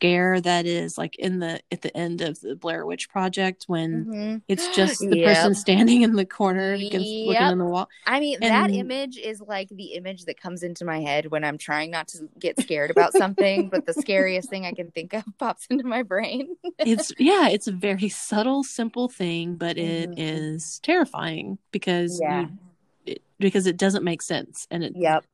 scare 0.00 0.40
that 0.40 0.64
is 0.64 0.96
like 0.96 1.14
in 1.16 1.40
the 1.40 1.60
at 1.70 1.82
the 1.82 1.94
end 1.94 2.22
of 2.22 2.40
the 2.40 2.56
Blair 2.56 2.86
Witch 2.86 3.10
project 3.10 3.64
when 3.66 4.06
Mhm. 4.06 4.42
it's 4.48 4.74
just 4.74 4.98
the 5.00 5.18
Yep. 5.18 5.26
person 5.26 5.54
standing 5.54 6.00
in 6.00 6.14
the 6.14 6.24
corner 6.24 6.72
against 6.72 7.12
looking 7.12 7.48
in 7.50 7.58
the 7.58 7.66
wall. 7.66 7.86
I 8.06 8.18
mean, 8.18 8.40
that 8.40 8.70
image 8.70 9.18
is 9.18 9.42
like 9.42 9.68
the 9.68 9.92
image 9.92 10.24
that 10.24 10.40
comes 10.40 10.62
into 10.62 10.86
my 10.86 11.00
head 11.00 11.26
when 11.26 11.44
I'm 11.44 11.58
trying 11.58 11.90
not 11.90 12.08
to 12.08 12.28
get 12.38 12.58
scared 12.58 12.90
about 12.90 13.12
something, 13.12 13.68
but 13.68 13.84
the 13.84 13.92
scariest 13.92 14.48
thing 14.48 14.64
I 14.64 14.72
can 14.72 14.90
think 14.90 15.12
of 15.12 15.22
pops 15.38 15.66
into 15.68 15.84
my 15.84 16.02
brain. 16.02 16.56
it's 16.78 17.12
yeah 17.18 17.48
it's 17.48 17.66
a 17.66 17.72
very 17.72 18.08
subtle 18.08 18.64
simple 18.64 19.06
thing 19.08 19.54
but 19.56 19.76
it 19.76 20.08
Mhm. 20.10 20.14
is 20.16 20.78
terrifying 20.82 21.58
because 21.72 22.18
Yeah. 22.22 22.40
you, 22.42 22.58
it, 23.04 23.22
because 23.38 23.66
it 23.66 23.76
doesn't 23.76 24.02
make 24.02 24.22
sense 24.22 24.66
and 24.70 24.82
it 24.84 24.94
Yep. 24.96 25.24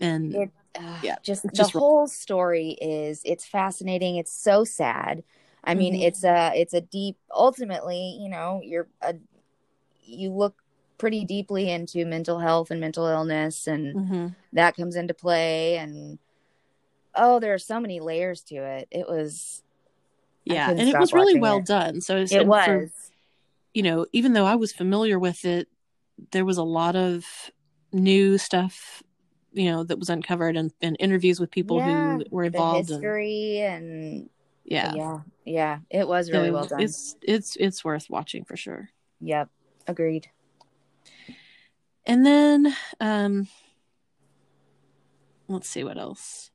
and 0.00 0.32
It, 0.34 0.50
uh, 0.78 0.98
Yeah, 1.02 1.16
just 1.22 1.42
the 1.42 1.48
just 1.52 1.74
wrong. 1.74 1.80
whole 1.82 2.06
story 2.06 2.70
is 2.80 3.22
it's 3.24 3.44
fascinating. 3.46 4.16
It's 4.16 4.32
so 4.32 4.64
sad. 4.64 5.22
I 5.64 5.74
mean, 5.74 5.94
Mhm. 5.94 6.02
it's 6.02 6.22
a 6.24 6.52
it's 6.54 6.74
a 6.74 6.80
deep. 6.80 7.16
Ultimately, 7.30 8.18
you 8.20 8.28
know, 8.28 8.60
you're 8.62 8.88
a 9.02 9.14
you 10.04 10.30
look 10.30 10.62
pretty 10.98 11.24
deeply 11.24 11.68
into 11.70 12.04
mental 12.06 12.38
health 12.38 12.70
and 12.70 12.80
mental 12.80 13.06
illness, 13.06 13.66
and 13.66 13.94
Mhm. 13.96 14.34
that 14.52 14.76
comes 14.76 14.96
into 14.96 15.12
play. 15.14 15.76
And 15.76 16.18
oh, 17.14 17.40
there 17.40 17.52
are 17.54 17.58
so 17.58 17.80
many 17.80 17.98
layers 18.00 18.42
to 18.42 18.56
it. 18.56 18.88
It 18.90 19.08
was 19.08 19.62
yeah 20.44 20.70
and 20.70 20.80
it 20.80 20.96
was 20.96 21.12
really 21.12 21.40
well 21.40 21.58
it. 21.58 21.66
done 21.66 22.00
so 22.00 22.16
it's 22.18 22.30
It 22.30 22.42
and 22.42 22.46
for- 22.64 22.78
was. 22.82 23.10
you 23.74 23.82
know 23.82 24.06
even 24.12 24.32
though 24.32 24.44
i 24.44 24.54
was 24.54 24.72
familiar 24.72 25.18
with 25.18 25.44
it 25.44 25.66
there 26.30 26.44
was 26.44 26.56
a 26.56 26.62
lot 26.62 26.94
of 26.94 27.24
new 27.92 28.38
stuff 28.38 29.02
you 29.56 29.70
know 29.70 29.82
that 29.84 29.98
was 29.98 30.10
uncovered 30.10 30.56
and, 30.56 30.72
and 30.82 30.96
interviews 31.00 31.40
with 31.40 31.50
people 31.50 31.80
Yeah, 31.80 32.18
who 32.18 32.24
were 32.30 32.44
The 32.44 32.48
involved 32.48 32.90
and 32.90 33.00
history 33.00 33.58
and 33.60 34.30
yeah 34.64 34.92
yeah, 34.94 35.18
yeah, 35.44 35.78
it 35.90 36.06
was 36.06 36.30
really 36.30 36.48
So 36.50 36.54
well 36.54 36.66
done. 36.66 36.80
it's 36.82 37.16
it's 37.22 37.56
it's 37.56 37.84
worth 37.84 38.08
watching 38.10 38.44
for 38.44 38.56
sure 38.56 38.90
Yep, 39.20 39.48
agreed. 39.86 40.28
and 42.06 42.24
then 42.24 42.76
um 43.00 43.48
let's 45.48 45.68
see 45.68 45.84
what 45.84 45.98
else 45.98 46.50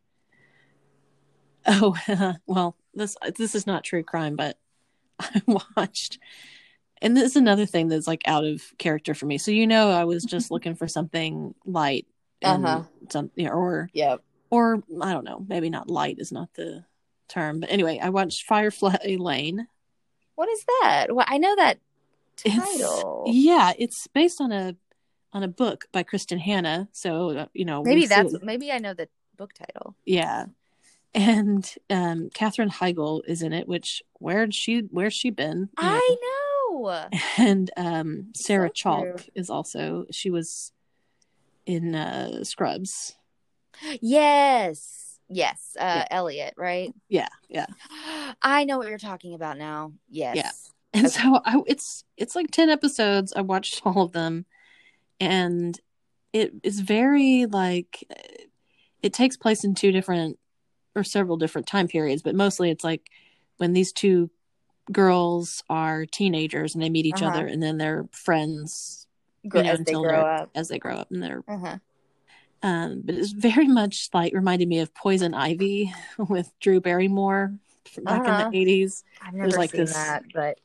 oh 1.68 1.96
well 2.46 2.76
this 2.94 3.16
this 3.38 3.56
is 3.56 3.66
not 3.68 3.84
true 3.84 4.04
crime 4.04 4.36
but 4.36 4.58
i 5.20 5.42
watched 5.76 6.20
and 7.02 7.18
this 7.18 7.32
is 7.32 7.36
another 7.36 7.66
thing 7.66 7.88
that's 7.88 8.08
like 8.08 8.22
out 8.26 8.46
of 8.46 8.62
character 8.78 9.14
for 9.14 9.26
me 9.26 9.38
so 9.38 9.52
you 9.52 9.66
know 9.68 9.90
i 9.92 10.04
was 10.04 10.24
just 10.24 10.52
looking 10.52 10.76
for 10.76 10.88
something 10.88 11.54
light 11.66 12.06
and 12.42 12.66
Uh-huh. 12.66 12.84
some 13.10 13.32
you 13.36 13.50
or 13.50 13.90
yeah 13.94 14.18
or 14.50 14.82
i 15.02 15.12
don't 15.14 15.24
know 15.26 15.46
maybe 15.48 15.70
not 15.70 15.90
light 15.90 16.18
is 16.20 16.32
not 16.32 16.50
the 16.56 16.84
term 17.28 17.60
but 17.60 17.72
anyway 17.72 18.00
i 18.02 18.10
watched 18.10 18.44
firefly 18.46 18.96
lane 19.18 19.68
What 20.36 20.50
is 20.50 20.64
that? 20.82 21.08
Well, 21.14 21.26
I 21.28 21.38
know 21.38 21.56
that 21.56 21.78
It's- 22.44 22.58
title. 22.60 23.24
yeah 23.28 23.74
it's 23.78 24.08
based 24.08 24.42
on 24.42 24.52
a 24.52 24.76
on 25.34 25.44
a 25.44 25.48
book 25.48 25.86
by 25.94 26.04
Kristin 26.04 26.40
Hannah 26.40 26.90
so 26.92 27.30
uh, 27.38 27.46
you 27.54 27.64
know 27.66 27.84
maybe 27.84 28.06
that's 28.08 28.32
see- 28.32 28.40
maybe 28.44 28.72
I 28.72 28.80
know 28.80 28.94
the 28.94 29.08
book 29.38 29.54
title. 29.54 29.96
Yeah. 30.06 30.46
And 31.14 31.64
um 31.90 32.30
Katherine 32.34 32.70
Heigl 32.70 33.22
is 33.28 33.42
in 33.42 33.54
it, 33.54 33.68
which 33.68 34.02
where'd 34.20 34.54
she 34.54 34.80
where's 34.92 35.14
she 35.14 35.30
been? 35.30 35.70
You 35.80 35.88
know? 35.88 36.00
I 36.00 36.16
know. 36.22 37.10
And 37.38 37.70
um 37.78 38.32
Sarah 38.36 38.72
So 38.74 38.90
Chalke 38.90 39.18
true. 39.18 39.32
is 39.36 39.50
also 39.50 40.06
she 40.12 40.30
was 40.30 40.72
in 41.66 41.96
uh 41.96 42.44
Scrubs. 42.44 43.16
Yes. 44.02 45.20
Yes. 45.30 45.76
Uh 45.80 45.84
Yeah. 45.84 46.08
Elliot, 46.12 46.54
right? 46.58 46.94
Yeah, 47.10 47.30
yeah. 47.50 47.68
I 48.42 48.66
know 48.66 48.78
what 48.78 48.88
you're 48.88 48.98
talking 48.98 49.34
about 49.34 49.58
now. 49.58 49.94
Yes. 50.10 50.36
Yeah. 50.36 50.52
And 50.94 51.06
Okay. 51.08 51.22
so 51.22 51.42
I 51.46 51.62
it's 51.68 52.04
it's 52.18 52.36
like 52.36 52.52
10 52.52 52.70
episodes. 52.70 53.34
I 53.36 53.42
watched 53.42 53.82
all 53.86 54.02
of 54.04 54.12
them 54.12 54.46
and 55.20 55.80
it 56.34 56.54
is 56.64 56.80
very 56.80 57.46
like 57.46 58.04
it 59.02 59.14
takes 59.14 59.38
place 59.38 59.64
in 59.64 59.74
two 59.74 59.92
different 59.92 60.38
or 60.96 61.04
several 61.04 61.38
different 61.38 61.68
time 61.68 61.88
periods, 61.88 62.22
but 62.22 62.36
mostly 62.36 62.70
it's 62.70 62.84
like 62.84 63.10
when 63.58 63.74
these 63.74 63.94
two 63.94 64.30
girls 64.92 65.64
are 65.70 66.06
teenagers 66.06 66.74
and 66.76 66.84
they 66.84 66.90
meet 66.90 67.06
each 67.06 67.22
Uh-huh. 67.22 67.28
other 67.28 67.48
and 67.48 67.64
then 67.64 67.78
they're 67.78 68.08
friends 68.12 69.08
You 69.44 69.64
know, 69.64 69.70
as 69.72 69.80
they 69.82 69.94
grow 69.94 70.22
up. 70.22 70.50
as 70.56 70.68
they 70.68 70.80
grow 70.80 70.96
up 70.96 71.10
and 71.12 71.22
they're 71.24 71.44
Uh-huh. 71.48 71.78
um 72.64 73.02
but 73.04 73.16
it's 73.16 73.32
very 73.32 73.68
much 73.68 74.10
like 74.14 74.34
reminded 74.34 74.68
me 74.68 74.80
of 74.80 74.94
Poison 74.94 75.34
Ivy 75.34 75.92
with 76.18 76.52
Drew 76.60 76.80
Barrymore 76.80 77.54
from 77.92 78.04
back 78.04 78.22
Uh-huh. 78.28 78.44
in 78.44 78.52
the 78.52 78.58
80s. 78.58 79.04
I've 79.22 79.34
never 79.34 79.50
like 79.58 79.72
seen 79.72 79.82
this- 79.82 79.94
that, 79.94 80.24
but 80.34 80.60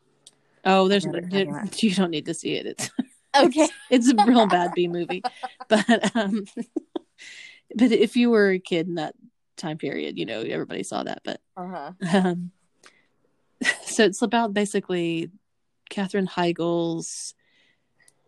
Oh, 0.64 0.88
there's 0.88 1.06
know 1.06 1.12
you're 1.12 1.22
talking 1.22 1.48
about. 1.50 1.82
you 1.82 1.94
don't 1.94 2.10
need 2.10 2.26
to 2.26 2.34
see 2.34 2.54
it. 2.54 2.66
It's 2.66 2.90
okay. 3.36 3.68
it's 3.88 4.10
a 4.10 4.16
real 4.16 4.46
bad 4.46 4.72
B 4.74 4.88
movie. 4.98 5.22
But 5.68 6.14
um 6.16 6.44
but 7.74 7.92
if 7.92 8.16
you 8.16 8.30
were 8.30 8.50
a 8.50 8.58
kid 8.58 8.88
in 8.88 8.96
that 8.96 9.14
time 9.56 9.78
period, 9.78 10.18
you 10.18 10.26
know, 10.26 10.40
everybody 10.40 10.82
saw 10.82 11.02
that. 11.04 11.22
But 11.24 11.40
Uh-huh. 11.56 11.92
um 12.12 12.50
so 13.84 14.04
it's 14.04 14.20
about 14.22 14.52
basically 14.52 15.30
Katherine 15.88 16.26
Heigl's 16.26 17.34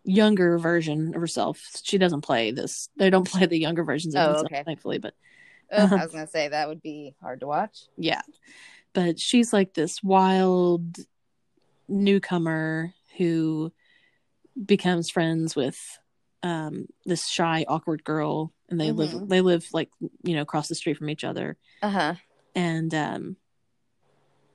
younger 0.09 0.59
version 0.59 1.15
of 1.15 1.21
herself. 1.21 1.61
She 1.83 1.99
doesn't 1.99 2.23
play 2.23 2.51
this. 2.51 2.89
They 2.97 3.11
don't 3.11 3.29
play 3.31 3.47
the 3.47 3.59
younger 3.59 3.85
versions 3.85 4.15
of 4.15 4.23
Oh, 4.23 4.41
okay. 4.41 4.63
thankfully, 4.65 4.99
but 4.99 5.15
Oh, 5.71 5.83
Uh-huh. 5.85 5.97
I 5.97 6.03
was 6.03 6.13
gonna 6.13 6.27
say 6.27 6.49
that 6.49 6.67
would 6.69 6.81
be 6.83 7.15
hard 7.21 7.41
to 7.41 7.47
watch. 7.47 7.85
yeah. 7.97 8.23
But 8.95 9.21
she's 9.21 9.53
like 9.53 9.75
this 9.75 10.03
wild 10.03 10.97
newcomer 11.89 12.93
who 13.17 13.73
becomes 14.65 15.11
friends 15.11 15.55
with 15.55 15.79
um 16.43 16.87
this 17.05 17.27
shy 17.29 17.65
awkward 17.69 18.03
girl 18.05 18.53
and 18.69 18.81
they 18.81 18.93
live 18.93 19.11
Mhm. 19.11 19.29
they 19.29 19.41
live 19.41 19.67
like 19.73 19.91
you 20.23 20.35
know 20.35 20.43
across 20.43 20.69
the 20.69 20.75
street 20.75 20.97
from 20.97 21.11
each 21.11 21.25
other 21.25 21.57
Uh-huh. 21.83 22.15
and 22.55 22.95
um 22.95 23.37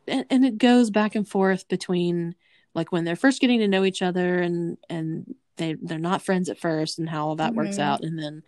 and, 0.08 0.26
and 0.30 0.46
it 0.46 0.58
goes 0.58 0.90
back 0.92 1.16
and 1.16 1.28
forth 1.28 1.68
between 1.68 2.36
like 2.74 2.92
when 2.92 3.04
they're 3.06 3.16
first 3.16 3.42
getting 3.42 3.60
to 3.60 3.68
know 3.68 3.84
each 3.84 4.02
other 4.02 4.40
and 4.42 4.78
and 4.90 5.36
they 5.58 5.76
they're 5.82 6.00
not 6.00 6.22
friends 6.22 6.50
at 6.50 6.58
first 6.60 7.00
and 7.00 7.10
how 7.10 7.28
all 7.28 7.36
that 7.36 7.54
works 7.56 7.78
Mhm. 7.78 7.82
out 7.84 8.04
and 8.04 8.18
then 8.18 8.44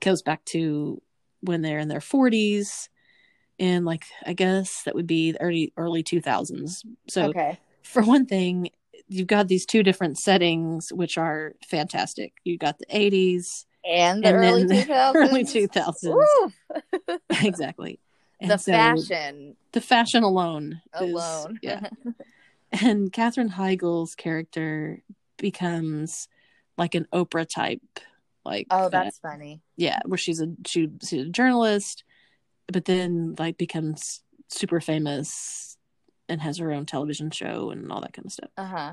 goes 0.00 0.22
back 0.22 0.44
to 0.46 1.00
when 1.40 1.62
they're 1.62 1.78
in 1.78 1.88
their 1.88 2.00
40s 2.00 2.88
and 3.58 3.84
like 3.84 4.04
i 4.26 4.32
guess 4.32 4.82
that 4.84 4.94
would 4.94 5.06
be 5.06 5.32
the 5.32 5.40
early 5.40 5.72
early 5.76 6.02
2000s 6.02 6.84
so 7.08 7.28
okay. 7.28 7.58
for 7.82 8.02
one 8.02 8.26
thing 8.26 8.70
you've 9.08 9.26
got 9.26 9.48
these 9.48 9.66
two 9.66 9.82
different 9.82 10.18
settings 10.18 10.92
which 10.92 11.18
are 11.18 11.54
fantastic 11.68 12.32
you 12.44 12.56
got 12.58 12.78
the 12.78 12.86
80s 12.86 13.66
And 13.84 14.22
the 14.24 14.28
and 14.28 14.36
early 14.36 14.64
then 14.66 14.86
two 14.86 14.92
thousands. 14.92 15.30
early 15.30 15.44
2000s 15.44 16.52
exactly 17.44 18.00
And 18.40 18.50
The 18.50 18.58
so- 18.58 18.72
fashion 18.72 19.56
the 19.72 19.80
fashion 19.80 20.22
alone 20.22 20.80
is- 21.00 21.10
alone. 21.10 21.58
yeah 21.62 21.88
and 22.72 23.12
Katherine 23.12 23.50
Heigl's 23.50 24.14
character 24.16 25.02
becomes 25.36 26.28
like 26.78 26.94
an 26.94 27.06
Oprah 27.12 27.48
type, 27.48 27.82
like 28.44 28.66
oh, 28.70 28.84
uh, 28.86 28.88
that's 28.88 29.18
funny. 29.18 29.60
yeah, 29.76 30.00
where 30.06 30.18
she's 30.18 30.40
a 30.40 30.48
she, 30.66 30.88
she's 31.02 31.26
a 31.26 31.28
journalist, 31.30 32.04
but 32.66 32.84
then 32.84 33.34
like 33.38 33.56
becomes 33.58 34.22
super 34.48 34.80
famous 34.80 35.76
and 36.28 36.40
has 36.40 36.58
her 36.58 36.72
own 36.72 36.86
television 36.86 37.30
show 37.30 37.70
and 37.70 37.90
all 37.92 38.00
that 38.00 38.12
kind 38.12 38.26
of 38.26 38.32
stuff. 38.32 38.50
Uh-huh. 38.56 38.92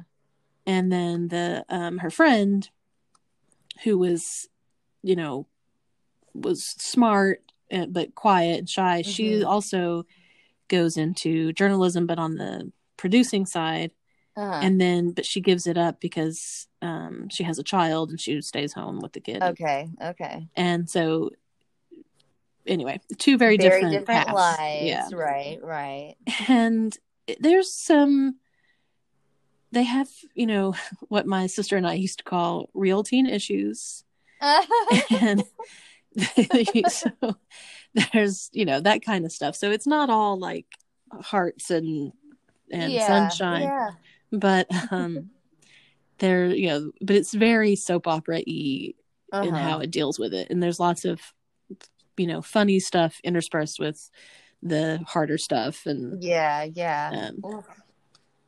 And 0.65 0.91
then 0.91 1.27
the 1.29 1.65
um 1.69 1.97
her 1.99 2.09
friend, 2.11 2.69
who 3.83 3.97
was, 3.97 4.47
you 5.01 5.15
know, 5.15 5.47
was 6.33 6.63
smart 6.63 7.41
and, 7.69 7.93
but 7.93 8.15
quiet 8.15 8.59
and 8.59 8.69
shy. 8.69 9.01
She 9.01 9.31
Mhm. 9.39 9.45
also 9.45 10.05
goes 10.67 10.97
into 10.97 11.51
journalism, 11.53 12.05
but 12.05 12.19
on 12.19 12.35
the 12.35 12.71
producing 12.97 13.45
side 13.45 13.91
Uh-huh. 14.37 14.59
and 14.63 14.79
then 14.79 15.11
but 15.11 15.25
she 15.25 15.41
gives 15.41 15.67
it 15.67 15.77
up 15.77 15.99
because 15.99 16.67
um 16.81 17.27
she 17.29 17.43
has 17.43 17.59
a 17.59 17.63
child 17.63 18.09
and 18.11 18.19
she 18.19 18.41
stays 18.41 18.71
home 18.73 18.99
with 19.01 19.11
the 19.13 19.19
kid 19.19 19.43
okay. 19.43 19.89
Okay. 20.01 20.47
and 20.55 20.89
so 20.89 21.31
anyway 22.65 22.99
two 23.17 23.37
very, 23.37 23.57
Very 23.57 23.81
different, 23.81 23.99
different 23.99 24.27
paths. 24.27 24.33
lives. 24.33 24.85
yeah 24.85 25.09
Right. 25.11 25.59
Right. 25.61 26.15
and 26.47 26.97
there's 27.39 27.73
some 27.73 28.37
they 29.73 29.83
have 29.83 30.07
you 30.33 30.45
know 30.47 30.75
what 31.09 31.25
my 31.25 31.47
sister 31.47 31.75
and 31.77 31.85
i 31.87 31.93
used 31.93 32.19
to 32.19 32.23
call 32.23 32.69
real 32.73 33.03
teen 33.03 33.25
issues 33.25 34.03
and 35.21 35.43
so 36.89 37.09
there's 38.13 38.49
you 38.53 38.65
know 38.65 38.79
that 38.79 39.03
kind 39.03 39.25
of 39.25 39.31
stuff 39.31 39.55
so 39.55 39.71
it's 39.71 39.87
not 39.87 40.09
all 40.09 40.37
like 40.39 40.65
hearts 41.21 41.69
and 41.71 42.11
and 42.71 42.91
Yeah, 42.93 43.05
sunshine 43.07 43.63
Yeah. 43.63 43.89
But 44.31 44.67
um 44.91 45.29
there 46.19 46.47
you 46.47 46.67
know 46.67 46.91
but 47.01 47.15
it's 47.15 47.33
very 47.33 47.75
soap 47.75 48.07
opera 48.07 48.37
y 48.47 48.93
in 48.93 48.95
Uh-huh. 49.33 49.57
how 49.57 49.79
it 49.79 49.91
deals 49.91 50.19
with 50.19 50.33
it 50.33 50.49
and 50.49 50.61
there's 50.61 50.79
lots 50.79 51.05
of 51.05 51.21
you 52.17 52.27
know 52.27 52.41
funny 52.41 52.79
stuff 52.79 53.19
interspersed 53.23 53.79
with 53.79 54.09
the 54.61 54.99
harder 55.07 55.37
stuff 55.37 55.85
and 55.85 56.21
Yeah. 56.21 56.63
Yeah. 56.63 57.09
um 57.13 57.43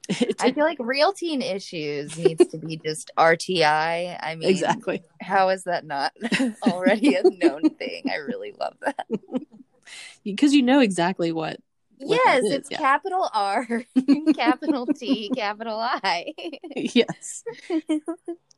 I 0.39 0.51
feel 0.51 0.65
like 0.65 0.77
real 0.81 1.13
teen 1.13 1.41
issues 1.41 2.17
needs 2.17 2.47
to 2.47 2.57
be 2.57 2.75
just 2.77 3.09
RTI. 3.17 4.17
I 4.21 4.35
mean, 4.35 4.49
exactly 4.49 5.01
how 5.21 5.47
is 5.49 5.63
that 5.63 5.85
not 5.85 6.11
already 6.63 7.15
a 7.15 7.23
known 7.23 7.69
thing? 7.79 8.03
I 8.11 8.15
really 8.15 8.53
love 8.59 8.75
that. 8.81 9.07
because 10.25 10.53
you 10.53 10.61
know 10.61 10.81
exactly 10.81 11.31
what 11.31 11.57
yes, 12.05 12.43
is, 12.43 12.51
it's 12.51 12.71
yeah. 12.71 12.77
capital 12.77 13.29
R, 13.33 13.83
capital 14.35 14.87
T, 14.87 15.29
capital 15.35 15.79
I. 15.79 16.33
yes 16.75 17.43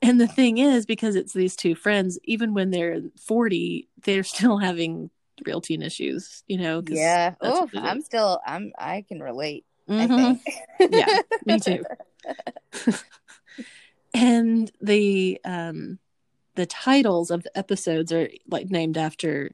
and 0.02 0.20
the 0.20 0.28
thing 0.28 0.58
is 0.58 0.86
because 0.86 1.16
it's 1.16 1.34
these 1.34 1.56
two 1.56 1.76
friends 1.76 2.20
even 2.24 2.54
when 2.54 2.72
they're 2.72 3.02
40 3.20 3.88
they're 4.04 4.24
still 4.24 4.58
having 4.58 5.10
real 5.46 5.62
teen 5.62 5.82
issues 5.82 6.44
you 6.48 6.58
know? 6.58 6.82
yeah. 6.88 7.36
Oh, 7.42 7.62
what 7.62 7.72
they 7.72 7.80
do. 7.80 7.86
I'm 7.86 8.02
still. 8.02 8.40
I'm. 8.46 8.72
I 8.78 9.04
can 9.08 9.20
relate. 9.22 9.66
Mhm. 9.90 10.00
I 10.00 10.08
think. 10.08 10.94
Yeah, 10.94 11.22
me 11.46 11.60
too. 11.60 11.84
and 14.14 14.72
the 14.82 15.40
um 15.44 16.00
the 16.56 16.66
titles 16.66 17.32
of 17.32 17.44
the 17.44 17.58
episodes 17.58 18.12
are 18.12 18.30
like 18.50 18.70
named 18.70 18.98
after 18.98 19.52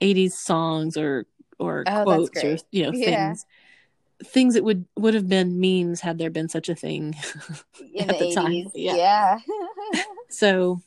80s 0.00 0.32
songs 0.32 0.96
or 0.96 1.26
or 1.58 1.84
Oh, 1.86 2.02
quotes 2.04 2.42
or 2.44 2.56
you 2.70 2.84
know 2.84 2.92
Yeah. 2.92 3.28
things 3.28 3.46
things 4.24 4.54
that 4.54 4.64
would 4.64 4.84
would 4.96 5.14
have 5.14 5.28
been 5.28 5.60
memes 5.60 6.00
had 6.00 6.18
there 6.18 6.30
been 6.30 6.48
such 6.48 6.68
a 6.68 6.74
thing 6.74 7.14
In 7.94 8.10
at 8.10 8.18
the, 8.18 8.26
the 8.26 8.34
time. 8.34 8.52
80s. 8.52 8.70
Yeah. 8.74 8.96
Yeah. 8.96 9.38
so 10.28 10.80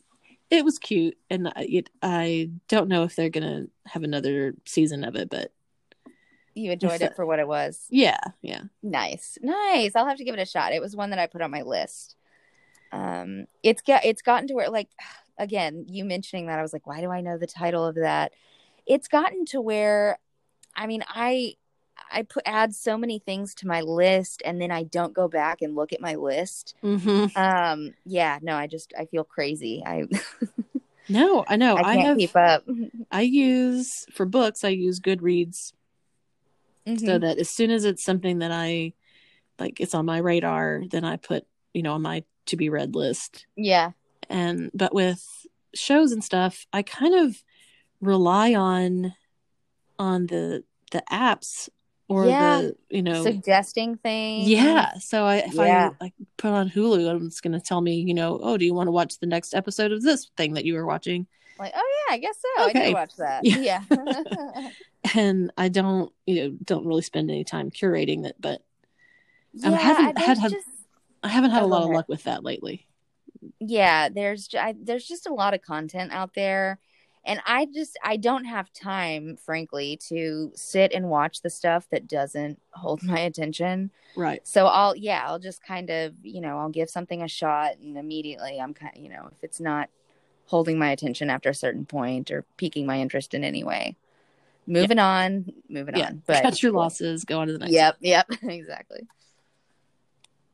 it 0.49 0.65
was 0.65 0.77
cute 0.79 1.17
and 1.29 1.47
I- 1.47 1.67
it, 1.69 1.89
i 2.01 2.49
don't 2.67 2.89
know 2.89 3.03
if 3.03 3.15
they're 3.15 3.29
gonna 3.29 3.67
have 3.85 4.03
another 4.03 4.53
season 4.65 5.03
of 5.05 5.15
it 5.15 5.29
but 5.29 5.51
you 6.53 6.71
enjoyed 6.71 7.01
it 7.01 7.15
for 7.15 7.25
what 7.25 7.39
it 7.39 7.47
was. 7.47 7.85
yeah 7.89 8.19
yeah 8.41 8.63
Nice. 8.83 9.37
Nice. 9.41 9.95
I'll 9.95 10.05
have 10.07 10.17
to 10.17 10.25
give 10.25 10.35
it 10.35 10.41
a 10.41 10.45
shot. 10.45 10.73
It 10.73 10.81
was 10.81 10.95
one 10.97 11.11
that 11.11 11.19
I 11.19 11.27
put 11.27 11.41
on 11.41 11.49
my 11.51 11.61
list. 11.61 12.15
Um 12.91 13.45
it's 13.63 13.81
got 13.81 14.03
it's 14.03 14.21
gotten 14.21 14.47
to 14.49 14.55
where 14.55 14.69
like 14.69 14.89
again, 15.37 15.85
you 15.87 16.03
mentioning 16.03 16.47
that 16.47 16.59
I 16.59 16.61
was 16.61 16.73
like, 16.73 16.85
why 16.85 16.99
do 16.99 17.09
I 17.09 17.21
know 17.21 17.37
the 17.37 17.47
title 17.47 17.85
of 17.85 17.95
that? 17.95 18.33
It's 18.85 19.07
gotten 19.07 19.45
to 19.45 19.61
where 19.61 20.19
I 20.75 20.87
mean, 20.87 21.03
I 21.07 21.55
I 22.11 22.23
put 22.23 22.43
add 22.45 22.73
so 22.75 22.97
many 22.97 23.19
things 23.19 23.55
to 23.55 23.67
my 23.67 23.81
list 23.81 24.41
and 24.43 24.61
then 24.61 24.71
I 24.71 24.83
don't 24.83 25.13
go 25.13 25.27
back 25.27 25.61
and 25.61 25.75
look 25.75 25.93
at 25.93 26.01
my 26.01 26.15
list. 26.15 26.75
hmm 26.81 27.25
Um 27.35 27.93
yeah, 28.05 28.39
no, 28.41 28.55
I 28.55 28.67
just 28.67 28.93
I 28.97 29.05
feel 29.05 29.23
crazy. 29.23 29.83
I 29.85 30.05
no 31.09 31.43
i 31.47 31.55
know 31.55 31.75
I 31.77 31.81
i, 31.81 31.97
have 31.97 32.17
keep 32.17 32.35
up. 32.35 32.63
i 33.11 33.21
use 33.21 34.05
for 34.13 34.25
books 34.25 34.63
i 34.63 34.69
use 34.69 34.99
goodreads 34.99 35.73
so 36.85 36.93
Mhm. 37.17 37.21
that 37.21 37.37
as 37.37 37.49
soon 37.49 37.71
as 37.71 37.85
it's 37.85 38.03
something 38.03 38.39
that 38.39 38.51
i 38.51 38.93
like 39.59 39.79
it's 39.79 39.95
on 39.95 40.05
my 40.05 40.19
radar 40.19 40.83
then 40.89 41.03
i 41.03 41.17
put 41.17 41.45
you 41.73 41.81
know 41.83 41.93
on 41.93 42.01
my 42.03 42.23
to 42.45 42.55
be 42.55 42.69
read 42.69 42.95
list 42.95 43.45
yeah. 43.55 43.91
and 44.29 44.69
but 44.73 44.93
with 44.93 45.25
shows 45.73 46.11
and 46.11 46.23
stuff 46.23 46.65
i 46.71 46.81
kind 46.81 47.15
of 47.15 47.43
rely 47.99 48.53
on 48.53 49.13
on 50.01 50.25
the 50.27 50.63
the 50.91 51.03
apps 51.11 51.69
or 52.09 52.25
Yeah. 52.25 52.61
the 52.61 52.75
you 52.89 53.03
know 53.03 53.23
Suggesting 53.23 53.95
things. 53.97 54.49
yeah 54.49 54.95
so 54.99 55.23
i 55.25 55.35
if 55.37 55.53
Yeah. 55.53 55.91
i 56.01 56.03
like 56.03 56.13
put 56.37 56.51
on 56.51 56.69
hulu 56.69 57.25
it's 57.27 57.39
going 57.39 57.53
to 57.53 57.61
tell 57.61 57.79
me 57.81 57.93
you 58.01 58.13
know 58.13 58.39
oh 58.41 58.57
do 58.57 58.65
you 58.65 58.73
want 58.73 58.87
to 58.87 58.91
watch 58.91 59.19
the 59.19 59.27
next 59.27 59.53
episode 59.53 59.91
of 59.91 60.01
this 60.01 60.29
thing 60.35 60.55
that 60.55 60.65
you 60.65 60.73
were 60.73 60.85
watching 60.85 61.27
Like, 61.59 61.73
oh 61.75 61.87
yeah, 62.09 62.15
I 62.15 62.17
guess 62.17 62.37
so. 62.41 62.63
I 62.63 62.69
Okay. 62.69 62.85
did 62.87 62.93
watch 62.93 63.15
that. 63.17 63.41
Yeah. 63.45 63.83
Yeah. 63.89 64.69
and 65.15 65.51
i 65.57 65.67
don't 65.69 66.11
you 66.25 66.35
know 66.35 66.57
don't 66.71 66.85
really 66.85 67.01
spend 67.11 67.29
any 67.31 67.43
time 67.43 67.69
curating 67.71 68.25
it 68.25 68.35
but 68.39 68.61
yeah, 69.53 69.71
I 69.71 69.75
haven't 69.75 70.17
had- 70.17 70.37
had- 70.37 70.51
just 70.51 70.67
i 71.23 71.27
haven't 71.27 71.51
had 71.51 71.63
a 71.63 71.67
lot 71.73 71.83
of 71.83 71.89
luck 71.89 72.07
with 72.09 72.23
that 72.25 72.43
lately 72.43 72.87
yeah, 73.59 74.09
there's 74.09 74.49
I, 74.53 74.75
there's 74.77 75.07
just 75.07 75.25
a 75.25 75.33
lot 75.33 75.55
of 75.55 75.61
content 75.63 76.11
out 76.13 76.35
there, 76.35 76.77
and 77.23 77.39
I 77.45 77.67
just 77.73 77.97
I 78.03 78.17
don't 78.17 78.45
have 78.45 78.73
time, 78.73 79.37
frankly, 79.37 79.97
to 80.07 80.51
sit 80.55 80.91
and 80.91 81.09
watch 81.09 81.41
the 81.41 81.49
stuff 81.49 81.87
that 81.91 82.07
doesn't 82.07 82.59
hold 82.71 83.03
my 83.03 83.19
attention. 83.19 83.91
right 84.15 84.45
So 84.45 84.67
I'll 84.67 84.95
yeah, 84.95 85.23
I'll 85.25 85.39
just 85.39 85.63
kind 85.63 85.89
of 85.89 86.13
you 86.23 86.41
know 86.41 86.57
I'll 86.57 86.69
give 86.69 86.89
something 86.89 87.21
a 87.21 87.27
shot, 87.27 87.77
and 87.81 87.97
immediately 87.97 88.59
I'm 88.59 88.73
kind 88.73 88.95
of, 88.95 89.01
you 89.01 89.09
know 89.09 89.29
if 89.31 89.43
it's 89.43 89.59
not 89.59 89.89
holding 90.45 90.77
my 90.77 90.91
attention 90.91 91.29
after 91.29 91.49
a 91.49 91.55
certain 91.55 91.85
point 91.85 92.29
or 92.29 92.43
piquing 92.57 92.85
my 92.85 92.99
interest 92.99 93.33
in 93.33 93.43
any 93.43 93.63
way, 93.63 93.95
moving 94.67 94.99
on, 94.99 95.53
moving 95.69 95.95
yeah 95.95 96.07
on. 96.07 96.23
But 96.25 96.41
cut 96.41 96.63
your 96.63 96.71
losses 96.71 97.23
go 97.23 97.39
on 97.39 97.47
to 97.47 97.53
the 97.53 97.59
next 97.59 97.71
Yep, 97.71 97.97
yep, 98.01 98.27
exactly. 98.43 99.07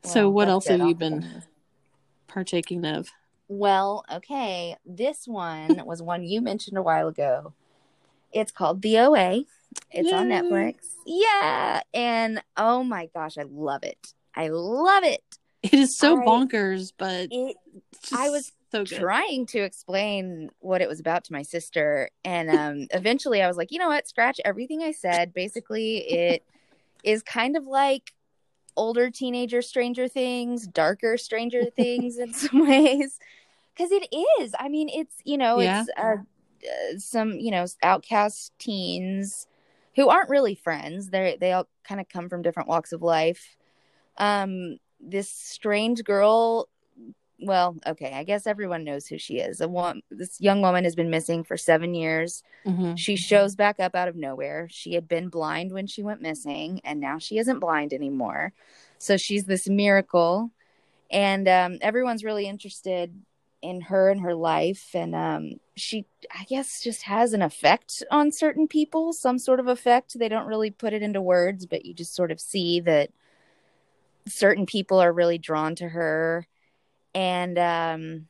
so 0.03 0.23
Well, 0.25 0.33
what 0.33 0.47
else 0.49 0.67
have 0.67 0.81
you 0.81 0.95
been 0.95 1.43
partaking 2.27 2.85
of 2.85 3.09
Well, 3.47 4.03
okay. 4.11 4.75
This 4.85 5.27
one 5.27 5.81
was 5.85 6.01
one 6.01 6.23
you 6.23 6.41
mentioned 6.41 6.77
a 6.77 6.81
while 6.81 7.07
ago. 7.07 7.53
It's 8.33 8.51
called 8.51 8.81
The 8.81 8.99
OA. 8.99 9.43
It's 9.91 10.11
on 10.11 10.29
Netflix. 10.29 10.75
Yeah. 11.05 11.81
And 11.93 12.43
oh 12.57 12.83
my 12.83 13.09
gosh, 13.13 13.37
I 13.37 13.43
love 13.43 13.83
it. 13.83 14.13
I 14.35 14.49
love 14.49 15.03
it. 15.03 15.23
it 15.63 15.73
is 15.73 15.97
so 15.97 16.21
I- 16.21 16.25
bonkers 16.25 16.91
but 16.97 17.29
It 17.31 17.55
I 18.13 18.29
was 18.29 18.51
so 18.71 18.83
good 18.83 18.99
trying 18.99 19.45
to 19.47 19.59
explain 19.59 20.49
what 20.59 20.81
it 20.81 20.89
was 20.89 20.99
about 20.99 21.23
to 21.23 21.33
my 21.33 21.41
sister 21.41 22.09
and 22.25 22.49
um 22.49 22.87
eventually 22.93 23.41
I 23.41 23.47
was 23.47 23.55
like, 23.57 23.71
"You 23.71 23.79
know 23.79 23.87
what? 23.87 24.07
Scratch 24.07 24.39
everything 24.43 24.83
I 24.83 24.91
said. 24.91 25.33
Basically, 25.33 25.97
it 25.99 26.43
is 27.03 27.23
kind 27.23 27.55
of 27.55 27.65
like 27.65 28.13
older 28.77 29.09
teenager 29.09 29.61
Stranger 29.61 30.07
Things, 30.07 30.67
darker 30.67 31.17
Stranger 31.17 31.65
Things 31.75 32.17
in 32.17 32.33
some 32.33 32.67
ways. 32.67 33.19
Cuz 33.75 33.91
it 33.91 34.07
is. 34.39 34.55
I 34.57 34.69
mean, 34.69 34.89
it's, 34.89 35.15
you 35.25 35.37
know, 35.37 35.59
Yeah. 35.59 35.81
it's 35.81 35.89
uh, 35.97 36.15
uh, 36.65 36.97
some, 36.97 37.33
you 37.33 37.51
know, 37.51 37.65
outcast 37.83 38.53
teens 38.59 39.47
who 39.95 40.09
aren't 40.09 40.29
really 40.29 40.55
friends. 40.55 41.09
They 41.09 41.37
they 41.39 41.51
all 41.51 41.67
kind 41.83 41.99
of 42.01 42.07
come 42.09 42.29
from 42.29 42.41
different 42.41 42.69
walks 42.69 42.91
of 42.93 43.01
life. 43.01 43.57
Um 44.17 44.77
this 44.99 45.29
strange 45.29 46.03
girl 46.03 46.69
well, 47.39 47.75
okay, 47.85 48.13
I 48.13 48.23
guess 48.23 48.47
everyone 48.47 48.83
knows 48.83 49.07
who 49.07 49.17
she 49.17 49.39
is. 49.39 49.61
A 49.61 49.67
one, 49.67 50.01
this 50.09 50.41
young 50.41 50.61
woman 50.61 50.83
has 50.83 50.95
been 50.95 51.09
missing 51.09 51.43
for 51.43 51.57
seven 51.57 51.93
years. 51.93 52.43
Mhm. 52.65 52.97
She 52.97 53.15
shows 53.15 53.55
back 53.55 53.79
up 53.79 53.95
out 53.95 54.07
of 54.07 54.15
nowhere. 54.15 54.67
She 54.71 54.93
had 54.93 55.07
been 55.07 55.29
blind 55.29 55.71
when 55.71 55.87
she 55.87 56.01
went 56.01 56.21
missing, 56.21 56.81
and 56.83 56.99
now 56.99 57.19
she 57.19 57.37
isn't 57.37 57.59
blind 57.59 57.93
anymore. 57.93 58.53
So 58.97 59.17
she's 59.17 59.45
this 59.45 59.69
miracle, 59.69 60.51
and 61.11 61.47
um, 61.47 61.77
everyone's 61.81 62.23
really 62.23 62.47
interested 62.47 63.13
in 63.61 63.81
her 63.81 64.09
and 64.09 64.21
her 64.21 64.35
life. 64.35 64.89
And 64.93 65.13
um, 65.15 65.59
she, 65.75 66.05
I 66.33 66.43
guess, 66.45 66.81
just 66.81 67.03
has 67.03 67.33
an 67.33 67.41
effect 67.41 68.03
on 68.11 68.31
certain 68.31 68.67
people, 68.67 69.13
some 69.13 69.37
sort 69.39 69.59
of 69.59 69.67
effect. 69.67 70.17
They 70.17 70.29
don't 70.29 70.47
really 70.47 70.71
put 70.71 70.93
it 70.93 71.03
into 71.03 71.21
words, 71.21 71.65
but 71.65 71.85
you 71.85 71.93
just 71.93 72.15
sort 72.15 72.31
of 72.31 72.39
see 72.39 72.79
that 72.81 73.11
certain 74.27 74.65
people 74.65 74.99
are 74.99 75.13
really 75.13 75.37
drawn 75.37 75.75
to 75.75 75.89
her 75.89 76.47
and 77.17 77.57
um 77.57 78.27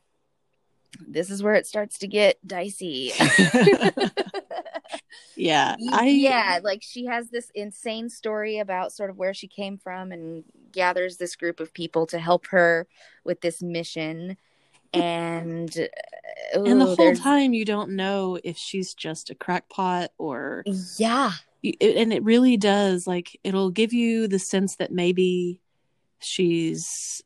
this 1.06 1.30
is 1.30 1.42
where 1.42 1.54
it 1.54 1.66
starts 1.66 1.98
to 1.98 2.08
get 2.08 2.44
dicey. 2.46 3.12
Yeah 5.36 5.76
i 5.92 6.06
yeah 6.08 6.58
like 6.64 6.82
she 6.82 7.04
has 7.04 7.28
this 7.30 7.50
insane 7.54 8.10
story 8.10 8.58
about 8.58 8.92
sort 8.92 9.08
of 9.10 9.16
where 9.18 9.32
she 9.32 9.46
came 9.46 9.78
from 9.78 10.10
and 10.10 10.42
gathers 10.72 11.16
this 11.16 11.36
group 11.36 11.60
of 11.60 11.72
people 11.72 12.06
to 12.06 12.18
help 12.18 12.46
her 12.48 12.88
with 13.24 13.40
this 13.40 13.62
mission. 13.62 14.36
And 14.92 15.70
uh, 15.78 16.60
and 16.64 16.80
the 16.80 16.86
whole 16.86 16.96
there's- 16.96 17.20
time 17.20 17.52
you 17.52 17.64
don't 17.64 17.90
know 17.90 18.38
if 18.42 18.56
she's 18.56 18.94
just 18.94 19.30
a 19.30 19.34
crackpot 19.36 20.10
or 20.18 20.64
yeah. 20.96 21.32
and 21.62 22.12
it 22.12 22.24
really 22.24 22.56
does 22.56 23.06
like 23.06 23.38
it'll 23.44 23.70
give 23.70 23.92
you 23.92 24.26
the 24.26 24.38
sense 24.40 24.76
that 24.76 24.90
maybe 24.90 25.60
she's 26.18 27.22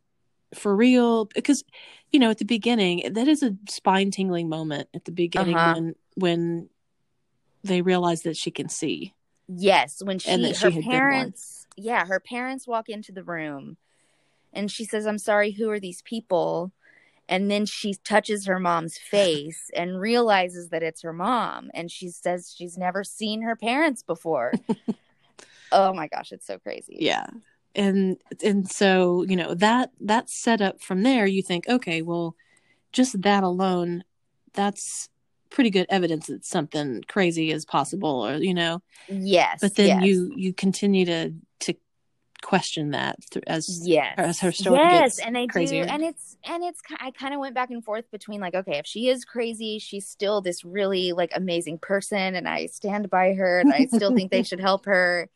for 0.55 0.75
real 0.75 1.27
because 1.27 1.65
you 2.11 2.19
know 2.21 2.31
at 2.31 2.39
the 2.39 2.45
beginning 2.45 3.13
that 3.13 3.29
is 3.29 3.43
a 3.43 3.57
spine 3.69 4.11
tingling 4.11 4.49
moment 4.49 4.89
at 4.95 5.05
the 5.05 5.13
beginning 5.13 5.57
Uh-huh. 5.57 5.75
when 5.75 5.95
when 6.17 6.69
they 7.65 7.81
realize 7.83 8.23
that 8.23 8.37
she 8.37 8.51
can 8.51 8.69
see 8.69 9.15
Yes, 9.49 10.01
when 10.03 10.19
she, 10.19 10.31
And 10.31 10.45
that 10.45 10.57
her 10.59 10.71
she 10.71 10.77
had 10.77 10.85
been 10.85 10.91
parents, 10.91 11.67
yeah, 11.77 12.07
her 12.07 12.21
parents 12.21 12.67
walk 12.67 12.89
into 12.89 13.13
the 13.13 13.25
room, 13.25 13.77
and 14.53 14.71
she 14.71 14.85
says, 14.85 15.07
"I'm 15.07 15.19
sorry, 15.19 15.51
who 15.53 15.69
are 15.71 15.81
these 15.81 16.01
people?" 16.03 16.73
And 17.29 17.51
then 17.51 17.67
she 17.67 17.95
touches 17.95 18.47
her 18.47 18.59
mom's 18.59 18.99
face 18.99 19.71
and 19.75 20.01
realizes 20.01 20.69
that 20.69 20.83
it's 20.83 21.03
her 21.03 21.13
mom, 21.13 21.71
and 21.75 21.91
she 21.91 22.09
says 22.09 22.55
she's 22.57 22.79
never 22.79 23.05
seen 23.05 23.43
her 23.43 23.57
parents 23.57 24.03
before. 24.03 24.53
oh 25.73 25.93
my 25.93 26.09
gosh, 26.09 26.33
it's 26.33 26.47
so 26.47 26.59
crazy. 26.59 26.97
yeah 27.01 27.27
and 27.75 28.17
and 28.45 28.71
so 28.71 29.23
you 29.23 29.37
know 29.37 29.55
that 29.55 29.91
that 30.01 30.29
set 30.29 30.61
up 30.61 30.83
from 30.83 31.03
there 31.03 31.27
you 31.27 31.43
think 31.43 31.69
okay 31.69 32.03
well 32.03 32.37
just 32.93 33.21
that 33.23 33.43
alone 33.43 34.05
that's 34.53 35.09
pretty 35.51 35.71
good 35.71 35.87
evidence 35.89 36.27
that 36.27 36.45
something 36.45 37.03
crazy 37.09 37.51
is 37.51 37.65
possible 37.65 38.27
or 38.27 38.37
you 38.37 38.55
know 38.55 38.83
Yes, 39.09 39.61
but 39.61 39.75
then 39.75 39.89
yes. 39.89 40.05
you 40.05 40.33
you 40.37 40.53
continue 40.55 41.05
to 41.07 41.35
to 41.61 41.75
question 42.43 42.91
that 42.91 43.17
as 43.47 43.87
yes 43.87 44.15
as 44.17 44.41
her 44.41 44.51
story 44.51 44.79
yes 44.79 45.17
gets 45.17 45.19
and 45.21 45.37
they 45.37 45.47
crazier. 45.47 45.85
do 45.85 45.91
and 45.91 46.03
it's 46.03 46.37
and 46.45 46.65
it's 46.65 46.81
i 46.99 47.11
kind 47.13 47.33
of 47.35 47.41
went 47.41 47.55
back 47.55 47.71
and 47.71 47.85
forth 47.85 48.11
between 48.11 48.41
like 48.41 48.55
okay 48.55 48.79
if 48.79 48.87
she 48.87 49.09
is 49.09 49.25
crazy 49.25 49.79
she's 49.79 50.07
still 50.09 50.41
this 50.41 50.65
really 50.65 51.13
like 51.13 51.31
amazing 51.35 51.79
person 51.79 52.35
and 52.35 52.49
i 52.49 52.67
stand 52.67 53.09
by 53.11 53.33
her 53.35 53.61
and 53.61 53.73
i 53.73 53.87
still 53.87 54.15
think 54.15 54.31
they 54.31 54.43
should 54.43 54.59
help 54.61 54.87
her 54.87 55.29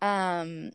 um 0.00 0.70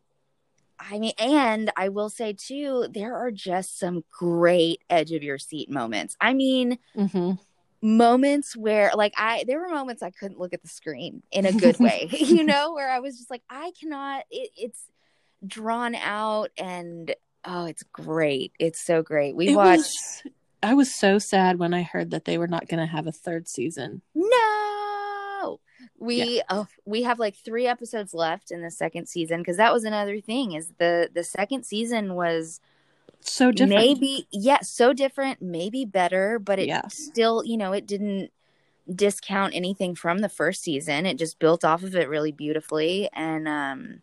i 0.79 0.99
mean 0.99 1.13
and 1.17 1.71
i 1.75 1.89
will 1.89 2.09
say 2.09 2.33
too 2.33 2.87
there 2.91 3.15
are 3.15 3.31
just 3.31 3.79
some 3.79 4.03
great 4.11 4.81
edge 4.89 5.11
of 5.11 5.23
your 5.23 5.37
seat 5.37 5.69
moments. 5.69 6.15
I 6.19 6.33
mean 6.33 6.77
hmm 6.95 7.33
moments 7.79 8.57
where 8.57 8.91
like 8.95 9.13
i 9.17 9.43
there 9.45 9.59
were 9.59 9.69
moments 9.69 10.01
i 10.01 10.09
couldn't 10.09 10.39
look 10.39 10.51
at 10.51 10.63
the 10.63 10.67
screen 10.67 11.21
in 11.31 11.45
a 11.45 11.51
good 11.53 11.79
way 11.79 12.09
you 12.11 12.43
know 12.51 12.73
where 12.73 12.89
i 12.89 12.99
was 12.99 13.17
just 13.17 13.29
like 13.29 13.43
i 13.51 13.71
cannot 13.79 14.23
it, 14.31 14.49
it's 14.57 14.83
drawn 15.45 15.93
out 15.93 16.49
and 16.57 17.13
oh 17.45 17.65
it's 17.65 17.83
great. 17.93 18.51
It's 18.59 18.79
so 18.83 19.01
great. 19.01 19.35
We 19.35 19.49
It 19.49 19.55
watched 19.55 19.77
was, 19.77 20.23
I 20.63 20.73
was 20.73 20.93
so 20.93 21.19
sad 21.19 21.59
when 21.59 21.73
I 21.73 21.83
heard 21.83 22.11
that 22.11 22.25
they 22.25 22.37
were 22.37 22.47
not 22.47 22.67
going 22.67 22.79
to 22.79 22.91
have 22.91 23.07
a 23.07 23.11
third 23.11 23.47
season. 23.47 24.01
no 24.15 24.56
we 25.99 26.41
oh, 26.49 26.67
we 26.85 27.03
have 27.03 27.19
like 27.19 27.35
three 27.35 27.65
episodes 27.67 28.13
left 28.13 28.51
in 28.51 28.61
the 28.61 28.71
second 28.71 29.07
season 29.07 29.39
because 29.39 29.57
that 29.57 29.73
was 29.73 29.83
another 29.83 30.19
thing 30.21 30.53
is 30.53 30.71
the 30.77 31.09
the 31.13 31.23
second 31.23 31.63
season 31.65 32.13
was 32.15 32.59
so 33.19 33.51
different. 33.51 33.69
maybe 33.81 34.27
yeah 34.31 34.59
so 34.61 34.93
different 34.93 35.41
maybe 35.41 35.85
better 35.85 36.37
but 36.39 36.59
it 36.59 36.67
Yeah. 36.67 36.87
still 36.87 37.43
you 37.43 37.57
know 37.57 37.73
it 37.73 37.85
didn't 37.87 38.31
discount 38.93 39.53
anything 39.55 39.95
from 39.95 40.19
the 40.19 40.29
first 40.29 40.61
season 40.63 41.05
it 41.05 41.17
just 41.17 41.39
built 41.39 41.65
off 41.65 41.83
of 41.83 41.95
it 41.95 42.07
really 42.07 42.31
beautifully 42.31 43.09
and 43.13 43.47
um 43.47 44.01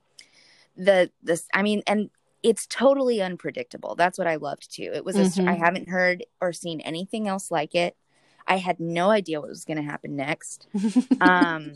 the 0.77 1.11
this 1.23 1.47
i 1.55 1.63
mean 1.63 1.83
and 1.87 2.11
it's 2.43 2.67
totally 2.67 3.23
unpredictable 3.23 3.95
that's 3.95 4.19
what 4.19 4.27
i 4.27 4.35
loved 4.35 4.71
too 4.75 4.91
it 4.93 5.05
was 5.05 5.17
a 5.17 5.25
st- 5.31 5.47
Mhm. 5.47 5.51
i 5.53 5.55
haven't 5.55 5.89
heard 5.89 6.25
or 6.41 6.53
seen 6.53 6.81
anything 6.81 7.29
else 7.29 7.51
like 7.51 7.75
it 7.75 7.97
i 8.47 8.57
had 8.57 8.81
no 8.81 9.11
idea 9.11 9.41
what 9.41 9.49
was 9.49 9.65
going 9.65 9.77
to 9.77 9.83
happen 9.83 10.17
next 10.17 10.69
um 11.21 11.73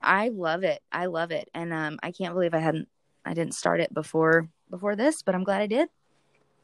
i 0.00 0.28
love 0.28 0.62
it 0.64 0.80
i 0.92 1.06
love 1.06 1.30
it 1.30 1.48
and 1.54 1.72
um 1.72 1.98
i 2.02 2.12
can't 2.12 2.34
believe 2.34 2.54
i 2.54 2.58
hadn't 2.58 2.88
i 3.24 3.34
didn't 3.34 3.54
start 3.54 3.80
it 3.80 3.92
before 3.92 4.48
before 4.70 4.96
this 4.96 5.22
but 5.22 5.34
i'm 5.34 5.44
glad 5.44 5.60
i 5.60 5.66
did 5.66 5.88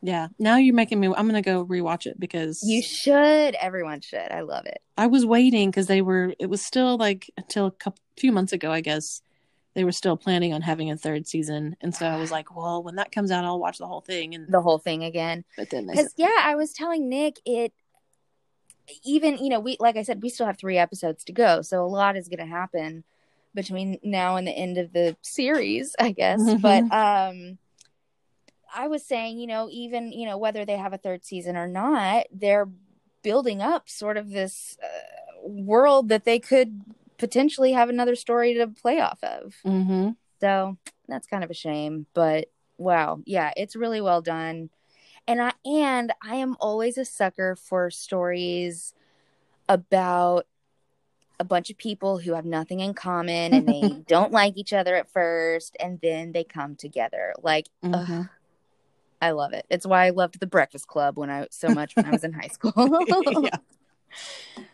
yeah. 0.04 0.28
Now 0.38 0.56
you're 0.56 0.74
making 0.74 1.00
me. 1.00 1.06
I'm 1.06 1.26
gonna 1.26 1.40
go 1.40 1.64
rewatch 1.64 2.04
it 2.04 2.20
because 2.20 2.62
you 2.62 2.82
should 2.82 3.54
everyone 3.54 4.02
should 4.02 4.30
i 4.30 4.42
love 4.42 4.66
it 4.66 4.82
I 4.98 5.06
was 5.06 5.24
waiting 5.24 5.70
because 5.70 5.86
they 5.86 6.02
were. 6.02 6.34
It 6.38 6.50
was 6.50 6.60
still 6.60 6.98
like 6.98 7.30
until 7.38 7.66
a 7.66 7.70
couple 7.70 8.00
few 8.18 8.30
months 8.30 8.52
ago, 8.52 8.70
I 8.70 8.82
guess. 8.82 9.22
They 9.72 9.82
were 9.82 9.92
still 9.92 10.16
planning 10.16 10.52
on 10.52 10.62
having 10.62 10.90
a 10.90 10.96
third 10.96 11.26
season, 11.26 11.74
and 11.80 11.92
so 11.92 12.06
I 12.06 12.16
was 12.16 12.30
like, 12.30 12.54
"Well, 12.54 12.82
when 12.82 12.94
that 12.96 13.10
comes 13.10 13.32
out, 13.32 13.44
I'll 13.44 13.58
watch 13.58 13.78
the 13.78 13.88
whole 13.88 14.02
thing." 14.02 14.34
And 14.34 14.46
the 14.46 14.60
whole 14.60 14.78
thing 14.78 15.02
again 15.02 15.44
but 15.56 15.70
then 15.70 15.86
because 15.86 16.12
yeah 16.16 16.42
i 16.42 16.54
was 16.54 16.72
telling 16.72 17.08
nick 17.08 17.40
it 17.44 17.72
even 19.04 19.38
you 19.38 19.48
know 19.48 19.60
we 19.60 19.76
like 19.80 19.96
i 19.96 20.02
said 20.02 20.22
we 20.22 20.28
still 20.28 20.46
have 20.46 20.58
three 20.58 20.78
episodes 20.78 21.24
to 21.24 21.32
go 21.32 21.62
so 21.62 21.84
a 21.84 21.86
lot 21.86 22.16
is 22.16 22.28
going 22.28 22.38
to 22.38 22.46
happen 22.46 23.04
between 23.54 23.98
now 24.02 24.36
and 24.36 24.46
the 24.46 24.52
end 24.52 24.78
of 24.78 24.92
the 24.92 25.16
series 25.22 25.94
i 25.98 26.10
guess. 26.10 26.40
But 26.60 26.82
um 26.92 27.58
i 28.74 28.88
was 28.88 29.04
saying 29.04 29.38
you 29.38 29.46
know 29.46 29.68
even 29.70 30.12
you 30.12 30.26
know 30.26 30.36
whether 30.36 30.64
they 30.64 30.76
have 30.76 30.92
a 30.92 30.98
third 30.98 31.24
season 31.24 31.56
or 31.56 31.66
not 31.68 32.26
they're 32.32 32.68
building 33.22 33.62
up 33.62 33.88
sort 33.88 34.16
of 34.16 34.30
this 34.30 34.76
uh, 34.82 35.48
world 35.48 36.08
that 36.10 36.24
they 36.24 36.38
could 36.38 36.82
potentially 37.16 37.72
have 37.72 37.88
another 37.88 38.14
story 38.14 38.52
to 38.54 38.66
play 38.66 39.00
off 39.00 39.22
of. 39.22 39.54
Hmm 39.62 40.10
so 40.44 40.76
that's 41.08 41.26
kind 41.26 41.42
of 41.42 41.50
a 41.50 41.54
shame, 41.54 42.04
but 42.12 42.50
wow, 42.76 43.20
yeah, 43.24 43.52
it's 43.56 43.76
really 43.76 44.02
well 44.02 44.20
done. 44.20 44.68
And 45.26 45.40
I 45.40 45.52
and 45.64 46.12
I 46.22 46.36
am 46.36 46.56
always 46.60 46.98
a 46.98 47.04
sucker 47.04 47.56
for 47.56 47.90
stories 47.90 48.94
about 49.68 50.46
a 51.40 51.44
bunch 51.44 51.70
of 51.70 51.78
people 51.78 52.18
who 52.18 52.34
have 52.34 52.44
nothing 52.44 52.80
in 52.80 52.94
common 52.94 53.52
and 53.54 53.68
they 53.68 53.96
don't 54.06 54.32
like 54.32 54.56
each 54.56 54.72
other 54.72 54.94
at 54.96 55.10
first 55.10 55.76
and 55.80 56.00
then 56.02 56.32
they 56.32 56.44
come 56.44 56.76
together. 56.76 57.34
Like 57.42 57.68
ugh, 57.92 58.06
hmm 58.06 58.22
I 59.20 59.30
love 59.30 59.54
it. 59.54 59.64
It's 59.70 59.86
why 59.86 60.06
I 60.06 60.10
loved 60.10 60.38
the 60.38 60.46
Breakfast 60.46 60.86
Club 60.86 61.18
when 61.18 61.30
I 61.30 61.46
so 61.50 61.72
much 61.72 61.96
when 61.96 62.04
I 62.04 62.12
was 62.12 62.24
in 62.24 62.32
high 62.32 62.48
school. 62.52 63.06
yeah, 63.42 63.58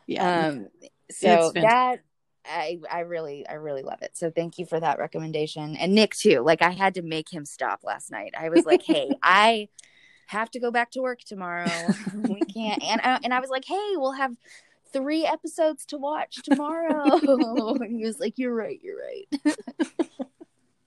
yeah. 0.07 0.49
um 0.49 0.69
so 1.11 1.53
that 1.57 2.01
i 2.47 2.79
i 2.91 3.01
really 3.01 3.47
i 3.49 3.55
really 3.55 3.83
love 3.83 4.01
it 4.03 4.17
so 4.17 4.31
thank 4.31 4.59
you 4.59 4.65
for 4.67 4.81
that 4.81 4.99
recommendation 4.99 5.77
and 5.77 5.95
nick 5.95 6.15
too 6.15 6.41
like 6.41 6.63
i 6.63 6.71
had 6.71 6.95
to 6.95 7.03
make 7.03 7.33
him 7.33 7.45
stop 7.45 7.81
last 7.85 8.11
night 8.11 8.33
i 8.39 8.49
was 8.49 8.65
like 8.65 8.83
hey 8.83 9.15
i 9.23 9.69
have 10.31 10.51
to 10.53 10.61
go 10.61 10.71
back 10.71 10.91
to 10.93 11.01
work 11.01 11.21
tomorrow. 11.21 11.69
We 12.15 12.41
can't 12.41 12.83
and 12.83 13.01
I, 13.03 13.19
and 13.23 13.35
i 13.35 13.41
was 13.41 13.51
like 13.51 13.65
hey 13.65 13.93
we'll 13.97 14.13
have 14.13 14.35
three 14.93 15.25
episodes 15.25 15.85
to 15.87 15.99
watch 15.99 16.37
tomorrow. 16.43 17.75
And 17.75 17.85
he 17.99 18.05
was 18.05 18.19
like 18.19 18.39
you're 18.39 18.55
right 18.55 18.81
you're 18.83 18.99
right. 18.99 19.57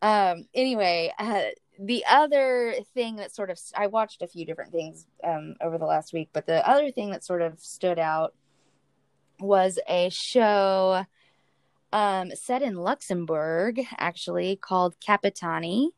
Um 0.01 0.47
anyway 0.53 1.13
uh 1.19 1.43
the 1.79 2.03
other 2.09 2.75
thing 2.93 3.17
that 3.17 3.33
sort 3.33 3.49
of 3.49 3.59
i 3.75 3.87
watched 3.87 4.21
a 4.21 4.27
few 4.27 4.45
different 4.45 4.71
things 4.71 5.07
um 5.23 5.55
over 5.61 5.77
the 5.77 5.85
last 5.85 6.13
week 6.13 6.29
but 6.31 6.45
the 6.45 6.67
other 6.69 6.91
thing 6.91 7.09
that 7.11 7.23
sort 7.23 7.41
of 7.41 7.59
stood 7.59 7.97
out 7.99 8.33
was 9.39 9.79
a 9.87 10.09
show 10.09 11.05
um, 11.93 12.31
set 12.35 12.63
in 12.63 12.75
Luxembourg, 12.75 13.81
actually 13.97 14.55
called 14.55 14.95
Capitani, 14.99 15.89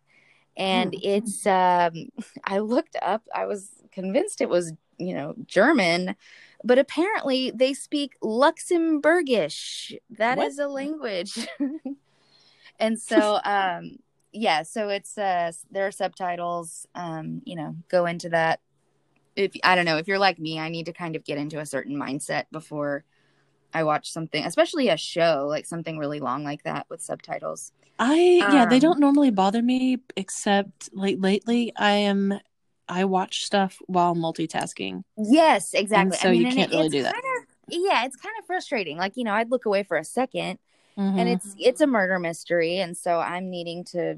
and 0.57 0.93
Hmm. 0.93 0.99
it's. 1.01 1.45
Um, 1.47 2.09
I 2.45 2.59
looked 2.59 2.95
up. 3.01 3.23
I 3.33 3.45
was 3.45 3.69
convinced 3.91 4.41
it 4.41 4.49
was 4.49 4.73
you 4.97 5.13
know 5.13 5.35
German, 5.45 6.15
but 6.63 6.79
apparently 6.79 7.51
they 7.51 7.73
speak 7.73 8.13
Luxembourgish. 8.21 9.97
That 10.17 10.39
is 10.39 10.57
What? 10.57 10.65
a 10.65 10.67
language, 10.67 11.47
and 12.79 12.99
so 12.99 13.39
um, 13.45 13.97
yeah, 14.31 14.63
so 14.63 14.89
it's 14.89 15.17
uh, 15.17 15.51
there 15.71 15.87
are 15.87 15.91
subtitles. 15.91 16.87
Um, 16.95 17.41
you 17.45 17.55
know, 17.55 17.75
go 17.89 18.05
into 18.05 18.29
that. 18.29 18.59
If 19.35 19.53
I 19.63 19.75
don't 19.75 19.85
know 19.85 19.97
if 19.97 20.07
you're 20.07 20.19
like 20.19 20.39
me, 20.39 20.59
I 20.59 20.69
need 20.69 20.85
to 20.87 20.93
kind 20.93 21.15
of 21.15 21.23
get 21.25 21.37
into 21.37 21.59
a 21.59 21.65
certain 21.65 21.95
mindset 21.97 22.45
before 22.51 23.03
I 23.73 23.83
watch 23.83 24.11
something, 24.11 24.45
especially 24.45 24.89
a 24.89 24.97
show 24.97 25.45
like 25.49 25.65
something 25.65 25.97
really 25.97 26.19
long 26.19 26.43
like 26.43 26.63
that 26.63 26.87
with 26.89 27.01
subtitles. 27.01 27.71
I 27.97 28.43
yeah, 28.47 28.65
they 28.65 28.79
Um, 28.79 28.79
don't 28.79 28.99
normally 28.99 29.31
bother 29.31 29.61
me 29.61 29.99
except 30.17 30.89
like 30.93 31.17
lately 31.19 31.71
I 31.77 31.91
am 31.91 32.39
I 32.87 33.05
watch 33.05 33.45
stuff 33.45 33.79
while 33.87 34.15
multitasking. 34.15 35.03
Yes, 35.17 35.73
exactly. 35.73 36.17
so 36.17 36.31
you 36.31 36.45
can't 36.45 36.71
really 36.71 36.89
do 36.89 37.03
that. 37.03 37.13
Kind 37.13 37.23
of, 37.37 37.45
yeah, 37.69 38.05
it's 38.05 38.17
kind 38.17 38.35
of 38.39 38.45
frustrating. 38.45 38.97
Like 38.97 39.13
you 39.15 39.23
know, 39.23 39.33
I'd 39.33 39.49
look 39.49 39.65
away 39.65 39.83
for 39.83 39.97
a 39.97 40.03
second, 40.03 40.59
and 41.15 41.29
Mhm. 41.29 41.33
it's 41.33 41.55
it's 41.59 41.81
a 41.81 41.87
murder 41.87 42.19
mystery, 42.19 42.79
and 42.79 42.97
so 42.97 43.19
I'm 43.19 43.49
needing 43.49 43.83
to 43.85 44.17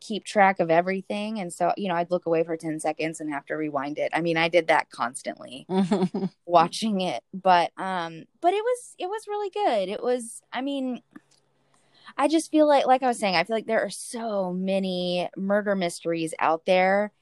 keep 0.00 0.24
track 0.24 0.60
of 0.60 0.70
everything, 0.70 1.40
and 1.40 1.52
so 1.52 1.72
you 1.76 1.88
know, 1.88 1.94
I'd 1.94 2.10
look 2.10 2.26
away 2.26 2.44
for 2.44 2.56
ten 2.56 2.80
seconds 2.80 3.20
and 3.20 3.32
have 3.32 3.46
to 3.46 3.54
rewind 3.54 3.98
it. 3.98 4.10
I 4.14 4.20
mean, 4.20 4.36
I 4.36 4.48
did 4.48 4.68
that 4.68 4.90
constantly. 4.90 5.66
watching 6.46 7.00
it 7.00 7.22
but 7.34 7.70
um 7.76 8.24
but 8.40 8.52
it 8.52 8.62
was 8.62 8.94
it 8.98 9.06
was 9.06 9.26
really 9.28 9.50
good 9.50 9.88
it 9.88 10.02
was 10.02 10.42
i 10.52 10.60
mean 10.60 11.02
i 12.16 12.28
just 12.28 12.50
feel 12.50 12.66
like 12.66 12.86
like 12.86 13.02
i 13.02 13.08
was 13.08 13.18
saying 13.18 13.34
i 13.34 13.44
feel 13.44 13.56
like 13.56 13.66
there 13.66 13.84
are 13.84 13.90
so 13.90 14.52
many 14.52 15.28
murder 15.36 15.74
mysteries 15.74 16.32
out 16.38 16.64
there 16.66 17.12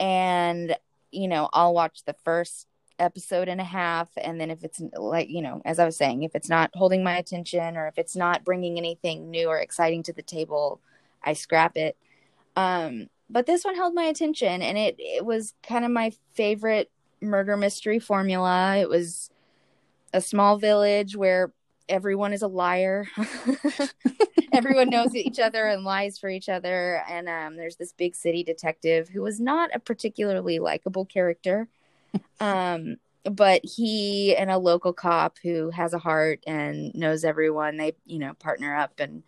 and 0.00 0.76
you 1.10 1.28
know 1.28 1.48
i'll 1.52 1.74
watch 1.74 2.04
the 2.04 2.16
first 2.24 2.66
episode 2.98 3.48
and 3.48 3.60
a 3.60 3.64
half 3.64 4.08
and 4.16 4.40
then 4.40 4.50
if 4.50 4.62
it's 4.62 4.80
like 4.96 5.28
you 5.28 5.42
know 5.42 5.60
as 5.64 5.78
i 5.78 5.84
was 5.84 5.96
saying 5.96 6.22
if 6.22 6.34
it's 6.34 6.48
not 6.48 6.70
holding 6.74 7.02
my 7.02 7.16
attention 7.16 7.76
or 7.76 7.88
if 7.88 7.98
it's 7.98 8.14
not 8.14 8.44
bringing 8.44 8.78
anything 8.78 9.30
new 9.30 9.48
or 9.48 9.58
exciting 9.58 10.02
to 10.02 10.12
the 10.12 10.22
table 10.22 10.80
i 11.24 11.32
scrap 11.32 11.76
it 11.76 11.96
um 12.56 13.08
but 13.30 13.46
this 13.46 13.64
one 13.64 13.74
held 13.74 13.94
my 13.94 14.04
attention 14.04 14.62
and 14.62 14.76
it 14.76 14.96
it 14.98 15.24
was 15.24 15.54
kind 15.62 15.84
of 15.84 15.90
my 15.90 16.12
favorite 16.34 16.90
murder 17.22 17.56
mystery 17.56 17.98
formula. 17.98 18.76
It 18.76 18.88
was 18.88 19.30
a 20.12 20.20
small 20.20 20.58
village 20.58 21.16
where 21.16 21.52
everyone 21.88 22.32
is 22.32 22.42
a 22.42 22.48
liar. 22.48 23.08
everyone 24.52 24.90
knows 24.90 25.14
each 25.14 25.38
other 25.38 25.66
and 25.66 25.84
lies 25.84 26.18
for 26.18 26.28
each 26.28 26.48
other. 26.48 27.02
And 27.08 27.28
um, 27.28 27.56
there's 27.56 27.76
this 27.76 27.92
big 27.92 28.14
city 28.14 28.42
detective 28.42 29.08
who 29.08 29.22
was 29.22 29.40
not 29.40 29.70
a 29.74 29.78
particularly 29.78 30.58
likable 30.58 31.04
character. 31.04 31.68
Um, 32.40 32.96
but 33.24 33.64
he 33.64 34.36
and 34.36 34.50
a 34.50 34.58
local 34.58 34.92
cop 34.92 35.38
who 35.42 35.70
has 35.70 35.94
a 35.94 35.98
heart 35.98 36.40
and 36.44 36.92
knows 36.92 37.24
everyone, 37.24 37.76
they, 37.76 37.94
you 38.04 38.18
know, 38.18 38.34
partner 38.34 38.74
up 38.74 38.98
and 38.98 39.22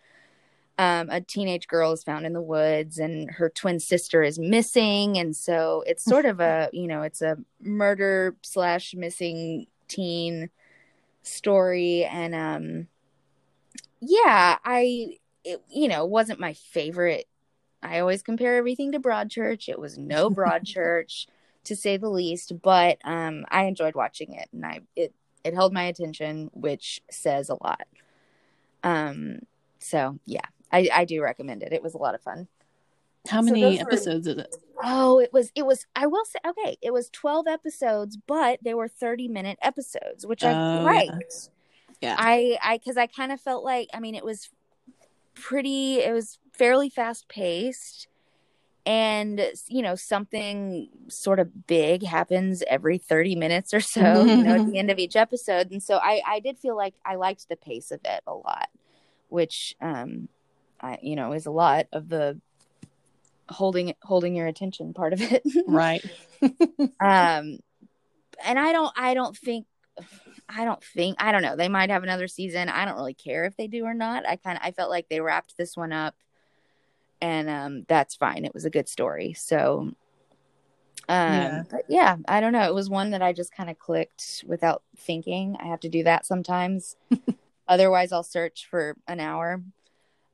um, 0.77 1.09
a 1.11 1.21
teenage 1.21 1.69
girl 1.69 1.93
is 1.93 2.03
found 2.03 2.27
in 2.27 2.33
the 2.33 2.43
woods 2.43 2.99
and 2.99 3.31
her 3.31 3.49
twin 3.49 3.79
sister 3.79 4.23
is 4.23 4.39
missing. 4.39 5.19
And 5.19 5.37
so 5.37 5.85
it's 5.87 6.05
sort 6.15 6.25
of 6.25 6.41
a 6.41 6.69
you 6.73 6.87
know 6.87 7.03
it's 7.03 7.23
a 7.23 7.37
murder 7.61 8.37
slash 8.43 8.95
missing 8.95 9.67
teen 9.89 10.51
story. 11.23 12.05
And 12.05 12.35
um 12.35 12.89
yeah 14.07 14.59
i 14.65 15.17
it, 15.45 15.63
you 15.71 15.89
know 15.89 16.05
wasn't 16.05 16.41
my 16.41 16.55
favorite. 16.55 17.27
I 17.83 18.01
always 18.01 18.23
compare 18.23 18.57
everything 18.57 18.93
to 18.93 19.01
broadchurch. 19.01 19.69
It 19.69 19.79
was 19.79 19.99
no 19.99 20.31
broadchurch 20.31 21.27
to 21.65 21.77
say 21.77 21.97
the 21.97 22.09
least. 22.11 22.61
But 22.63 22.99
um 23.05 23.47
i 23.49 23.65
enjoyed 23.65 23.95
watching 23.95 24.35
it 24.35 24.49
and 24.53 24.67
i 24.67 24.81
it 24.97 25.15
it 25.45 25.55
held 25.55 25.73
my 25.73 25.85
attention 25.85 26.51
which 26.53 27.01
says 27.11 27.49
a 27.49 27.63
lot. 27.63 27.87
Um 28.83 29.41
so 29.79 30.19
yeah 30.27 30.47
I, 30.75 30.89
I 30.93 31.05
do 31.05 31.23
recommend 31.23 31.63
it. 31.63 31.73
It 31.73 31.83
was 31.83 31.95
a 31.95 31.99
lot 31.99 32.15
of 32.15 32.21
fun. 32.23 32.49
How 33.29 33.41
So 33.41 33.47
many 33.47 33.61
those 33.63 33.77
were- 33.79 33.83
episodes 33.83 34.27
is 34.27 34.37
it? 34.39 34.55
Oh, 34.83 35.19
it 35.21 35.33
was 35.33 35.51
it 35.55 35.65
was 35.65 35.87
I 35.97 36.07
will 36.07 36.25
say 36.25 36.39
okay, 36.47 36.77
it 36.83 36.93
was 36.93 37.09
12 37.11 37.47
episodes, 37.47 38.19
but 38.27 38.59
they 38.63 38.75
were 38.75 38.89
30 38.89 39.29
minute 39.29 39.59
episodes, 39.63 40.27
which 40.27 40.43
I 40.45 40.53
Oh, 40.53 40.83
liked. 40.83 41.51
Yeah. 42.01 42.17
I 42.19 42.59
I 42.63 42.79
cuz 42.79 42.97
I 42.97 43.07
kind 43.07 43.33
of 43.33 43.41
felt 43.41 43.65
like 43.65 43.89
I 43.95 44.01
mean 44.01 44.15
it 44.15 44.25
was 44.25 44.51
pretty 45.35 46.01
it 46.01 46.13
was 46.13 46.39
fairly 46.53 46.89
fast 46.91 47.29
paced 47.29 48.09
and 48.87 49.41
you 49.69 49.81
know 49.83 49.95
something 49.95 50.89
sort 51.09 51.39
of 51.41 51.67
big 51.67 52.05
happens 52.05 52.63
every 52.69 52.99
30 52.99 53.35
minutes 53.35 53.73
or 53.73 53.81
so 53.81 54.25
you 54.25 54.45
know 54.45 54.55
at 54.57 54.67
the 54.67 54.79
end 54.79 54.91
of 54.91 54.99
each 55.05 55.17
episode 55.17 55.71
and 55.71 55.83
so 55.83 55.97
I 55.97 56.21
I 56.27 56.41
did 56.41 56.59
feel 56.59 56.77
like 56.77 56.95
I 57.05 57.15
liked 57.15 57.49
the 57.49 57.57
pace 57.57 57.91
of 57.91 58.01
it 58.05 58.23
a 58.27 58.35
lot 58.35 58.69
which 59.29 59.75
um, 59.81 60.29
I 60.85 60.99
you 61.03 61.17
know 61.17 61.33
is 61.33 61.47
a 61.47 61.51
lot 61.51 61.87
of 61.93 62.09
the 62.09 62.41
holding 63.49 63.95
holding 64.03 64.35
your 64.35 64.47
attention 64.47 64.95
part 64.95 65.13
of 65.13 65.21
it. 65.21 65.43
right. 65.67 66.05
um, 67.01 67.59
and 68.45 68.59
I 68.59 68.73
don't 68.73 68.93
I 68.97 69.15
don't 69.15 69.37
think 69.37 69.67
I 70.49 70.65
don't 70.65 70.83
think 70.83 71.17
I 71.23 71.33
don't 71.33 71.43
know. 71.43 71.57
They 71.57 71.69
might 71.69 71.91
have 71.91 72.03
another 72.03 72.29
season. 72.29 72.69
I 72.69 72.85
don't 72.85 72.97
really 72.97 73.15
care 73.15 73.45
if 73.45 73.57
they 73.57 73.67
do 73.67 73.85
or 73.85 73.95
not. 73.95 74.29
I 74.29 74.37
kind 74.37 74.59
of 74.59 74.65
I 74.65 74.73
felt 74.73 74.91
like 74.91 75.09
they 75.09 75.21
wrapped 75.21 75.57
this 75.57 75.77
one 75.77 75.93
up 75.93 76.15
and 77.21 77.49
um 77.49 77.85
that's 77.89 78.17
fine. 78.17 78.45
It 78.45 78.55
was 78.55 78.65
a 78.65 78.71
good 78.71 78.89
story. 78.89 79.33
So 79.35 79.93
um 81.09 81.33
Yeah. 81.35 81.63
but 81.71 81.85
yeah, 81.89 82.17
I 82.29 82.41
don't 82.41 82.53
know. 82.53 82.69
It 82.69 82.75
was 82.75 82.91
one 82.91 83.11
that 83.11 83.23
I 83.23 83.33
just 83.33 83.55
kind 83.55 83.71
of 83.71 83.79
clicked 83.79 84.45
without 84.47 84.83
thinking. 84.97 85.57
I 85.61 85.67
have 85.67 85.81
to 85.81 85.89
do 85.89 86.03
that 86.05 86.27
sometimes. 86.27 86.97
Otherwise 87.69 88.13
I'll 88.13 88.23
search 88.23 88.67
for 88.69 88.97
an 89.07 89.21
hour. 89.21 89.63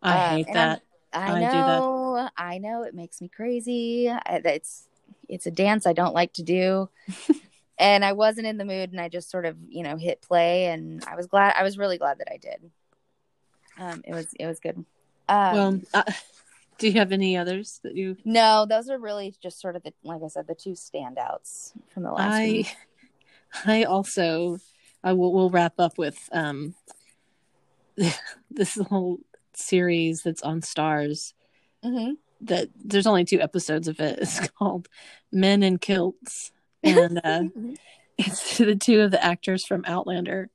I 0.03 0.25
Um, 0.31 0.37
hate 0.37 0.47
I'm- 0.49 0.55
that. 0.55 0.83
I 1.13 1.33
I 1.33 1.35
do 1.35 1.41
that. 1.41 1.51
know. 1.81 2.29
I 2.37 2.59
know 2.59 2.83
it 2.85 2.95
makes 2.95 3.21
me 3.21 3.29
crazy. 3.29 4.09
I, 4.09 4.23
it's 4.45 4.87
it's 5.29 5.47
a 5.47 5.51
dance 5.51 5.85
I 5.87 5.93
don't 5.93 6.15
like 6.15 6.33
to 6.35 6.43
do. 6.45 6.89
and 7.79 8.05
I 8.05 8.13
wasn't 8.13 8.47
in 8.47 8.59
the 8.59 8.65
mood 8.65 8.93
and 8.93 9.01
I 9.01 9.09
just 9.09 9.29
sort 9.31 9.45
of, 9.47 9.57
you 9.69 9.83
know, 9.83 9.97
hit 9.97 10.23
play 10.23 10.67
and 10.67 11.03
I 11.05 11.17
was 11.17 11.27
glad 11.27 11.55
I 11.57 11.65
was 11.65 11.77
really 11.79 11.99
glad 11.99 12.19
that 12.19 12.29
I 12.33 12.37
did. 12.37 12.71
Um 13.79 14.03
it 14.07 14.15
was 14.15 14.29
it 14.39 14.47
was 14.47 14.61
good. 14.61 14.85
Um 15.29 15.53
well, 15.55 15.81
uh, 15.95 16.03
do 16.79 16.87
you 16.89 16.93
have 17.01 17.11
any 17.11 17.37
others 17.37 17.81
that 17.83 17.97
you? 17.97 18.17
no, 18.25 18.65
those 18.69 18.89
are 18.89 18.99
really 18.99 19.35
just 19.43 19.61
sort 19.61 19.75
of 19.75 19.83
the 19.83 19.93
like 20.05 20.23
I 20.25 20.29
said 20.29 20.47
the 20.47 20.55
two 20.55 20.73
standouts 20.75 21.73
from 21.93 22.05
the 22.05 22.13
last 22.13 22.35
I, 22.35 22.45
week. 22.47 22.77
I 23.67 23.83
also, 23.83 24.59
I 25.03 25.13
will 25.13 25.33
we'll 25.33 25.51
wrap 25.51 25.75
up 25.81 25.99
with 25.99 26.29
um, 26.31 26.75
this 28.51 28.77
whole 28.89 29.19
series 29.61 30.23
that's 30.23 30.43
on 30.43 30.61
Starz. 30.61 31.33
Mhm. 31.85 32.17
That 32.43 32.69
there's 32.77 33.07
only 33.07 33.25
two 33.25 33.41
episodes 33.41 33.87
of 33.89 34.01
it. 34.01 34.19
It's 34.23 34.49
called 34.51 34.89
Men 35.33 35.63
in 35.63 35.79
Kilts, 35.79 36.53
and 36.83 37.21
uh, 37.25 37.45
it's 38.19 38.59
the 38.59 38.77
two 38.77 39.01
of 39.01 39.11
the 39.11 39.23
actors 39.25 39.65
from 39.67 39.85
Outlander, 39.87 40.49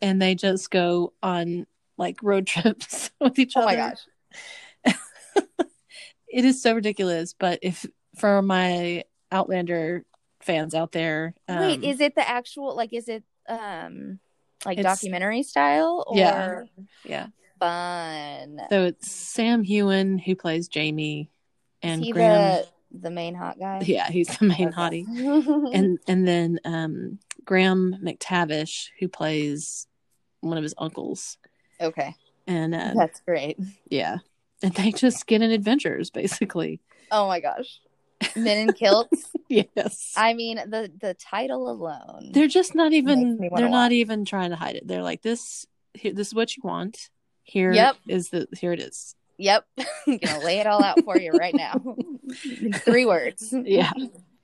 and 0.00 0.20
they 0.22 0.34
just 0.34 0.70
go 0.70 1.12
on 1.22 1.66
like 1.98 2.22
road 2.22 2.46
trips 2.46 3.10
with 3.20 3.38
each 3.38 3.54
Oh 3.56 3.60
other. 3.62 3.66
my 3.66 3.76
gosh. 3.76 4.94
it 6.28 6.44
is 6.44 6.60
so 6.62 6.74
ridiculous. 6.74 7.34
But 7.38 7.58
if 7.62 7.86
for 8.16 8.42
my 8.42 9.04
Outlander 9.32 10.04
fans 10.40 10.74
out 10.74 10.92
there, 10.92 11.34
um, 11.48 11.58
Wait, 11.60 11.84
is 11.84 12.00
it 12.00 12.14
the 12.14 12.28
actual 12.28 12.76
like 12.76 12.92
is 12.92 13.08
it 13.08 13.24
um 13.48 14.18
like 14.64 14.80
documentary 14.80 15.42
style 15.42 16.04
or 16.06 16.16
Yeah. 16.16 16.62
yeah. 17.04 17.26
Fun? 17.58 18.60
So 18.70 18.84
it's 18.84 19.10
Sam 19.10 19.64
Heughan 19.64 20.18
who 20.18 20.34
plays 20.36 20.68
Jamie, 20.68 21.30
and 21.82 22.02
Is 22.02 22.06
he 22.08 22.12
Graham. 22.12 22.40
the 22.42 22.66
the 23.00 23.10
main 23.10 23.34
hot 23.34 23.58
guy? 23.58 23.80
Yeah, 23.84 24.08
he's 24.10 24.28
the 24.28 24.46
main 24.46 24.68
Okay. 24.68 25.04
hottie, 25.04 25.06
and 25.74 25.98
and 26.06 26.26
then 26.28 26.60
um, 26.64 27.18
Graham 27.44 27.96
McTavish 28.02 28.88
who 29.00 29.08
plays 29.08 29.86
one 30.40 30.56
of 30.58 30.62
his 30.62 30.74
uncles, 30.78 31.38
okay, 31.80 32.14
and 32.46 32.74
uh, 32.74 32.92
that's 32.94 33.20
great. 33.20 33.58
yeah, 33.88 34.18
and 34.62 34.74
they 34.74 34.92
just 34.92 35.26
get 35.26 35.42
in 35.42 35.50
adventures 35.50 36.10
basically. 36.10 36.80
Oh 37.10 37.26
my 37.28 37.40
gosh, 37.40 37.80
Men 38.36 38.68
in 38.68 38.72
Kilts. 38.74 39.30
yes, 39.48 40.12
I 40.16 40.34
mean, 40.34 40.56
the 40.56 40.90
the 41.00 41.14
title 41.14 41.70
alone. 41.70 42.30
they're 42.32 42.48
just 42.48 42.74
not 42.74 42.92
even. 42.92 43.22
Makes 43.30 43.40
me 43.40 43.48
wanna 43.48 43.62
They're 43.62 43.70
not 43.70 43.84
watch. 43.86 43.92
even 43.92 44.24
trying 44.24 44.50
to 44.50 44.56
hide 44.56 44.76
it. 44.76 44.86
They're 44.86 45.02
like 45.02 45.22
this. 45.22 45.66
Here, 45.94 46.12
this 46.12 46.28
is 46.28 46.34
what 46.34 46.56
you 46.56 46.62
want. 46.64 47.10
Here 47.44 47.70
is 47.70 47.76
Yep. 47.76 47.96
is 48.08 48.28
the 48.30 48.48
here 48.58 48.72
it 48.72 48.80
is. 48.80 49.14
Yep, 49.38 49.66
I'm 50.06 50.18
gonna 50.18 50.40
lay 50.44 50.58
it 50.60 50.66
all 50.66 50.80
out 50.82 51.04
for 51.04 51.18
you 51.18 51.32
right 51.32 51.54
now. 51.54 51.96
Three 52.80 53.04
words. 53.06 53.52
yeah 53.64 53.92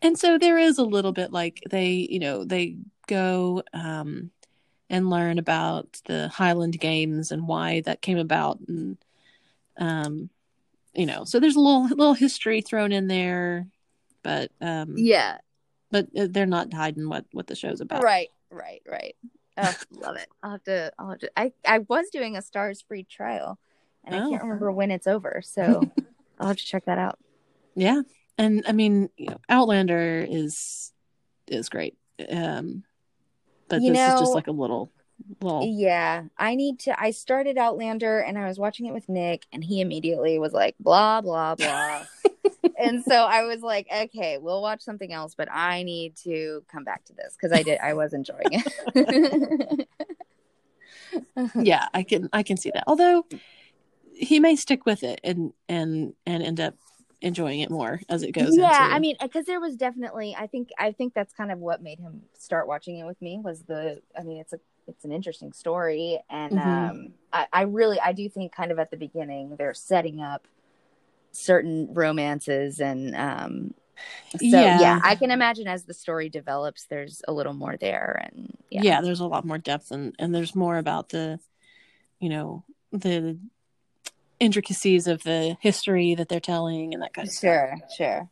and 0.03 0.18
so 0.18 0.38
there 0.38 0.59
is 0.59 0.78
a 0.78 0.82
little 0.84 1.12
bit 1.12 1.32
like 1.32 1.61
they 1.68 1.90
you 2.11 2.18
know 2.18 2.44
they 2.44 2.76
go 3.07 3.62
um 3.74 4.30
and 4.88 5.11
learn 5.11 5.38
about 5.38 6.01
the 6.07 6.28
highland 6.28 6.78
games 6.80 7.30
and 7.32 7.46
why 7.46 7.80
that 7.82 8.01
came 8.03 8.18
about 8.18 8.59
and 8.68 8.96
um 9.78 10.30
you 10.94 11.07
know 11.07 11.24
so 11.24 11.38
there's 11.40 11.57
a 11.57 11.61
little 11.61 11.84
little 11.88 12.14
history 12.14 12.61
thrown 12.62 12.92
in 12.92 13.07
there 13.09 13.66
but 14.22 14.51
um 14.61 14.94
Yeah. 14.96 15.38
but 15.90 16.07
uh, 16.18 16.28
they're 16.30 16.46
not 16.46 16.72
hiding 16.72 17.09
what 17.09 17.24
what 17.32 17.46
the 17.46 17.55
show's 17.57 17.80
about 17.80 18.03
Right. 18.03 18.28
Right. 18.51 18.82
Right. 18.88 19.14
Oh, 19.63 19.75
love 19.93 20.17
it. 20.17 20.29
I'll 20.43 20.51
have 20.53 20.65
to. 20.65 20.93
I'll 20.99 21.11
have 21.11 21.19
to. 21.21 21.31
I 21.37 21.53
I 21.67 21.79
was 21.81 22.11
doing 22.11 22.37
a 22.37 22.41
Starz 22.41 22.85
free 22.87 23.03
trial, 23.05 23.59
and 24.05 24.15
I 24.15 24.21
Oh. 24.21 24.29
can't 24.31 24.43
remember 24.43 24.71
when 24.73 24.91
it's 24.91 25.07
over. 25.07 25.41
So 25.45 25.91
I'll 26.39 26.49
have 26.49 26.57
to 26.57 26.65
check 26.65 26.85
that 26.87 26.99
out. 26.99 27.19
yeah 27.77 28.03
and 28.39 28.65
i 28.67 28.73
mean 28.73 29.09
you 29.17 29.27
know 29.27 29.37
outlander 29.49 30.27
is 30.29 30.93
is 31.47 31.69
great 31.69 31.97
um 32.31 32.83
but 33.69 33.83
You 33.83 33.93
this 33.93 34.09
is 34.09 34.19
just 34.19 34.35
like 34.35 34.49
a 34.49 34.53
little 34.53 34.91
little 35.41 35.67
Yeah, 35.67 36.25
I 36.39 36.55
need 36.55 36.81
to. 36.81 37.01
I 37.01 37.11
started 37.13 37.59
Outlander 37.59 38.19
and 38.21 38.37
I 38.39 38.49
was 38.49 38.59
watching 38.59 38.87
it 38.87 38.93
with 38.95 39.09
Nick, 39.09 39.47
and 39.53 39.63
he 39.63 39.81
immediately 39.81 40.39
was 40.39 40.53
like, 40.53 40.75
blah, 40.81 41.21
blah, 41.21 41.55
blah. 41.55 42.07
And 42.78 43.05
so 43.05 43.14
I 43.14 43.45
was 43.45 43.61
like, 43.61 43.86
okay, 43.93 44.38
we'll 44.38 44.62
watch 44.62 44.82
something 44.82 45.12
else, 45.12 45.34
but 45.34 45.49
I 45.51 45.82
need 45.82 46.16
to 46.24 46.64
come 46.70 46.84
back 46.84 47.05
to 47.07 47.12
this 47.14 47.36
because 47.36 47.53
I 47.53 47.62
did, 47.62 47.78
I 47.80 47.95
was 47.95 48.12
enjoying 48.12 48.62
it. 48.95 49.88
yeah 51.61 51.86
i 51.95 52.03
can 52.03 52.28
i 52.32 52.43
can 52.43 52.57
see 52.57 52.70
that 52.70 52.84
although 52.86 53.24
he 54.14 54.38
may 54.41 54.55
stick 54.57 54.86
with 54.86 55.03
it 55.03 55.20
and 55.24 55.53
and 55.68 56.12
and 56.26 56.43
end 56.43 56.61
up 56.61 56.74
enjoying 57.22 57.61
it 57.61 57.70
more 57.70 58.01
as 58.09 58.22
it 58.22 58.32
goes 58.32 58.57
yeah, 58.57 58.88
into 58.88 58.95
I 58.95 58.99
mean, 58.99 59.16
because 59.20 59.45
there 59.45 59.61
was 59.61 59.76
definitely, 59.76 60.34
I 60.38 60.47
think, 60.47 60.70
I 60.78 60.93
think 60.93 61.12
that's 61.12 61.34
kind 61.34 61.53
of 61.53 61.59
what 61.59 61.82
made 61.82 62.01
him 62.01 62.22
start 62.38 62.66
watching 62.66 62.97
it 62.97 63.05
with 63.05 63.20
me 63.20 63.38
was 63.43 63.62
the, 63.64 64.01
I 64.18 64.22
mean, 64.22 64.38
it's 64.38 64.55
a, 64.55 64.61
it's 64.86 65.05
an 65.05 65.12
interesting 65.12 65.53
story, 65.53 66.18
and 66.30 66.55
Mhm. 66.55 66.91
um, 66.91 67.09
I, 67.32 67.47
I 67.53 67.62
really, 67.62 68.01
I 68.01 68.12
do 68.12 68.26
think, 68.30 68.53
kind 68.53 68.72
of 68.72 68.78
at 68.78 68.91
the 68.91 68.97
beginning, 68.97 69.57
they're 69.57 69.74
setting 69.74 70.22
up 70.22 70.47
certain 71.33 71.93
romances, 71.93 72.81
and 72.81 73.14
um, 73.14 73.74
so 74.39 74.39
Yeah. 74.41 74.81
yeah. 74.81 75.01
I 75.03 75.14
can 75.14 75.31
imagine 75.31 75.66
as 75.66 75.85
the 75.85 75.95
story 75.95 76.28
develops, 76.28 76.85
there's 76.85 77.22
a 77.28 77.33
little 77.33 77.53
more 77.53 77.76
there, 77.76 78.20
and 78.24 78.57
yeah. 78.70 78.81
yeah, 78.83 79.01
there's 79.01 79.20
a 79.20 79.26
lot 79.26 79.45
more 79.45 79.59
depth 79.59 79.91
and 79.91 80.14
and 80.18 80.35
there's 80.35 80.55
more 80.55 80.78
about 80.78 81.11
the 81.11 81.39
you 82.18 82.28
know 82.28 82.64
the 82.93 83.39
intricacies 84.39 85.07
of 85.07 85.22
the 85.22 85.57
history 85.61 86.14
that 86.14 86.28
they're 86.28 86.41
telling 86.41 86.95
and 86.95 87.03
that 87.03 87.12
kind 87.12 87.28
of 87.28 87.33
stuff 87.35 87.43
sure, 87.43 87.78
sure, 87.97 88.31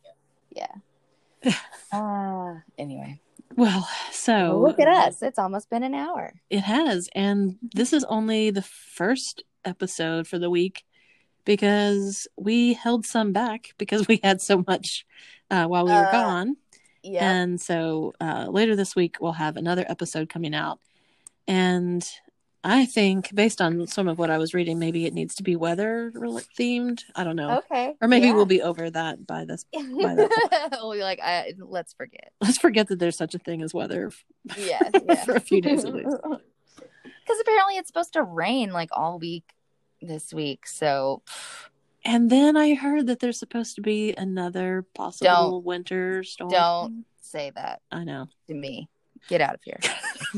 yeah. 0.51 1.53
uh, 1.93 2.55
anyway, 2.77 3.19
well 3.55 3.87
so 4.11 4.59
look 4.61 4.79
at 4.79 4.87
us; 4.87 5.21
it's 5.21 5.39
almost 5.39 5.69
been 5.69 5.83
an 5.83 5.93
hour. 5.93 6.33
It 6.49 6.61
has. 6.61 7.09
And 7.15 7.57
this 7.61 7.93
is 7.93 8.03
only 8.05 8.49
the 8.49 8.61
first 8.61 9.43
episode 9.65 10.27
for 10.27 10.39
the 10.39 10.49
week 10.49 10.83
because 11.45 12.27
we 12.37 12.73
held 12.73 13.05
some 13.05 13.31
back 13.31 13.73
because 13.77 14.07
we 14.07 14.19
had 14.23 14.41
so 14.41 14.63
much 14.67 15.05
uh, 15.51 15.65
while 15.65 15.85
we 15.85 15.91
were 15.91 16.07
Uh, 16.07 16.11
gone. 16.11 16.57
Yeah, 17.01 17.31
And 17.31 17.61
so 17.61 18.13
uh, 18.19 18.47
later 18.49 18.75
this 18.75 18.93
week, 18.95 19.17
we'll 19.21 19.31
have 19.31 19.55
another 19.57 19.85
episode 19.87 20.27
coming 20.29 20.53
out. 20.53 20.79
And 21.47 22.05
I 22.61 22.85
think, 22.85 23.33
based 23.33 23.61
on 23.61 23.87
some 23.87 24.09
of 24.09 24.19
what 24.19 24.29
I 24.29 24.37
was 24.37 24.53
reading, 24.53 24.79
maybe 24.79 25.05
it 25.05 25.13
needs 25.13 25.35
to 25.35 25.43
be 25.43 25.55
weather 25.55 26.11
themed. 26.59 27.03
I 27.15 27.23
don't 27.23 27.37
know. 27.37 27.59
okay, 27.59 27.95
Or 28.01 28.09
maybe 28.09 28.27
yeah. 28.27 28.33
we'll 28.33 28.45
be 28.45 28.61
over 28.61 28.89
that 28.89 29.25
by 29.25 29.45
this. 29.45 29.63
by 29.73 30.13
that 30.15 30.69
we'll 30.81 30.91
be 30.91 30.99
like, 30.99 31.21
I, 31.23 31.53
let's 31.57 31.93
forget. 31.93 32.33
Let's 32.41 32.57
forget 32.57 32.89
that 32.89 32.99
there's 32.99 33.15
such 33.15 33.33
a 33.33 33.39
thing 33.39 33.61
as 33.61 33.73
weather. 33.73 34.11
Yeah, 34.57 34.79
yeah. 35.07 35.15
For 35.25 35.35
a 35.35 35.39
few 35.39 35.61
days 35.61 35.85
at 35.85 35.93
least. 35.95 36.15
Because 37.03 37.41
apparently 37.41 37.77
it's 37.77 37.87
supposed 37.87 38.13
to 38.13 38.23
rain 38.23 38.71
like 38.71 38.89
all 38.91 39.19
week 39.19 39.43
this 40.01 40.33
week. 40.33 40.67
So 40.67 41.21
And 42.05 42.29
then 42.29 42.55
I 42.57 42.75
heard 42.75 43.07
that 43.07 43.19
there's 43.19 43.39
supposed 43.39 43.75
to 43.75 43.81
be 43.81 44.13
another 44.13 44.85
possible 44.93 45.61
winter 45.61 46.23
storm. 46.23 46.49
don't 46.51 47.05
say 47.21 47.51
that 47.55 47.81
I 47.91 48.03
know. 48.03 48.27
to 48.47 48.53
me. 48.53 48.89
Get 49.27 49.41
out 49.41 49.55
of 49.55 49.61
here. 49.63 49.79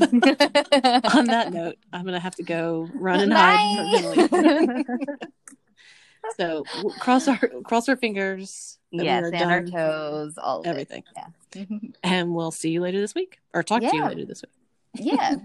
On 1.14 1.26
that 1.26 1.50
note, 1.52 1.76
I'm 1.92 2.04
gonna 2.04 2.20
have 2.20 2.34
to 2.36 2.42
go 2.42 2.88
run 2.94 3.20
and 3.20 3.32
hide. 3.32 4.84
so 6.36 6.64
cross 6.98 7.28
our 7.28 7.38
cross 7.64 7.88
our 7.88 7.96
fingers. 7.96 8.78
yes, 8.90 9.30
and 9.32 9.50
our 9.50 9.64
toes, 9.64 10.36
all 10.36 10.60
of 10.60 10.66
Everything. 10.66 11.04
Yeah. 11.16 11.64
and 12.02 12.34
we'll 12.34 12.50
see 12.50 12.70
you 12.70 12.80
later 12.80 13.00
this 13.00 13.14
week, 13.14 13.38
or 13.54 13.62
talk 13.62 13.80
to 13.82 13.96
you 13.96 14.04
later 14.04 14.24
this 14.24 14.42
week. 14.42 15.06
yeah. 15.06 15.36